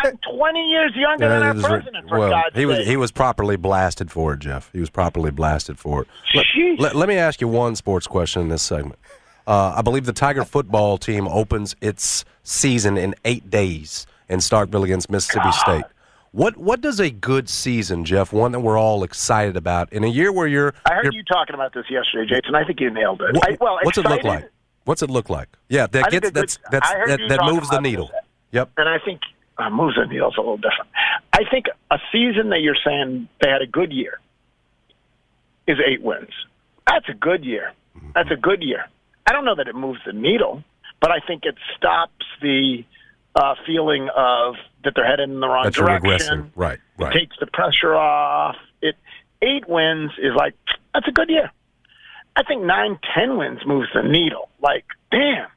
I'm 0.00 0.16
20 0.32 0.60
years 0.68 0.92
younger 0.94 1.28
than 1.28 1.40
Yeah, 1.40 1.46
our 1.46 1.50
it 1.50 1.54
was 1.56 1.64
ri- 1.64 1.70
president, 1.70 2.08
for 2.08 2.18
well, 2.18 2.30
God's 2.30 2.56
he 2.56 2.66
was 2.66 2.76
sake. 2.78 2.86
he 2.86 2.96
was 2.96 3.10
properly 3.10 3.56
blasted 3.56 4.10
for 4.10 4.34
it, 4.34 4.40
Geoff. 4.40 4.70
He 4.72 4.80
was 4.80 4.90
properly 4.90 5.30
blasted 5.32 5.78
for 5.78 6.02
it. 6.02 6.08
Let, 6.34 6.46
let, 6.78 6.96
let 6.96 7.08
me 7.08 7.16
ask 7.16 7.40
you 7.40 7.48
one 7.48 7.74
sports 7.74 8.06
question 8.06 8.42
in 8.42 8.48
this 8.48 8.62
segment. 8.62 8.98
Uh, 9.46 9.74
I 9.76 9.82
believe 9.82 10.04
the 10.06 10.12
Tiger 10.12 10.44
football 10.44 10.98
team 10.98 11.26
opens 11.26 11.74
its 11.80 12.24
season 12.44 12.96
in 12.96 13.14
eight 13.24 13.50
days 13.50 14.06
in 14.28 14.38
Starkville 14.40 14.84
against 14.84 15.10
Mississippi 15.10 15.50
State. 15.52 15.84
What 16.32 16.56
what 16.56 16.80
does 16.80 17.00
a 17.00 17.10
good 17.10 17.48
season, 17.48 18.04
Geoff? 18.04 18.32
One 18.32 18.52
that 18.52 18.60
we're 18.60 18.78
all 18.78 19.02
excited 19.02 19.56
about 19.56 19.92
in 19.92 20.04
a 20.04 20.08
year 20.08 20.30
where 20.32 20.46
you're. 20.46 20.74
I 20.84 20.94
heard 20.94 21.04
you're- 21.04 21.16
you 21.16 21.22
talking 21.24 21.54
about 21.54 21.72
this 21.72 21.86
yesterday, 21.90 22.28
Jason. 22.34 22.54
I 22.54 22.64
think 22.64 22.80
you 22.80 22.90
nailed 22.90 23.22
it. 23.22 23.34
what- 23.34 23.48
I, 23.48 23.56
well, 23.60 23.78
what's 23.82 23.98
it 23.98 24.04
look 24.04 24.24
like? 24.24 24.50
What's 24.84 25.02
it 25.02 25.10
look 25.10 25.30
like? 25.30 25.48
Yeah, 25.68 25.86
that 25.86 26.10
gets 26.10 26.16
a 26.16 26.20
good- 26.20 26.34
that's 26.34 26.58
that's 26.70 26.88
that, 26.90 27.20
that 27.28 27.40
moves 27.44 27.68
the 27.70 27.80
needle. 27.80 28.06
this. 28.08 28.16
Yep. 28.52 28.70
And 28.78 28.88
I 28.88 28.98
think 28.98 29.20
uh, 29.58 29.70
moves 29.70 29.96
the 29.96 30.06
needle's 30.06 30.36
a 30.36 30.40
little 30.40 30.56
different. 30.56 30.90
I 31.32 31.44
think 31.50 31.66
a 31.90 31.98
season 32.12 32.50
that 32.50 32.60
you're 32.62 32.76
saying 32.84 33.28
they 33.42 33.50
had 33.50 33.62
a 33.62 33.66
good 33.66 33.92
year 33.92 34.18
is 35.66 35.78
eight 35.86 36.02
wins. 36.02 36.30
That's 36.86 37.08
a 37.08 37.14
good 37.14 37.44
year. 37.44 37.72
That's 38.14 38.30
a 38.30 38.36
good 38.36 38.62
year. 38.62 38.86
I 39.26 39.32
don't 39.32 39.44
know 39.44 39.54
that 39.56 39.68
it 39.68 39.74
moves 39.74 40.00
the 40.06 40.12
needle, 40.14 40.62
but 41.00 41.10
I 41.10 41.18
think 41.26 41.44
it 41.44 41.56
stops 41.76 42.24
the 42.40 42.84
uh, 43.34 43.54
feeling 43.66 44.08
of 44.16 44.54
that 44.84 44.92
they're 44.94 45.06
headed 45.06 45.28
in 45.28 45.40
the 45.40 45.48
wrong 45.48 45.64
That 45.64 45.76
you're 45.76 45.86
regressing. 45.88 46.02
direction. 46.02 46.52
Right. 46.54 46.78
It 46.98 47.12
takes 47.12 47.36
the 47.40 47.46
pressure 47.46 47.94
off. 47.94 48.56
It 48.82 48.96
eight 49.42 49.68
wins 49.68 50.12
is 50.18 50.34
like 50.36 50.54
that's 50.94 51.08
a 51.08 51.12
good 51.12 51.28
year. 51.30 51.50
I 52.36 52.42
think 52.44 52.62
nine, 52.62 52.98
ten 53.14 53.36
wins 53.36 53.60
moves 53.66 53.88
the 53.94 54.02
needle. 54.02 54.48
Like, 54.62 54.84
damn, 55.10 55.48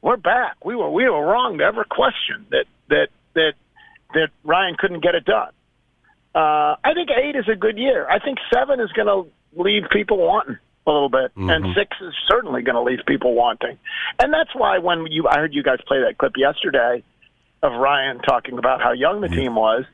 we're 0.00 0.16
back. 0.16 0.64
We 0.64 0.74
were 0.74 0.90
we 0.90 1.08
were 1.08 1.24
wrong 1.24 1.58
to 1.58 1.64
ever 1.64 1.84
question 1.84 2.46
that 2.50 2.64
that 2.88 3.08
that 3.34 3.52
that 4.14 4.28
Ryan 4.44 4.76
couldn't 4.78 5.00
get 5.02 5.14
it 5.14 5.24
done. 5.24 5.50
Uh, 6.34 6.76
I 6.84 6.94
think 6.94 7.10
eight 7.10 7.36
is 7.36 7.48
a 7.48 7.56
good 7.56 7.76
year. 7.78 8.08
I 8.08 8.18
think 8.18 8.38
seven 8.52 8.80
is 8.80 8.90
going 8.92 9.08
to 9.08 9.30
leave 9.60 9.84
people 9.90 10.18
wanting 10.18 10.56
a 10.86 10.90
little 10.90 11.08
bit, 11.08 11.32
and 11.36 11.74
six 11.74 11.96
is 12.00 12.14
certainly 12.26 12.62
going 12.62 12.74
to 12.76 12.82
leave 12.82 13.00
people 13.06 13.34
wanting. 13.34 13.76
And 14.22 14.32
that's 14.32 14.54
why 14.54 14.78
when 14.78 15.06
you 15.10 15.26
I 15.28 15.38
heard 15.38 15.52
you 15.52 15.62
guys 15.62 15.78
play 15.86 15.98
that 16.00 16.16
clip 16.16 16.34
yesterday 16.36 17.02
of 17.62 17.72
Ryan 17.72 18.18
talking 18.20 18.58
about 18.58 18.80
how 18.80 18.92
young 18.92 19.20
the 19.20 19.28
team 19.28 19.54
was. 19.54 19.84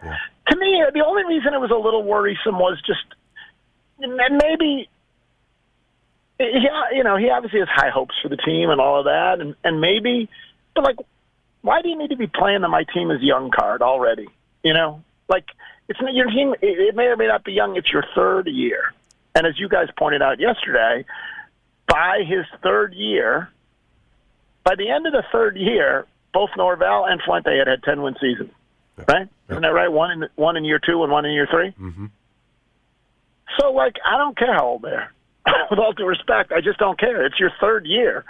To 0.48 0.56
me, 0.56 0.82
the 0.92 1.04
only 1.04 1.24
reason 1.24 1.54
it 1.54 1.60
was 1.60 1.70
a 1.70 1.76
little 1.76 2.02
worrisome 2.02 2.58
was 2.58 2.80
just 2.86 3.04
and 3.98 4.36
maybe 4.42 4.88
he, 6.38 6.68
you 6.94 7.04
know, 7.04 7.16
he 7.16 7.30
obviously 7.30 7.60
has 7.60 7.68
high 7.68 7.90
hopes 7.90 8.14
for 8.22 8.28
the 8.28 8.36
team 8.36 8.70
and 8.70 8.80
all 8.80 8.98
of 8.98 9.04
that, 9.04 9.40
and 9.40 9.54
and 9.62 9.80
maybe, 9.80 10.28
but 10.74 10.84
like, 10.84 10.96
why 11.62 11.80
do 11.82 11.88
you 11.88 11.98
need 11.98 12.10
to 12.10 12.16
be 12.16 12.26
playing 12.26 12.60
the 12.60 12.68
my 12.68 12.84
team 12.92 13.10
is 13.10 13.22
young 13.22 13.50
card 13.50 13.82
already? 13.82 14.28
You 14.62 14.74
know, 14.74 15.02
like 15.28 15.44
it's 15.88 16.00
not 16.00 16.14
your 16.14 16.26
team. 16.30 16.54
It, 16.60 16.78
it 16.78 16.96
may 16.96 17.04
or 17.04 17.16
may 17.16 17.28
not 17.28 17.44
be 17.44 17.52
young. 17.52 17.76
It's 17.76 17.92
your 17.92 18.04
third 18.14 18.46
year, 18.48 18.92
and 19.34 19.46
as 19.46 19.58
you 19.58 19.68
guys 19.68 19.88
pointed 19.96 20.22
out 20.22 20.40
yesterday, 20.40 21.04
by 21.86 22.24
his 22.26 22.44
third 22.62 22.94
year, 22.94 23.48
by 24.64 24.74
the 24.74 24.90
end 24.90 25.06
of 25.06 25.12
the 25.12 25.24
third 25.30 25.56
year, 25.56 26.06
both 26.34 26.50
Norvell 26.56 27.06
and 27.06 27.22
Fuente 27.24 27.56
had 27.56 27.68
had 27.68 27.82
ten 27.82 28.02
win 28.02 28.14
seasons. 28.20 28.50
Right? 29.08 29.28
Isn't 29.48 29.62
that 29.62 29.72
right? 29.72 29.90
One 29.90 30.10
in 30.10 30.28
one 30.36 30.56
in 30.56 30.64
year 30.64 30.78
two 30.78 31.02
and 31.02 31.10
one 31.10 31.24
in 31.24 31.32
year 31.32 31.48
3 31.50 31.70
Mm-hmm. 31.70 32.06
So, 33.60 33.72
like, 33.72 33.94
I 34.04 34.16
don't 34.18 34.36
care 34.36 34.52
how 34.52 34.66
old 34.66 34.82
they 34.82 34.88
are. 34.88 35.12
With 35.70 35.78
all 35.78 35.92
due 35.92 36.06
respect, 36.06 36.52
I 36.52 36.60
just 36.60 36.78
don't 36.78 36.98
care. 36.98 37.24
It's 37.26 37.38
your 37.38 37.50
third 37.60 37.86
year, 37.86 38.24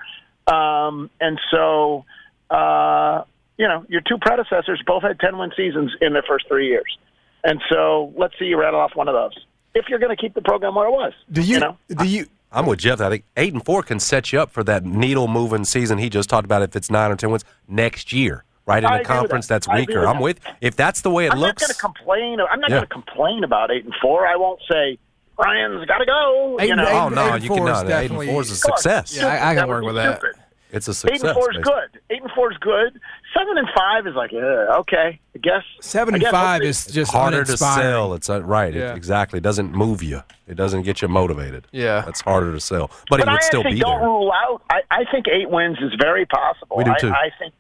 um, 0.47 1.09
and 1.21 1.41
so 1.51 2.05
uh, 2.51 3.23
you 3.57 3.69
know 3.69 3.87
your 3.89 4.01
two 4.01 4.19
predecessors 4.21 4.83
both 4.87 5.03
had 5.03 5.21
ten 5.21 5.39
win 5.39 5.53
seasons 5.57 5.93
in 6.01 6.13
their 6.13 6.25
first 6.27 6.49
three 6.49 6.69
years, 6.69 6.99
and 7.45 7.61
so 7.71 8.13
let's 8.17 8.35
see 8.39 8.47
you 8.47 8.59
rattle 8.59 8.81
off 8.81 8.97
one 8.97 9.07
of 9.07 9.15
those 9.15 9.33
if 9.75 9.89
you're 9.89 9.99
going 9.99 10.15
to 10.15 10.21
keep 10.21 10.35
the 10.35 10.43
program 10.43 10.75
where 10.75 10.87
it 10.89 10.93
was. 10.93 11.13
Do 11.31 11.43
you, 11.43 11.59
know? 11.59 11.77
do 11.89 12.07
you 12.07 12.27
I'm 12.55 12.67
with 12.67 12.79
Geoff. 12.79 13.01
I 13.01 13.09
think 13.11 13.25
eight 13.37 13.53
and 13.53 13.65
four 13.65 13.83
can 13.83 13.99
set 13.99 14.33
you 14.33 14.41
up 14.41 14.51
for 14.51 14.63
that 14.65 14.85
needle 14.85 15.27
moving 15.29 15.65
season 15.65 15.99
he 15.99 16.09
just 16.09 16.29
talked 16.31 16.45
about. 16.45 16.63
If 16.63 16.77
it's 16.77 16.91
nine 16.91 17.11
or 17.11 17.17
ten 17.17 17.31
wins 17.31 17.45
next 17.69 18.13
year, 18.13 18.45
right 18.67 18.79
in 18.83 18.85
I 18.89 18.99
a 18.99 19.01
agree 19.01 19.01
with 19.01 19.07
conference 19.21 19.47
that. 19.49 19.63
that's 19.63 19.69
weaker, 19.69 20.01
with 20.01 20.09
I'm 20.09 20.17
that. 20.17 20.23
with. 20.23 20.41
If 20.61 20.77
that's 20.77 21.01
the 21.01 21.11
way 21.11 21.27
it 21.27 21.33
I'm 21.33 21.41
looks, 21.41 21.61
not 21.63 21.69
going 21.69 21.75
to 21.75 21.81
complain. 21.81 22.39
I'm 22.51 22.61
not 22.61 22.71
Yeah. 22.71 22.77
going 22.77 22.89
to 22.89 22.93
complain 22.95 23.45
about 23.45 23.71
eight 23.71 23.85
and 23.85 23.95
four. 24.01 24.27
I 24.27 24.37
won't 24.37 24.61
say 24.71 24.99
Ryan's 25.37 25.85
got 25.87 25.99
to 25.99 26.07
go. 26.07 26.59
Eight 26.61 26.69
you 26.69 26.77
know, 26.77 26.87
eight 26.87 26.93
oh 26.93 27.07
and- 27.07 27.17
no, 27.17 27.35
eight 27.35 27.43
you 27.43 27.49
four 27.49 27.57
can 27.59 27.67
is 27.69 27.83
not. 27.83 27.91
Eight 27.91 28.11
and 28.11 28.23
four 28.25 28.41
is 28.43 28.51
a 28.53 28.57
success. 28.57 29.17
Yeah, 29.17 29.27
I- 29.27 29.51
I 29.51 29.55
can 29.57 29.69
work 29.69 29.85
with 29.85 29.97
that. 29.97 30.19
stupid. 30.21 30.37
It's 30.75 30.89
a 30.89 31.09
Eight 31.13 31.23
and 31.25 31.35
four 31.35 31.51
is 31.51 31.57
basically. 31.59 31.63
good. 31.63 32.01
Eight 32.11 32.23
and 32.23 32.31
four 32.33 32.51
is 32.53 32.59
good. 32.59 33.01
Seven 33.37 33.57
and 33.59 33.69
five 33.77 34.07
is 34.07 34.15
like, 34.15 34.33
yeah, 34.33 34.67
okay, 34.81 35.19
I 35.35 35.39
guess. 35.39 35.63
seven 35.81 36.15
I 36.15 36.17
and 36.17 36.23
guess 36.23 36.31
five 36.33 36.63
is 36.63 36.87
just 36.87 37.13
harder 37.13 37.45
to 37.45 37.57
sell. 37.57 38.15
It's 38.15 38.29
uh, 38.29 38.43
right. 38.43 38.75
It 38.75 38.81
Yeah. 38.81 38.95
exactly 38.95 39.39
It 39.39 39.43
doesn't 39.43 39.73
move 39.73 40.03
you. 40.03 40.23
It 40.47 40.57
doesn't 40.57 40.83
get 40.83 41.01
you 41.03 41.09
motivated. 41.09 41.67
Yeah. 41.73 42.03
that's 42.03 42.21
harder 42.21 42.53
to 42.53 42.61
sell. 42.61 42.89
But, 43.09 43.21
he 43.21 43.25
But 43.25 43.33
would 43.33 43.39
I 43.41 43.41
still 43.41 43.61
actually 43.61 43.75
be 43.75 43.81
don't 43.81 43.99
there. 44.01 44.09
rule 44.09 44.33
out. 44.33 44.63
I, 44.71 44.83
I 44.91 45.05
think 45.11 45.27
eight 45.29 45.49
wins 45.51 45.79
is 45.81 45.93
very 46.01 46.27
possible. 46.27 46.77
We 46.77 46.85
do 46.85 46.95
too. 47.01 47.11
I 47.11 47.31
think. 47.39 47.55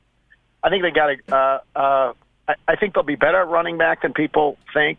I 0.62 0.70
think 0.70 0.82
they 0.82 0.90
got 0.90 1.06
to. 1.08 1.34
Uh, 1.36 1.58
uh, 1.78 2.12
I, 2.48 2.54
I 2.68 2.76
think 2.76 2.94
they'll 2.94 3.02
be 3.02 3.16
better 3.16 3.40
at 3.40 3.48
running 3.48 3.78
back 3.78 4.02
than 4.02 4.12
people 4.12 4.58
think. 4.72 4.98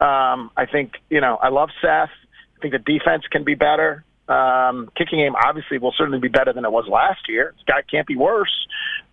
Um, 0.00 0.50
I 0.56 0.66
think 0.70 0.94
you 1.10 1.20
know. 1.20 1.36
I 1.36 1.48
love 1.48 1.70
Seth. 1.80 2.10
I 2.10 2.60
think 2.60 2.72
the 2.72 2.78
defense 2.78 3.24
can 3.30 3.44
be 3.44 3.54
better. 3.54 4.04
Um, 4.28 4.90
kicking 4.96 5.20
game 5.20 5.34
obviously 5.36 5.78
will 5.78 5.94
certainly 5.96 6.18
be 6.18 6.28
better 6.28 6.52
than 6.52 6.64
it 6.64 6.72
was 6.72 6.88
last 6.88 7.28
year. 7.28 7.54
It's 7.54 7.86
can't 7.88 8.06
be 8.06 8.16
worse. 8.16 8.66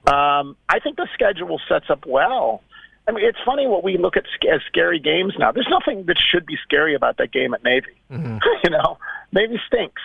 Um, 0.07 0.55
I 0.67 0.79
think 0.79 0.97
the 0.97 1.07
schedule 1.13 1.61
sets 1.69 1.85
up 1.89 2.05
well. 2.05 2.61
I 3.07 3.11
mean, 3.11 3.25
it's 3.25 3.37
funny 3.45 3.67
what 3.67 3.83
we 3.83 3.97
look 3.97 4.15
at 4.17 4.23
as 4.51 4.61
scary 4.67 4.99
games 4.99 5.33
now. 5.37 5.51
There's 5.51 5.67
nothing 5.69 6.05
that 6.05 6.17
should 6.17 6.45
be 6.45 6.57
scary 6.63 6.95
about 6.95 7.17
that 7.17 7.31
game 7.31 7.53
at 7.53 7.63
Navy. 7.63 7.95
you 8.09 8.69
know, 8.69 8.97
Navy 9.31 9.59
stinks, 9.67 10.01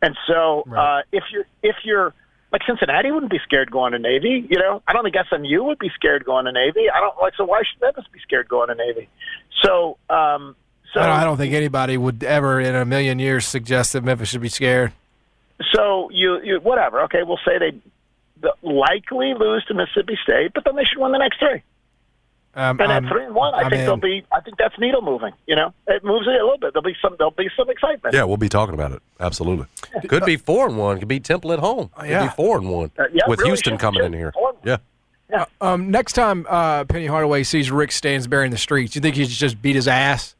and 0.00 0.16
so 0.26 0.64
uh, 0.76 1.02
if 1.12 1.24
you're 1.32 1.46
if 1.62 1.76
you're 1.84 2.14
like 2.52 2.62
Cincinnati 2.66 3.10
wouldn't 3.10 3.30
be 3.30 3.40
scared 3.44 3.70
going 3.70 3.92
to 3.92 3.98
Navy. 3.98 4.46
You 4.48 4.58
know, 4.58 4.82
I 4.86 4.92
don't 4.92 5.02
think 5.02 5.16
SMU 5.28 5.64
would 5.64 5.78
be 5.78 5.90
scared 5.94 6.24
going 6.24 6.44
to 6.44 6.52
Navy. 6.52 6.86
I 6.94 7.00
don't 7.00 7.16
like 7.18 7.34
so. 7.36 7.44
Why 7.44 7.62
should 7.62 7.80
Memphis 7.82 8.04
be 8.12 8.20
scared 8.20 8.48
going 8.48 8.68
to 8.68 8.74
Navy? 8.74 9.08
So, 9.62 9.98
um, 10.08 10.54
so 10.92 11.00
I 11.00 11.06
don't, 11.06 11.16
I 11.20 11.24
don't 11.24 11.36
think 11.36 11.52
anybody 11.54 11.96
would 11.96 12.22
ever 12.24 12.60
in 12.60 12.74
a 12.74 12.84
million 12.84 13.18
years 13.18 13.46
suggest 13.46 13.92
that 13.92 14.02
Memphis 14.04 14.28
should 14.28 14.40
be 14.40 14.48
scared. 14.48 14.92
So 15.74 16.10
you, 16.10 16.40
you 16.42 16.60
whatever. 16.60 17.02
Okay, 17.02 17.22
we'll 17.22 17.38
say 17.44 17.58
they 17.58 18.50
likely 18.62 19.34
lose 19.34 19.64
to 19.66 19.74
Mississippi 19.74 20.18
State, 20.22 20.52
but 20.54 20.64
then 20.64 20.76
they 20.76 20.84
should 20.84 20.98
win 21.00 21.12
the 21.12 21.18
next 21.18 21.38
three. 21.38 21.62
Um, 22.54 22.80
And 22.80 22.90
um, 22.90 23.04
at 23.04 23.10
three 23.12 23.24
and 23.26 23.34
one, 23.34 23.54
I, 23.54 23.58
I 23.58 23.68
think 23.68 23.82
they'll 23.84 23.96
be. 23.98 24.24
I 24.32 24.40
think 24.40 24.56
that's 24.56 24.78
needle 24.78 25.02
moving. 25.02 25.32
You 25.46 25.56
know, 25.56 25.74
it 25.88 26.02
moves 26.04 26.26
it 26.26 26.30
a 26.30 26.42
little 26.44 26.56
bit. 26.58 26.72
There'll 26.72 26.84
be 26.84 26.96
some. 27.02 27.14
There'll 27.18 27.30
be 27.30 27.50
some 27.56 27.68
excitement. 27.68 28.14
Yeah, 28.14 28.24
we'll 28.24 28.38
be 28.38 28.48
talking 28.48 28.74
about 28.74 28.92
it. 28.92 29.02
Absolutely. 29.20 29.66
Could 30.08 30.24
be 30.24 30.36
four 30.36 30.66
and 30.66 30.78
one. 30.78 30.98
Could 30.98 31.08
be 31.08 31.20
Temple 31.20 31.52
at 31.52 31.58
home. 31.58 31.90
Could 31.98 32.08
yeah. 32.08 32.28
be 32.28 32.32
four 32.34 32.56
and 32.58 32.70
one 32.70 32.90
Uh, 32.98 33.04
yeah, 33.12 33.24
with 33.28 33.40
really 33.40 33.50
Houston 33.50 33.74
should- 33.74 33.80
coming 33.80 34.00
should 34.00 34.06
in 34.06 34.12
here. 34.14 34.32
four- 34.32 34.54
Yeah. 34.64 34.76
Um, 35.60 35.90
next 35.90 36.12
time 36.12 36.46
uh, 36.48 36.84
Penny 36.84 37.06
Hardaway 37.06 37.42
sees 37.42 37.70
Rick 37.70 37.90
Stansbury 37.92 38.44
in 38.46 38.52
the 38.52 38.56
streets, 38.58 38.94
you 38.94 39.00
think 39.00 39.16
he 39.16 39.24
should 39.24 39.32
just 39.36 39.60
beat 39.60 39.74
his 39.74 39.88
ass? 39.88 40.35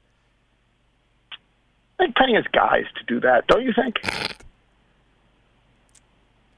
I 1.99 2.05
think 2.05 2.17
Penny 2.17 2.35
has 2.35 2.45
guys 2.53 2.85
to 2.97 3.05
do 3.07 3.21
that. 3.21 3.47
Don't 3.47 3.65
you 3.65 3.73
think? 3.73 3.97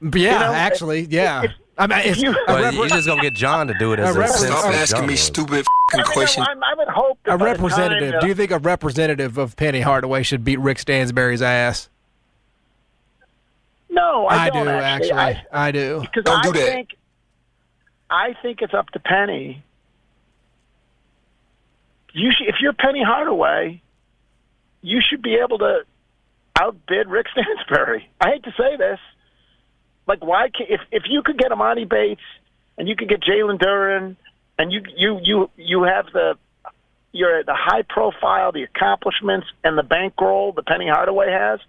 Yeah, 0.01 0.33
You 0.33 0.39
know, 0.39 0.53
actually, 0.53 1.01
yeah. 1.09 1.43
I 1.77 1.87
mean, 1.87 1.99
it's, 2.03 2.21
you- 2.21 2.31
a 2.31 2.35
Well, 2.47 2.63
repre- 2.73 2.75
you're 2.75 2.87
just 2.87 3.07
gonna 3.07 3.21
get 3.21 3.33
John 3.33 3.67
to 3.67 3.73
do 3.79 3.93
it 3.93 3.99
as 3.99 4.15
A 4.15 4.19
a, 4.19 4.23
repre- 4.23 4.25
assistant. 4.29 4.57
Stop 4.59 4.73
asking 4.73 5.05
me 5.07 5.15
stupid 5.15 5.65
I, 5.93 5.97
mean, 5.97 6.05
questions. 6.07 6.47
I, 6.49 6.53
I 6.53 6.73
would 6.75 6.87
hope 6.89 7.19
a 7.25 7.31
by 7.31 7.37
the 7.37 7.43
time, 7.45 7.47
representative. 7.53 8.13
uh, 8.15 8.19
Do 8.19 8.27
you 8.27 8.35
think 8.35 8.51
a 8.51 8.59
representative 8.59 9.37
of 9.37 9.55
Penny 9.55 9.81
Hardaway 9.81 10.23
should 10.23 10.43
beat 10.43 10.59
Rick 10.59 10.79
Stansbury's 10.79 11.41
ass? 11.41 11.89
No, 13.89 14.27
I, 14.27 14.45
I, 14.45 14.49
don't 14.49 14.65
do 14.65 14.69
actually. 14.71 15.11
actually. 15.11 15.45
I, 15.51 15.67
I, 15.67 15.71
do. 15.71 16.01
because 16.01 16.23
Don't 16.23 16.39
I 16.39 16.41
do 16.43 16.51
that. 16.53 16.65
think 16.65 16.89
I 18.09 18.35
think 18.41 18.61
it's 18.61 18.73
up 18.73 18.89
to 18.91 18.99
Penny. 18.99 19.63
You 22.13 22.31
should, 22.31 22.47
if 22.47 22.55
you're 22.61 22.73
Penny 22.73 23.03
Hardaway, 23.03 23.81
you 24.81 25.01
should 25.07 25.21
be 25.21 25.35
able 25.43 25.57
to 25.59 25.81
outbid 26.59 27.07
Rick 27.07 27.27
Stansbury. 27.31 28.09
I 28.21 28.29
hate 28.31 28.43
to 28.43 28.51
say 28.57 28.75
this, 28.77 28.99
like 30.07 30.23
why 30.23 30.49
can't, 30.55 30.69
if 30.69 30.81
if 30.91 31.03
you 31.09 31.21
could 31.23 31.37
get 31.37 31.51
Emoni 31.51 31.87
Bates 31.89 32.21
and 32.77 32.87
you 32.87 32.95
could 32.95 33.09
get 33.09 33.21
Jalen 33.21 33.59
Duren 33.59 34.15
and 34.57 34.71
you 34.71 34.81
you 34.95 35.19
you 35.23 35.49
you 35.57 35.83
have 35.83 36.05
the 36.13 36.35
you're 37.11 37.43
the 37.43 37.55
high 37.55 37.81
profile, 37.87 38.51
the 38.51 38.63
accomplishments, 38.63 39.47
and 39.63 39.77
the 39.77 39.83
bankroll 39.83 40.51
that 40.53 40.65
Penny 40.67 40.87
Hardaway 40.87 41.31
has. 41.31 41.59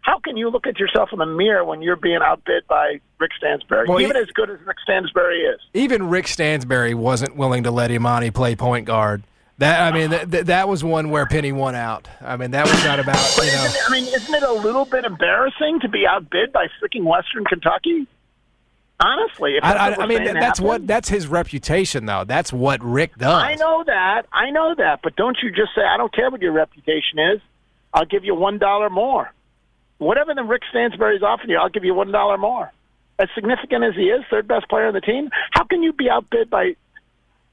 How 0.00 0.18
can 0.20 0.36
you 0.36 0.48
look 0.48 0.66
at 0.66 0.78
yourself 0.78 1.10
in 1.12 1.18
the 1.18 1.26
mirror 1.26 1.64
when 1.64 1.82
you're 1.82 1.96
being 1.96 2.20
outbid 2.22 2.66
by 2.66 3.00
Rick 3.18 3.32
Stansbury, 3.36 3.86
Well, 3.88 4.00
even 4.00 4.16
he- 4.16 4.22
as 4.22 4.28
good 4.28 4.48
as 4.48 4.58
Rick 4.64 4.78
Stansbury 4.82 5.40
is? 5.42 5.60
Even 5.74 6.08
Rick 6.08 6.26
Stansberry 6.26 6.94
wasn't 6.94 7.36
willing 7.36 7.64
to 7.64 7.70
let 7.70 7.90
Imani 7.90 8.30
play 8.30 8.56
point 8.56 8.86
guard. 8.86 9.22
That 9.58 9.92
I 9.92 9.96
mean, 9.96 10.10
that, 10.10 10.46
that 10.46 10.68
was 10.68 10.84
one 10.84 11.10
where 11.10 11.26
Penny 11.26 11.50
won 11.50 11.74
out. 11.74 12.08
I 12.20 12.36
mean, 12.36 12.52
that 12.52 12.66
was 12.66 12.84
not 12.84 13.00
about 13.00 13.36
you 13.38 13.46
know. 13.46 13.74
I 13.88 13.90
mean, 13.90 14.04
isn't 14.04 14.32
it 14.32 14.44
a 14.44 14.52
little 14.52 14.84
bit 14.84 15.04
embarrassing 15.04 15.80
to 15.80 15.88
be 15.88 16.06
outbid 16.06 16.52
by 16.52 16.68
freaking 16.80 17.02
Western 17.02 17.44
Kentucky? 17.44 18.06
Honestly, 19.00 19.56
if 19.56 19.64
I, 19.64 19.74
I, 19.74 20.02
I 20.02 20.06
mean, 20.06 20.24
that's 20.24 20.60
what 20.60 20.86
that's 20.86 21.08
his 21.08 21.26
reputation, 21.26 22.06
though. 22.06 22.24
That's 22.24 22.52
what 22.52 22.82
Rick 22.82 23.16
does. 23.16 23.42
I 23.42 23.54
know 23.54 23.82
that. 23.84 24.26
I 24.32 24.50
know 24.50 24.74
that. 24.76 25.00
But 25.02 25.16
don't 25.16 25.36
you 25.42 25.50
just 25.50 25.74
say, 25.74 25.82
I 25.82 25.96
don't 25.96 26.12
care 26.12 26.30
what 26.30 26.40
your 26.40 26.52
reputation 26.52 27.18
is. 27.18 27.40
I'll 27.92 28.06
give 28.06 28.24
you 28.24 28.34
one 28.36 28.58
dollar 28.58 28.90
more. 28.90 29.32
Whatever 29.98 30.34
the 30.34 30.44
Rick 30.44 30.62
Stansbury's 30.70 31.22
offering 31.22 31.50
you, 31.50 31.58
I'll 31.58 31.68
give 31.68 31.84
you 31.84 31.94
one 31.94 32.12
dollar 32.12 32.38
more. 32.38 32.72
As 33.18 33.28
significant 33.34 33.82
as 33.82 33.96
he 33.96 34.02
is, 34.02 34.24
third 34.30 34.46
best 34.46 34.68
player 34.68 34.86
on 34.86 34.94
the 34.94 35.00
team, 35.00 35.30
how 35.50 35.64
can 35.64 35.82
you 35.82 35.92
be 35.92 36.08
outbid 36.08 36.48
by? 36.48 36.76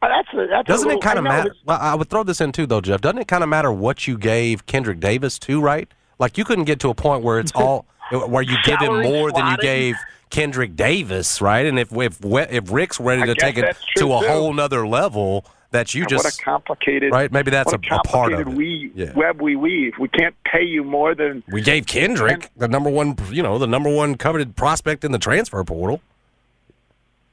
Uh, 0.06 0.10
That's 0.10 0.34
a, 0.34 0.48
that's 0.48 0.68
Doesn't 0.68 0.88
little, 0.88 1.02
it 1.02 1.04
kind 1.04 1.18
of 1.18 1.24
matter? 1.24 1.56
Well, 1.66 1.80
I 1.80 1.96
would 1.96 2.10
throw 2.10 2.24
this 2.24 2.42
in 2.42 2.52
too, 2.52 2.66
though, 2.66 2.82
Geoff. 2.82 3.02
Doesn't 3.02 3.20
it 3.20 3.28
kind 3.28 3.44
of 3.44 3.50
matter 3.50 3.72
what 3.72 4.08
you 4.08 4.18
gave 4.18 4.66
Kendrick 4.66 5.00
Davis 5.00 5.40
too, 5.40 5.62
right? 5.62 5.88
Like 6.20 6.38
you 6.38 6.46
couldn't 6.46 6.66
get 6.66 6.80
to 6.82 6.90
a 6.90 6.96
point 6.96 7.24
where 7.24 7.40
it's 7.40 7.52
all 7.56 7.86
where 8.12 8.44
you 8.44 8.58
give 8.64 8.80
him 8.80 9.02
more 9.02 9.32
than 9.32 9.48
you 9.48 9.58
gave 9.58 9.96
Kendrick 10.30 10.76
Davis, 10.76 11.42
right? 11.42 11.66
And 11.66 11.80
if 11.80 11.92
if 11.92 12.20
if 12.24 12.72
Rick's 12.72 13.00
ready 13.00 13.24
I 13.24 13.26
to 13.28 13.36
take 13.36 13.58
it 13.58 13.76
to 13.98 14.14
a 14.14 14.20
too. 14.22 14.28
whole 14.28 14.54
nother 14.54 14.88
level, 14.88 15.46
that 15.72 15.94
you 15.94 16.02
what 16.04 16.10
just 16.10 16.40
a 16.40 16.44
complicated 16.44 17.12
right? 17.12 17.32
Maybe 17.32 17.52
that's 17.52 17.72
what 17.72 17.86
a, 17.86 17.96
a 17.96 18.04
part 18.04 18.34
of 18.34 18.40
it. 18.42 18.48
we, 18.48 18.92
Yeah. 18.96 19.14
web 19.14 19.42
we 19.42 19.56
weave. 19.56 19.94
We 20.00 20.08
can't 20.08 20.36
pay 20.44 20.64
you 20.64 20.84
more 20.84 21.14
than 21.16 21.44
We 21.52 21.62
gave 21.62 21.86
Kendrick 21.86 22.50
the 22.56 22.68
number 22.68 22.90
one, 22.90 23.18
you 23.30 23.44
know, 23.44 23.58
the 23.58 23.68
number 23.68 23.94
one 23.94 24.16
coveted 24.16 24.56
prospect 24.56 25.04
in 25.04 25.12
the 25.12 25.20
transfer 25.20 25.64
portal. 25.64 26.02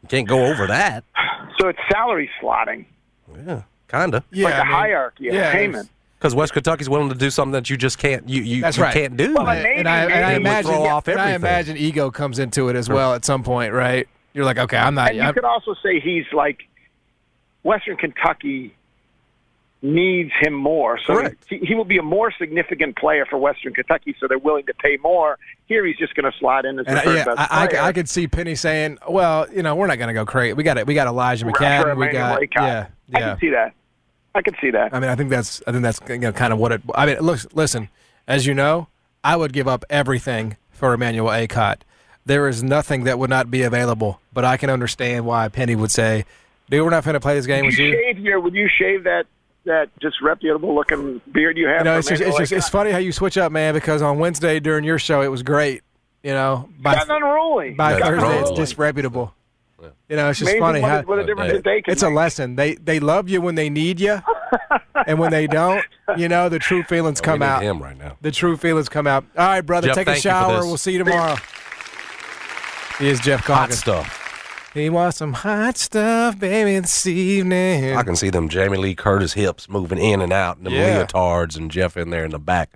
You 0.03 0.09
can't 0.09 0.29
go 0.29 0.47
over 0.47 0.67
that. 0.67 1.05
so 1.63 1.69
it's 1.69 1.79
salary 1.91 2.29
slotting, 2.43 2.85
Yeah, 3.47 3.63
kinda. 3.89 4.25
yeah, 4.33 4.45
like 4.47 4.55
I 4.55 4.59
a 4.61 4.65
mean, 4.65 4.73
hierarchy 4.73 5.29
of 5.29 5.35
yeah, 5.35 5.53
payment. 5.53 5.89
Because 6.19 6.35
West 6.35 6.53
Kentucky's 6.53 6.89
willing 6.89 7.09
to 7.09 7.15
do 7.15 7.31
something 7.31 7.53
that 7.53 7.71
you 7.71 7.77
just 7.77 7.99
can't. 7.99 8.29
You 8.29 8.43
you, 8.43 8.61
That's 8.63 8.77
you 8.77 8.83
right. 8.83 8.93
can't 8.93 9.17
do. 9.17 9.35
Well, 9.35 9.49
And, 9.49 9.67
and 9.67 9.89
I, 9.89 10.05
and 10.05 10.25
I 10.25 10.33
imagine, 10.35 10.71
throw 10.73 11.01
and 11.07 11.21
I 11.21 11.35
imagine 11.35 11.77
ego 11.77 12.11
comes 12.11 12.39
into 12.41 12.69
it 12.69 12.77
as 12.77 12.89
well 12.89 13.15
at 13.15 13.25
some 13.25 13.43
point, 13.45 13.73
right? 13.73 14.09
You're 14.33 14.45
like, 14.45 14.59
okay, 14.59 14.77
I'm 14.77 14.95
not. 14.95 15.09
And 15.11 15.19
you 15.19 15.23
I'm, 15.23 15.35
could 15.35 15.45
also 15.45 15.75
say 15.83 16.01
he's 16.01 16.25
like 16.33 16.63
Western 17.63 17.97
Kentucky 17.97 18.75
needs 19.83 20.31
him 20.41 20.53
more, 20.55 20.99
so 21.05 21.29
he, 21.49 21.59
he 21.59 21.75
will 21.75 21.85
be 21.85 21.99
a 21.99 22.03
more 22.05 22.33
significant 22.39 22.97
player 22.97 23.27
for 23.27 23.37
Western 23.37 23.75
Kentucky. 23.75 24.15
So 24.21 24.29
they're 24.29 24.39
willing 24.39 24.67
to 24.67 24.75
pay 24.75 24.97
more. 25.03 25.39
Here, 25.73 25.87
he's 25.87 25.97
just 25.97 26.15
going 26.15 26.31
to 26.31 26.39
slide 26.39 26.67
in 26.67 26.79
as 26.79 26.85
the 26.85 26.93
third 26.93 27.17
yeah, 27.17 27.25
best 27.25 27.41
I, 27.51 27.67
player. 27.67 27.81
I, 27.81 27.87
I 27.87 27.93
could 27.95 28.09
see 28.09 28.29
Penny 28.29 28.55
saying, 28.55 28.99
"Well, 29.09 29.47
you 29.51 29.63
know, 29.63 29.75
we're 29.75 29.87
not 29.87 29.97
going 29.97 30.09
to 30.09 30.15
go 30.15 30.27
crazy. 30.27 30.53
We 30.53 30.65
got 30.65 30.77
it. 30.77 30.87
We 30.87 30.93
got 30.93 31.07
Elijah 31.07 31.47
McCann. 31.47 31.85
McCadden. 31.85 31.97
We 31.97 32.09
got 32.09 32.41
Aycock. 32.41 32.51
yeah, 32.57 32.87
I 33.15 33.21
can 33.21 33.39
see 33.39 33.51
that. 33.51 33.73
I 34.35 34.43
can 34.43 34.55
see 34.61 34.71
that. 34.71 34.95
I 34.95 35.01
mean, 35.01 35.09
I 35.09 35.15
think 35.15 35.31
that's 35.31 35.63
I 35.67 35.73
think 35.73 35.83
that's 35.83 35.99
you 36.09 36.19
know, 36.19 36.33
kind 36.33 36.53
of 36.53 36.59
what 36.59 36.73
it. 36.73 36.83
I 36.95 37.07
mean, 37.07 37.19
look, 37.21 37.41
listen, 37.55 37.89
as 38.27 38.47
you 38.47 38.53
know, 38.53 38.89
I 39.25 39.37
would 39.37 39.55
give 39.55 39.67
up 39.67 39.85
everything 39.89 40.59
for 40.71 40.93
Emmanuel 40.93 41.29
Akot. 41.29 41.77
There 42.27 42.49
is 42.49 42.63
nothing 42.63 43.05
that 43.05 43.19
would 43.19 43.31
not 43.31 43.51
be 43.51 43.63
available, 43.63 44.21
but 44.33 44.45
I 44.45 44.57
can 44.57 44.69
understand 44.69 45.25
why 45.25 45.49
Penny 45.49 45.75
would 45.75 45.91
say, 45.91 46.25
"Dude, 46.71 46.85
we're 46.85 46.91
not 46.91 47.05
going 47.05 47.15
to 47.15 47.21
play 47.21 47.35
this 47.35 47.47
game 47.47 47.65
Would 47.65 47.73
with 47.73 47.79
you 47.79 47.87
you." 47.87 47.93
shave 47.93 48.19
your? 48.19 48.41
Would 48.41 48.55
you 48.55 48.69
shave 48.69 49.05
that 49.05 49.27
that 49.65 49.89
disreputable 50.01 50.75
looking 50.75 51.21
beard 51.33 51.57
you 51.57 51.69
have? 51.69 51.79
You 51.81 51.85
know, 51.85 51.99
it's 51.99 52.09
just, 52.09 52.21
it's 52.21 52.29
Emmanuel 52.29 52.39
just 52.41 52.53
it's 52.53 52.69
funny 52.69 52.91
how 52.91 52.99
you 52.99 53.13
switch 53.13 53.39
up, 53.39 53.53
man. 53.53 53.75
Because 53.75 54.03
on 54.03 54.19
Wednesday 54.19 54.61
during 54.61 54.85
your 54.85 54.99
show, 54.99 55.23
it 55.23 55.29
was 55.29 55.43
great. 55.43 55.83
You 56.23 56.33
know, 56.33 56.69
by 56.79 56.95
That's 56.95 57.11
unruly. 57.11 57.71
by 57.73 57.95
That's 57.95 58.05
Thursday, 58.05 58.27
it's 58.39 58.51
unruly. 58.51 58.57
disreputable. 58.57 59.35
You 60.09 60.15
know, 60.17 60.29
it's 60.31 60.39
just 60.39 60.51
Amazing 60.51 60.61
funny 60.61 60.81
what, 60.81 60.91
how 60.91 60.99
a- 61.01 61.03
what 61.03 61.19
a 61.19 61.27
difference 61.27 61.53
Yeah. 61.53 61.59
a 61.59 61.63
day 61.63 61.83
can 61.83 61.93
it's 61.93 62.03
a 62.05 62.09
lesson. 62.09 62.55
They 62.55 62.75
they 62.77 63.01
love 63.01 63.29
you 63.29 63.41
when 63.41 63.57
they 63.57 63.69
need 63.69 63.99
you, 63.99 64.21
and 65.07 65.19
when 65.19 65.33
they 65.33 65.49
don't, 65.49 65.85
you 66.17 66.29
know, 66.29 66.49
the 66.49 66.61
true 66.61 66.85
feelings 66.85 67.21
We 67.21 67.25
come 67.25 67.41
need 67.41 67.47
out. 67.47 67.63
him 67.63 67.83
right 67.83 67.99
now. 67.99 68.17
The 68.21 68.31
true 68.31 68.57
feelings 68.57 68.89
come 68.89 69.09
out. 69.09 69.25
All 69.37 69.45
right, 69.47 69.61
brother, 69.61 69.89
Geoff, 69.89 69.97
take 69.97 70.07
a 70.07 70.13
thank 70.13 70.25
you 70.25 70.31
for 70.31 70.35
shower. 70.37 70.59
We'll 70.67 70.77
see 70.77 70.93
you 70.93 70.99
tomorrow. 70.99 71.35
He 73.01 73.09
is 73.09 73.19
Geoff 73.19 73.41
Hot 73.47 73.73
stuff. 73.73 74.22
He 74.75 74.89
wants 74.89 75.19
some 75.19 75.35
hot 75.35 75.77
stuff, 75.77 76.39
baby, 76.39 76.79
this 76.79 77.07
evening. 77.07 77.95
I 77.95 78.03
can 78.03 78.17
see 78.17 78.31
them 78.31 78.49
Jamie 78.49 78.79
Lee 78.79 78.95
Curtis 78.95 79.35
hips 79.35 79.69
moving 79.69 79.99
in 79.99 80.23
and 80.23 80.33
out, 80.33 80.57
and 80.57 80.65
them 80.65 80.73
Yeah. 80.73 81.05
leotards, 81.05 81.57
and 81.59 81.71
Geoff 81.71 81.97
in 81.99 82.09
there 82.09 82.25
in 82.25 82.31
the 82.31 82.39
back 82.39 82.71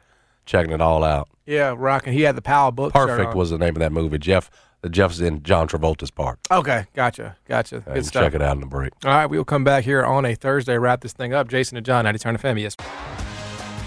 checking 0.44 0.72
it 0.72 0.80
all 0.82 1.02
out. 1.02 1.28
yeah, 1.46 1.74
rocking. 1.76 2.12
He 2.12 2.22
had 2.22 2.36
the 2.36 2.42
Powell 2.42 2.70
book. 2.72 2.92
Perfect 2.92 3.34
was 3.34 3.50
the 3.50 3.58
name 3.58 3.76
of 3.76 3.80
that 3.80 3.92
movie. 3.92 4.18
Geoff, 4.18 4.50
the 4.82 4.90
Geoff's 4.90 5.20
in 5.20 5.42
John 5.42 5.68
Travolta's 5.68 6.10
part. 6.10 6.38
Okay, 6.50 6.84
gotcha, 6.94 7.36
gotcha. 7.48 7.82
Good 7.92 8.04
stuff. 8.04 8.24
check 8.24 8.34
it 8.34 8.42
out 8.42 8.54
in 8.56 8.60
the 8.60 8.66
break. 8.66 8.92
All 9.04 9.10
right, 9.12 9.26
we'll 9.26 9.44
come 9.44 9.64
back 9.64 9.84
here 9.84 10.04
on 10.04 10.26
a 10.26 10.34
Thursday, 10.34 10.76
wrap 10.76 11.00
this 11.00 11.14
thing 11.14 11.32
up. 11.32 11.48
Jason 11.48 11.76
and 11.78 11.86
John, 11.86 12.04
90 12.04 12.18
Turn 12.18 12.36
FM, 12.36 12.60
yes. 12.60 12.76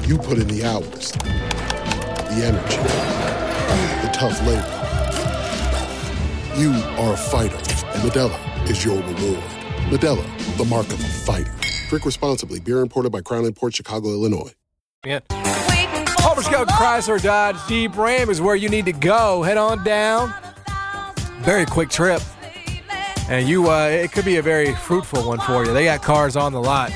You 0.00 0.18
put 0.18 0.38
in 0.38 0.48
the 0.48 0.64
hours, 0.64 1.12
the 1.12 2.42
energy, 2.44 2.76
the 4.02 4.10
tough 4.12 4.40
labor. 4.46 4.78
You 6.60 6.72
are 6.98 7.14
a 7.14 7.16
fighter, 7.16 7.56
and 7.56 8.02
Modelo 8.10 8.68
is 8.68 8.84
your 8.84 8.96
reward. 8.96 9.42
Modelo, 9.90 10.56
the 10.56 10.64
mark 10.64 10.86
of 10.86 11.00
a 11.00 11.08
fighter. 11.24 11.54
Drink 11.88 12.04
responsibly. 12.04 12.58
Beer 12.58 12.80
imported 12.80 13.12
by 13.12 13.20
Crown 13.20 13.50
Port 13.52 13.74
Chicago, 13.74 14.08
Illinois. 14.08 14.52
Yeah. 15.04 15.20
Homer 15.30 16.42
Skelton 16.42 16.74
Chrysler 16.74 17.22
Dodge 17.22 17.56
Jeep 17.68 17.96
Ram 17.96 18.30
is 18.30 18.40
where 18.40 18.56
you 18.56 18.68
need 18.68 18.86
to 18.86 18.92
go. 18.92 19.42
Head 19.42 19.56
on 19.56 19.84
down. 19.84 20.32
Very 21.40 21.66
quick 21.66 21.90
trip. 21.90 22.22
And 23.28 23.48
you 23.48 23.70
uh, 23.70 23.88
it 23.88 24.12
could 24.12 24.24
be 24.24 24.36
a 24.36 24.42
very 24.42 24.74
fruitful 24.74 25.26
one 25.26 25.40
for 25.40 25.64
you. 25.64 25.72
They 25.72 25.84
got 25.84 26.02
cars 26.02 26.36
on 26.36 26.52
the 26.52 26.60
lot. 26.60 26.92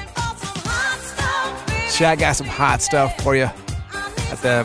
Shaq 1.97 2.19
got 2.19 2.37
some 2.37 2.47
hot 2.47 2.83
stuff 2.83 3.19
for 3.23 3.35
you. 3.35 3.47
Got 3.47 4.43
the 4.43 4.65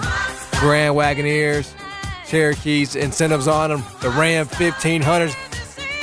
Grand 0.60 0.94
Wagoneers, 0.96 1.74
Cherokees, 2.28 2.98
incentives 2.98 3.48
on 3.48 3.70
them, 3.70 3.84
the 4.02 4.10
Ram 4.10 4.48
1500s. 4.48 5.34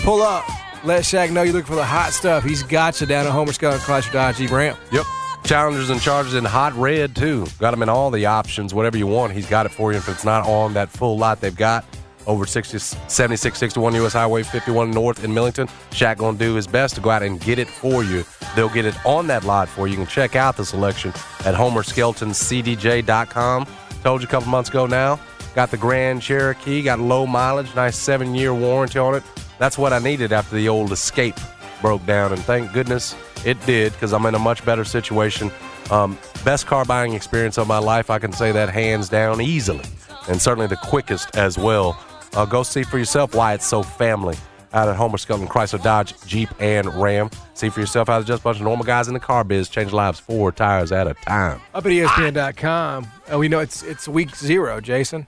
Pull 0.04 0.22
up. 0.22 0.46
Let 0.84 1.02
Shaq 1.02 1.30
know 1.30 1.42
you're 1.42 1.52
looking 1.52 1.66
for 1.66 1.74
the 1.74 1.84
hot 1.84 2.14
stuff. 2.14 2.44
He's 2.44 2.62
got 2.62 2.98
you 3.02 3.06
down 3.06 3.26
at 3.26 3.32
Homer 3.32 3.52
Skelton 3.52 3.78
Chrysler 3.80 4.10
Dodge 4.10 4.38
Jeep 4.38 4.50
Ram. 4.50 4.74
Yep. 4.90 5.04
Challengers 5.44 5.90
and 5.90 6.00
Chargers 6.00 6.32
in 6.32 6.46
hot 6.46 6.72
red 6.72 7.14
too. 7.14 7.46
Got 7.58 7.72
them 7.72 7.82
in 7.82 7.90
all 7.90 8.10
the 8.10 8.24
options, 8.24 8.72
whatever 8.72 8.96
you 8.96 9.06
want. 9.06 9.34
He's 9.34 9.46
got 9.46 9.66
it 9.66 9.72
for 9.72 9.92
you. 9.92 9.98
If 9.98 10.08
it's 10.08 10.24
not 10.24 10.46
on 10.46 10.72
that 10.74 10.88
full 10.88 11.18
lot 11.18 11.42
they've 11.42 11.54
got 11.54 11.84
over 12.28 12.46
60, 12.46 12.78
76, 12.78 13.58
61 13.58 13.94
U.S. 13.94 14.12
Highway 14.12 14.44
51 14.44 14.92
North 14.92 15.24
in 15.24 15.34
Millington, 15.34 15.66
Shaq 15.90 16.18
gonna 16.18 16.38
do 16.38 16.54
his 16.54 16.68
best 16.68 16.94
to 16.94 17.00
go 17.00 17.10
out 17.10 17.24
and 17.24 17.40
get 17.40 17.58
it 17.58 17.68
for 17.68 18.04
you. 18.04 18.24
They'll 18.54 18.68
get 18.68 18.84
it 18.84 18.94
on 19.04 19.26
that 19.28 19.44
lot 19.44 19.68
for 19.68 19.88
you. 19.88 19.92
You 19.92 19.98
can 19.98 20.06
check 20.06 20.36
out 20.36 20.56
the 20.56 20.64
selection 20.64 21.10
at 21.40 21.54
HomerSkeltonCDJ.com. 21.54 23.66
Told 24.04 24.20
you 24.20 24.28
a 24.28 24.30
couple 24.30 24.48
months 24.48 24.70
ago 24.70 24.86
now. 24.86 25.18
Got 25.54 25.70
the 25.70 25.76
Grand 25.76 26.22
Cherokee, 26.22 26.82
got 26.82 27.00
low 27.00 27.26
mileage, 27.26 27.74
nice 27.74 27.96
seven 27.96 28.34
year 28.34 28.54
warranty 28.54 28.98
on 28.98 29.14
it. 29.14 29.22
That's 29.58 29.76
what 29.76 29.92
I 29.92 29.98
needed 29.98 30.32
after 30.32 30.54
the 30.54 30.68
old 30.68 30.92
Escape 30.92 31.34
broke 31.80 32.04
down, 32.06 32.32
and 32.32 32.40
thank 32.42 32.72
goodness 32.72 33.16
it 33.44 33.64
did 33.66 33.92
because 33.92 34.12
I'm 34.12 34.26
in 34.26 34.34
a 34.34 34.38
much 34.38 34.64
better 34.64 34.84
situation. 34.84 35.50
Um, 35.90 36.18
best 36.44 36.66
car 36.66 36.84
buying 36.84 37.14
experience 37.14 37.58
of 37.58 37.66
my 37.66 37.78
life, 37.78 38.10
I 38.10 38.18
can 38.18 38.32
say 38.32 38.52
that 38.52 38.68
hands 38.68 39.08
down 39.08 39.40
easily, 39.40 39.84
and 40.28 40.40
certainly 40.40 40.66
the 40.66 40.76
quickest 40.76 41.36
as 41.36 41.58
well. 41.58 41.98
Uh, 42.34 42.44
go 42.44 42.62
see 42.62 42.82
for 42.82 42.98
yourself 42.98 43.34
why 43.34 43.54
it's 43.54 43.66
so 43.66 43.82
family 43.82 44.36
out 44.72 44.88
at 44.88 44.96
Homer 44.96 45.18
Skelton 45.18 45.48
Chrysler 45.48 45.82
Dodge 45.82 46.14
Jeep 46.26 46.48
and 46.60 46.92
Ram. 46.94 47.30
See 47.54 47.68
for 47.68 47.80
yourself 47.80 48.08
how 48.08 48.22
just 48.22 48.40
a 48.40 48.44
bunch 48.44 48.58
of 48.58 48.64
normal 48.64 48.84
guys 48.84 49.08
in 49.08 49.14
the 49.14 49.20
car 49.20 49.44
biz 49.44 49.68
change 49.68 49.92
lives 49.92 50.20
four 50.20 50.52
tires 50.52 50.92
at 50.92 51.06
a 51.06 51.14
time. 51.14 51.60
Up 51.74 51.86
at 51.86 51.92
ESPN.com. 51.92 53.06
Uh, 53.32 53.38
we 53.38 53.48
know 53.48 53.60
it's 53.60 53.82
it's 53.82 54.06
week 54.06 54.36
zero, 54.36 54.80
Jason. 54.80 55.26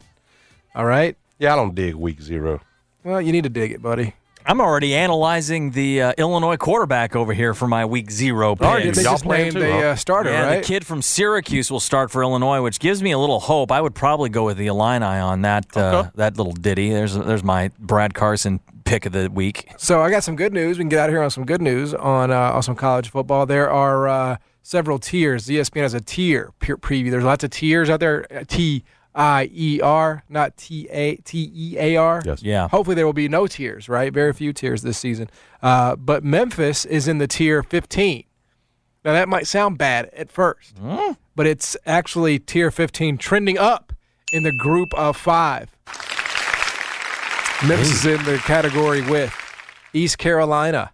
All 0.75 0.85
right. 0.85 1.17
Yeah, 1.39 1.55
I 1.55 1.57
don't 1.57 1.75
dig 1.75 1.95
week 1.95 2.21
zero. 2.21 2.61
Well, 3.03 3.21
you 3.21 3.33
need 3.33 3.45
to 3.45 3.51
dig 3.51 3.73
it, 3.73 3.81
buddy. 3.81 4.15
I'm 4.47 4.61
already 4.61 4.95
analyzing 4.95 5.73
the 5.73 6.03
uh, 6.03 6.13
Illinois 6.19 6.57
quarterback 6.57 7.15
over 7.15 7.33
here 7.33 7.55
for 7.55 7.69
my 7.69 7.85
week 7.85 8.11
zero 8.11 8.57
pick. 8.57 8.67
Oh, 8.67 8.79
did 8.79 8.95
they 8.95 9.03
just 9.03 9.25
named 9.25 9.57
a 9.57 9.89
uh, 9.89 9.97
starter, 9.97 10.31
yeah, 10.31 10.47
right? 10.47 10.63
the 10.63 10.67
kid 10.67 10.87
from 10.87 11.03
Syracuse 11.03 11.71
will 11.71 11.81
start 11.81 12.11
for 12.11 12.23
Illinois, 12.23 12.63
which 12.63 12.81
gives 12.81 13.03
me 13.03 13.13
a 13.13 13.19
little 13.19 13.41
hope. 13.41 13.71
I 13.71 13.81
would 13.81 13.95
probably 13.95 14.29
go 14.29 14.45
with 14.45 14.57
the 14.57 14.67
Illini 14.67 15.05
on 15.05 15.43
that 15.43 15.77
uh, 15.77 16.11
that 16.15 16.37
little 16.37 16.53
ditty. 16.53 16.91
There's 16.91 17.15
there's 17.15 17.45
my 17.45 17.71
Brad 17.79 18.15
Carson 18.15 18.61
pick 18.85 19.07
of 19.07 19.13
the 19.13 19.31
week. 19.31 19.71
So 19.77 20.03
I 20.03 20.11
got 20.11 20.25
some 20.25 20.37
good 20.37 20.53
news. 20.53 20.79
We 20.79 20.83
can 20.83 20.89
get 20.89 21.01
out 21.01 21.09
of 21.11 21.15
here 21.15 21.23
on 21.23 21.31
some 21.31 21.45
good 21.45 21.63
news 21.63 21.95
on 21.95 22.31
uh, 22.31 22.53
on 22.53 22.63
some 22.63 22.75
college 22.75 23.11
football. 23.11 23.47
There 23.47 23.71
are 23.71 24.09
uh, 24.09 24.37
several 24.63 24.99
tiers. 24.99 25.47
ESPN 25.47 25.83
has 25.83 25.95
a 25.95 26.01
tier 26.01 26.53
peer 26.59 26.77
preview. 26.77 27.11
There's 27.11 27.25
lots 27.25 27.45
of 27.45 27.51
tiers 27.51 27.91
out 27.91 28.01
there. 28.01 28.27
Uh, 28.35 28.45
T 28.47 28.85
I 29.15 29.51
E 29.53 29.81
R, 29.81 30.23
not 30.29 30.57
T 30.57 30.89
A 30.91 31.17
T 31.17 31.51
E 31.55 31.77
A 31.79 31.97
R. 31.97 32.23
Yes. 32.25 32.43
Yeah. 32.43 32.69
Hopefully 32.69 32.95
there 32.95 33.07
will 33.07 33.13
be 33.13 33.29
no 33.29 33.47
tears, 33.47 33.89
right? 33.89 34.13
Very 34.13 34.33
few 34.33 34.53
tears 34.53 34.83
this 34.83 34.99
season. 34.99 35.29
Uh, 35.63 35.97
but 35.97 36.23
Memphis 36.25 36.85
is 36.85 37.09
in 37.09 37.19
the 37.19 37.27
tier 37.27 37.63
15. 37.63 38.25
Now 39.05 39.13
that 39.13 39.29
might 39.29 39.47
sound 39.47 39.79
bad 39.79 40.11
at 40.13 40.31
first, 40.31 40.77
but 41.35 41.47
it's 41.47 41.77
actually 41.87 42.39
tier 42.39 42.71
15 42.71 43.17
trending 43.19 43.59
up 43.59 43.93
in 44.33 44.43
the 44.43 44.53
group 44.53 44.93
of 44.95 45.17
five. 45.17 45.75
Memphis 47.67 47.91
is 47.93 48.07
in 48.07 48.25
the 48.25 48.39
category 48.39 49.03
with 49.03 49.35
East 49.93 50.19
Carolina, 50.19 50.93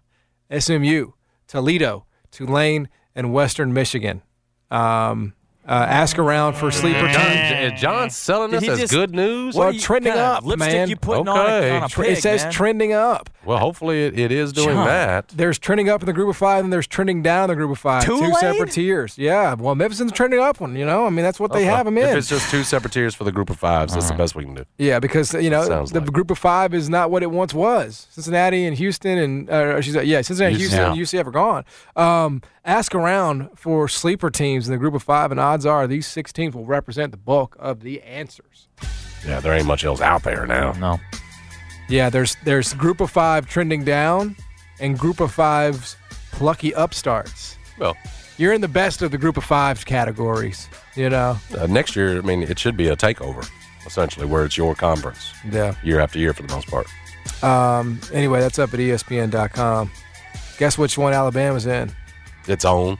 SMU, 0.57 1.11
Toledo, 1.47 2.05
Tulane, 2.31 2.89
and 3.15 3.31
Western 3.31 3.73
Michigan. 3.73 4.21
Um, 4.69 5.33
uh, 5.67 5.71
ask 5.71 6.17
around 6.17 6.53
for 6.55 6.71
sleeper 6.71 7.07
John, 7.09 7.25
teams. 7.31 7.81
is 8.07 8.15
selling 8.15 8.51
Did 8.51 8.57
this 8.61 8.63
he 8.65 8.69
as 8.71 8.79
just- 8.79 8.93
good 8.93 9.13
news? 9.13 9.53
Well, 9.55 9.65
What 9.67 9.69
are 9.71 9.73
you- 9.75 9.81
trending 9.81 10.13
kind 10.13 10.21
of 10.25 10.37
up, 10.37 10.45
lipstick 10.45 10.71
man. 10.73 10.89
you 10.89 10.95
putting 10.95 11.27
on 11.27 11.37
a, 11.37 11.41
Okay. 11.55 11.69
on 11.71 11.83
a 11.83 11.87
Tr- 11.89 12.01
pig, 12.03 12.11
it 12.17 12.21
says 12.21 12.43
man? 12.43 12.51
trending 12.53 12.93
up. 12.93 13.29
Well, 13.47 13.59
hopefully 13.59 14.03
it, 14.05 14.19
it 14.19 14.31
is 14.31 14.51
doing 14.51 14.75
John. 14.75 14.85
that. 14.87 15.29
There's 15.29 15.57
trending 15.57 15.87
up 15.87 16.01
in 16.01 16.05
the 16.05 16.11
group 16.11 16.27
of 16.29 16.35
five, 16.35 16.65
and 16.65 16.73
there's 16.73 16.85
trending 16.85 17.21
down 17.21 17.45
in 17.45 17.49
the 17.51 17.55
group 17.55 17.71
of 17.71 17.79
five. 17.79 18.03
Two 18.03 18.17
Tulane? 18.17 18.35
separate 18.35 18.71
tiers. 18.71 19.17
Yeah. 19.17 19.53
Well, 19.53 19.73
Memphis 19.73 20.01
is 20.01 20.11
trending 20.11 20.41
up 20.41 20.59
one. 20.59 20.75
You 20.75 20.85
know, 20.85 21.05
I 21.05 21.09
mean, 21.09 21.23
that's 21.23 21.39
what 21.39 21.53
they 21.53 21.63
have 21.63 21.85
them 21.85 21.97
in. 21.97 22.09
If 22.09 22.15
it's 22.17 22.27
just 22.27 22.51
two 22.51 22.63
separate 22.63 22.91
tiers 22.91 23.15
for 23.15 23.23
the 23.23 23.31
group 23.31 23.49
of 23.49 23.57
fives, 23.57 23.93
that's 23.93 24.09
the 24.09 24.17
best 24.17 24.35
we 24.35 24.43
can 24.43 24.53
do. 24.53 24.65
yeah, 24.77 24.99
because 24.99 25.33
you 25.33 25.49
know 25.49 25.63
Sounds 25.63 25.91
the 25.93 26.01
like. 26.01 26.11
group 26.11 26.29
of 26.29 26.37
five 26.37 26.73
is 26.73 26.89
not 26.89 27.09
what 27.09 27.23
it 27.23 27.31
once 27.31 27.53
was. 27.53 28.07
Cincinnati 28.09 28.65
and 28.65 28.75
Houston 28.77 29.17
and 29.17 29.49
uh, 29.49 29.79
she's 29.79 29.95
yeah, 29.95 30.19
Cincinnati, 30.21 30.55
UCF. 30.55 30.59
Houston, 30.59 30.83
and 30.83 30.97
UCF 30.99 31.25
are 31.27 31.31
gone. 31.31 31.63
Um, 31.95 32.41
ask 32.65 32.93
around 32.93 33.49
for 33.55 33.87
sleeper 33.87 34.29
teams 34.29 34.67
in 34.67 34.73
the 34.73 34.77
group 34.77 34.93
of 34.93 35.03
five, 35.03 35.31
and 35.31 35.39
odds 35.39 35.65
are 35.65 35.87
these 35.87 36.05
six 36.05 36.33
teams 36.33 36.53
will 36.53 36.65
represent 36.65 37.11
the 37.11 37.17
bulk 37.17 37.55
of 37.59 37.79
the 37.79 38.01
answers. 38.01 38.67
Yeah, 39.25 39.39
there 39.39 39.53
ain't 39.53 39.65
much 39.65 39.85
else 39.85 40.01
out 40.01 40.23
there 40.23 40.45
now. 40.45 40.73
No. 40.73 40.99
Yeah, 41.89 42.09
there's 42.09 42.35
there's 42.43 42.73
group 42.73 42.99
of 43.01 43.09
five 43.11 43.47
trending 43.47 43.83
down, 43.83 44.35
and 44.79 44.97
group 44.99 45.19
of 45.19 45.31
fives 45.31 45.95
plucky 46.31 46.73
upstarts. 46.73 47.57
Well, 47.79 47.95
You're 48.37 48.53
in 48.53 48.61
the 48.61 48.67
best 48.67 49.01
of 49.01 49.09
the 49.11 49.17
group 49.17 49.37
of 49.37 49.43
fives 49.43 49.83
categories. 49.83 50.69
You 50.95 51.09
know. 51.09 51.37
uh, 51.57 51.65
next 51.67 51.95
year, 51.95 52.17
I 52.17 52.21
mean, 52.21 52.43
it 52.43 52.59
should 52.59 52.75
be 52.77 52.87
a 52.89 52.95
takeover, 52.95 53.47
essentially, 53.85 54.25
where 54.25 54.45
it's 54.45 54.57
your 54.57 54.75
conference 54.75 55.31
Yeah. 55.51 55.73
year 55.83 55.99
after 55.99 56.19
year 56.19 56.33
for 56.33 56.43
the 56.43 56.53
most 56.53 56.67
part. 56.67 56.87
Um. 57.43 57.99
Anyway, 58.13 58.39
that's 58.39 58.59
up 58.59 58.73
at 58.73 58.79
ESPN.com. 58.79 59.91
Guess 60.57 60.77
which 60.77 60.97
one 60.97 61.13
Alabama's 61.13 61.65
in? 61.67 61.91
Its 62.47 62.65
own. 62.65 62.97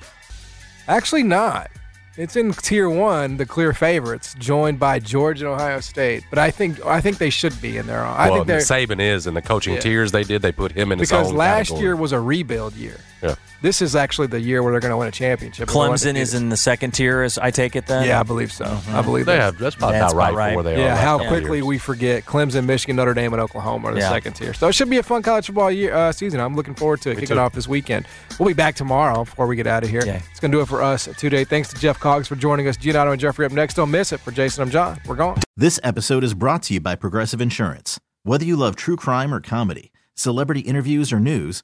Actually, 0.87 1.23
not. 1.23 1.69
It's 2.17 2.35
in 2.35 2.51
tier 2.51 2.89
one, 2.89 3.37
the 3.37 3.45
clear 3.45 3.73
favorites, 3.73 4.35
joined 4.39 4.79
by 4.79 4.97
Georgia 4.97 5.45
and 5.45 5.53
Ohio 5.53 5.79
State. 5.81 6.23
But 6.31 6.39
I 6.39 6.49
think 6.49 6.83
I 6.83 6.99
think 6.99 7.19
they 7.19 7.29
should 7.29 7.59
be 7.61 7.77
in 7.77 7.85
there. 7.85 8.03
I 8.03 8.31
well, 8.31 8.43
think 8.43 8.61
Saban 8.63 8.99
is, 8.99 9.27
and 9.27 9.37
the 9.37 9.41
coaching 9.41 9.75
Yeah. 9.75 9.81
tiers 9.81 10.11
they 10.11 10.23
did, 10.23 10.41
they 10.41 10.51
put 10.51 10.71
him 10.71 10.91
in 10.91 10.97
his 10.97 11.09
because 11.09 11.31
last 11.31 11.67
category. 11.67 11.81
year 11.83 11.95
was 11.95 12.11
a 12.13 12.19
rebuild 12.19 12.73
year. 12.73 12.99
Yeah. 13.21 13.35
This 13.63 13.81
is 13.81 13.95
actually 13.95 14.27
the 14.27 14.39
year 14.39 14.61
where 14.61 14.71
they're 14.71 14.79
going 14.79 14.91
to 14.91 14.97
win 14.97 15.07
a 15.07 15.11
championship. 15.11 15.67
Clemson 15.67 16.15
is 16.15 16.35
in 16.35 16.49
the 16.49 16.57
second 16.57 16.91
tier, 16.91 17.23
as 17.23 17.39
I 17.39 17.49
take 17.49 17.75
it 17.75 17.87
then? 17.87 18.05
Yeah, 18.05 18.19
I 18.19 18.23
believe 18.23 18.51
so. 18.51 18.65
I 18.89 19.01
believe 19.01 19.25
They 19.25 19.35
that. 19.37 19.41
have 19.41 19.57
that's 19.57 19.75
probably 19.75 19.97
That's 19.97 20.13
about 20.13 20.33
right, 20.33 20.33
right. 20.35 20.49
for 20.51 20.55
where 20.57 20.63
they 20.63 20.75
are. 20.75 20.79
Yeah, 20.85 20.93
last 20.93 21.03
how 21.03 21.17
couple 21.17 21.31
quickly 21.31 21.57
years. 21.57 21.65
we 21.67 21.77
forget 21.79 22.25
Clemson, 22.25 22.65
Michigan, 22.65 22.95
Notre 22.97 23.15
Dame, 23.15 23.33
and 23.33 23.41
Oklahoma 23.41 23.87
are 23.87 23.93
the 23.95 24.01
Yeah. 24.01 24.09
second 24.09 24.33
tier. 24.33 24.53
So 24.53 24.67
it 24.67 24.73
should 24.73 24.89
be 24.91 24.97
a 24.97 25.03
fun 25.03 25.23
college 25.23 25.47
football 25.47 25.71
year, 25.71 25.95
uh, 25.95 26.11
season. 26.11 26.39
I'm 26.39 26.55
looking 26.55 26.75
forward 26.75 27.01
to 27.01 27.09
it, 27.09 27.15
Me 27.15 27.21
kicking 27.21 27.37
too. 27.37 27.41
off 27.41 27.53
this 27.53 27.67
weekend. 27.67 28.05
We'll 28.37 28.47
be 28.47 28.53
back 28.53 28.75
tomorrow 28.75 29.25
before 29.25 29.47
we 29.47 29.55
get 29.55 29.65
out 29.65 29.83
of 29.83 29.89
here. 29.89 30.03
Yeah. 30.05 30.21
It's 30.29 30.39
going 30.39 30.51
to 30.51 30.57
do 30.59 30.61
it 30.61 30.67
for 30.67 30.83
us 30.83 31.09
today. 31.17 31.43
Thanks 31.43 31.69
to 31.73 31.79
Geoff. 31.79 31.99
Cogs 31.99 32.27
for 32.27 32.35
joining 32.35 32.67
us. 32.67 32.77
Giannotto 32.77 33.11
and 33.11 33.19
Jeffrey 33.19 33.47
up 33.47 33.51
next. 33.51 33.73
Don't 33.73 33.89
miss 33.89 34.11
it. 34.11 34.19
For 34.19 34.29
Jason, 34.29 34.61
I'm 34.61 34.69
John. 34.69 34.99
We're 35.07 35.15
gone. 35.15 35.39
This 35.55 35.79
episode 35.83 36.23
is 36.23 36.35
brought 36.35 36.61
to 36.63 36.75
you 36.75 36.79
by 36.79 36.93
Progressive 36.93 37.41
Insurance. 37.41 37.99
Whether 38.21 38.45
you 38.45 38.55
love 38.55 38.75
true 38.75 38.95
crime 38.97 39.33
or 39.33 39.39
comedy, 39.41 39.91
celebrity 40.13 40.59
interviews 40.61 41.11
or 41.11 41.19
news, 41.19 41.63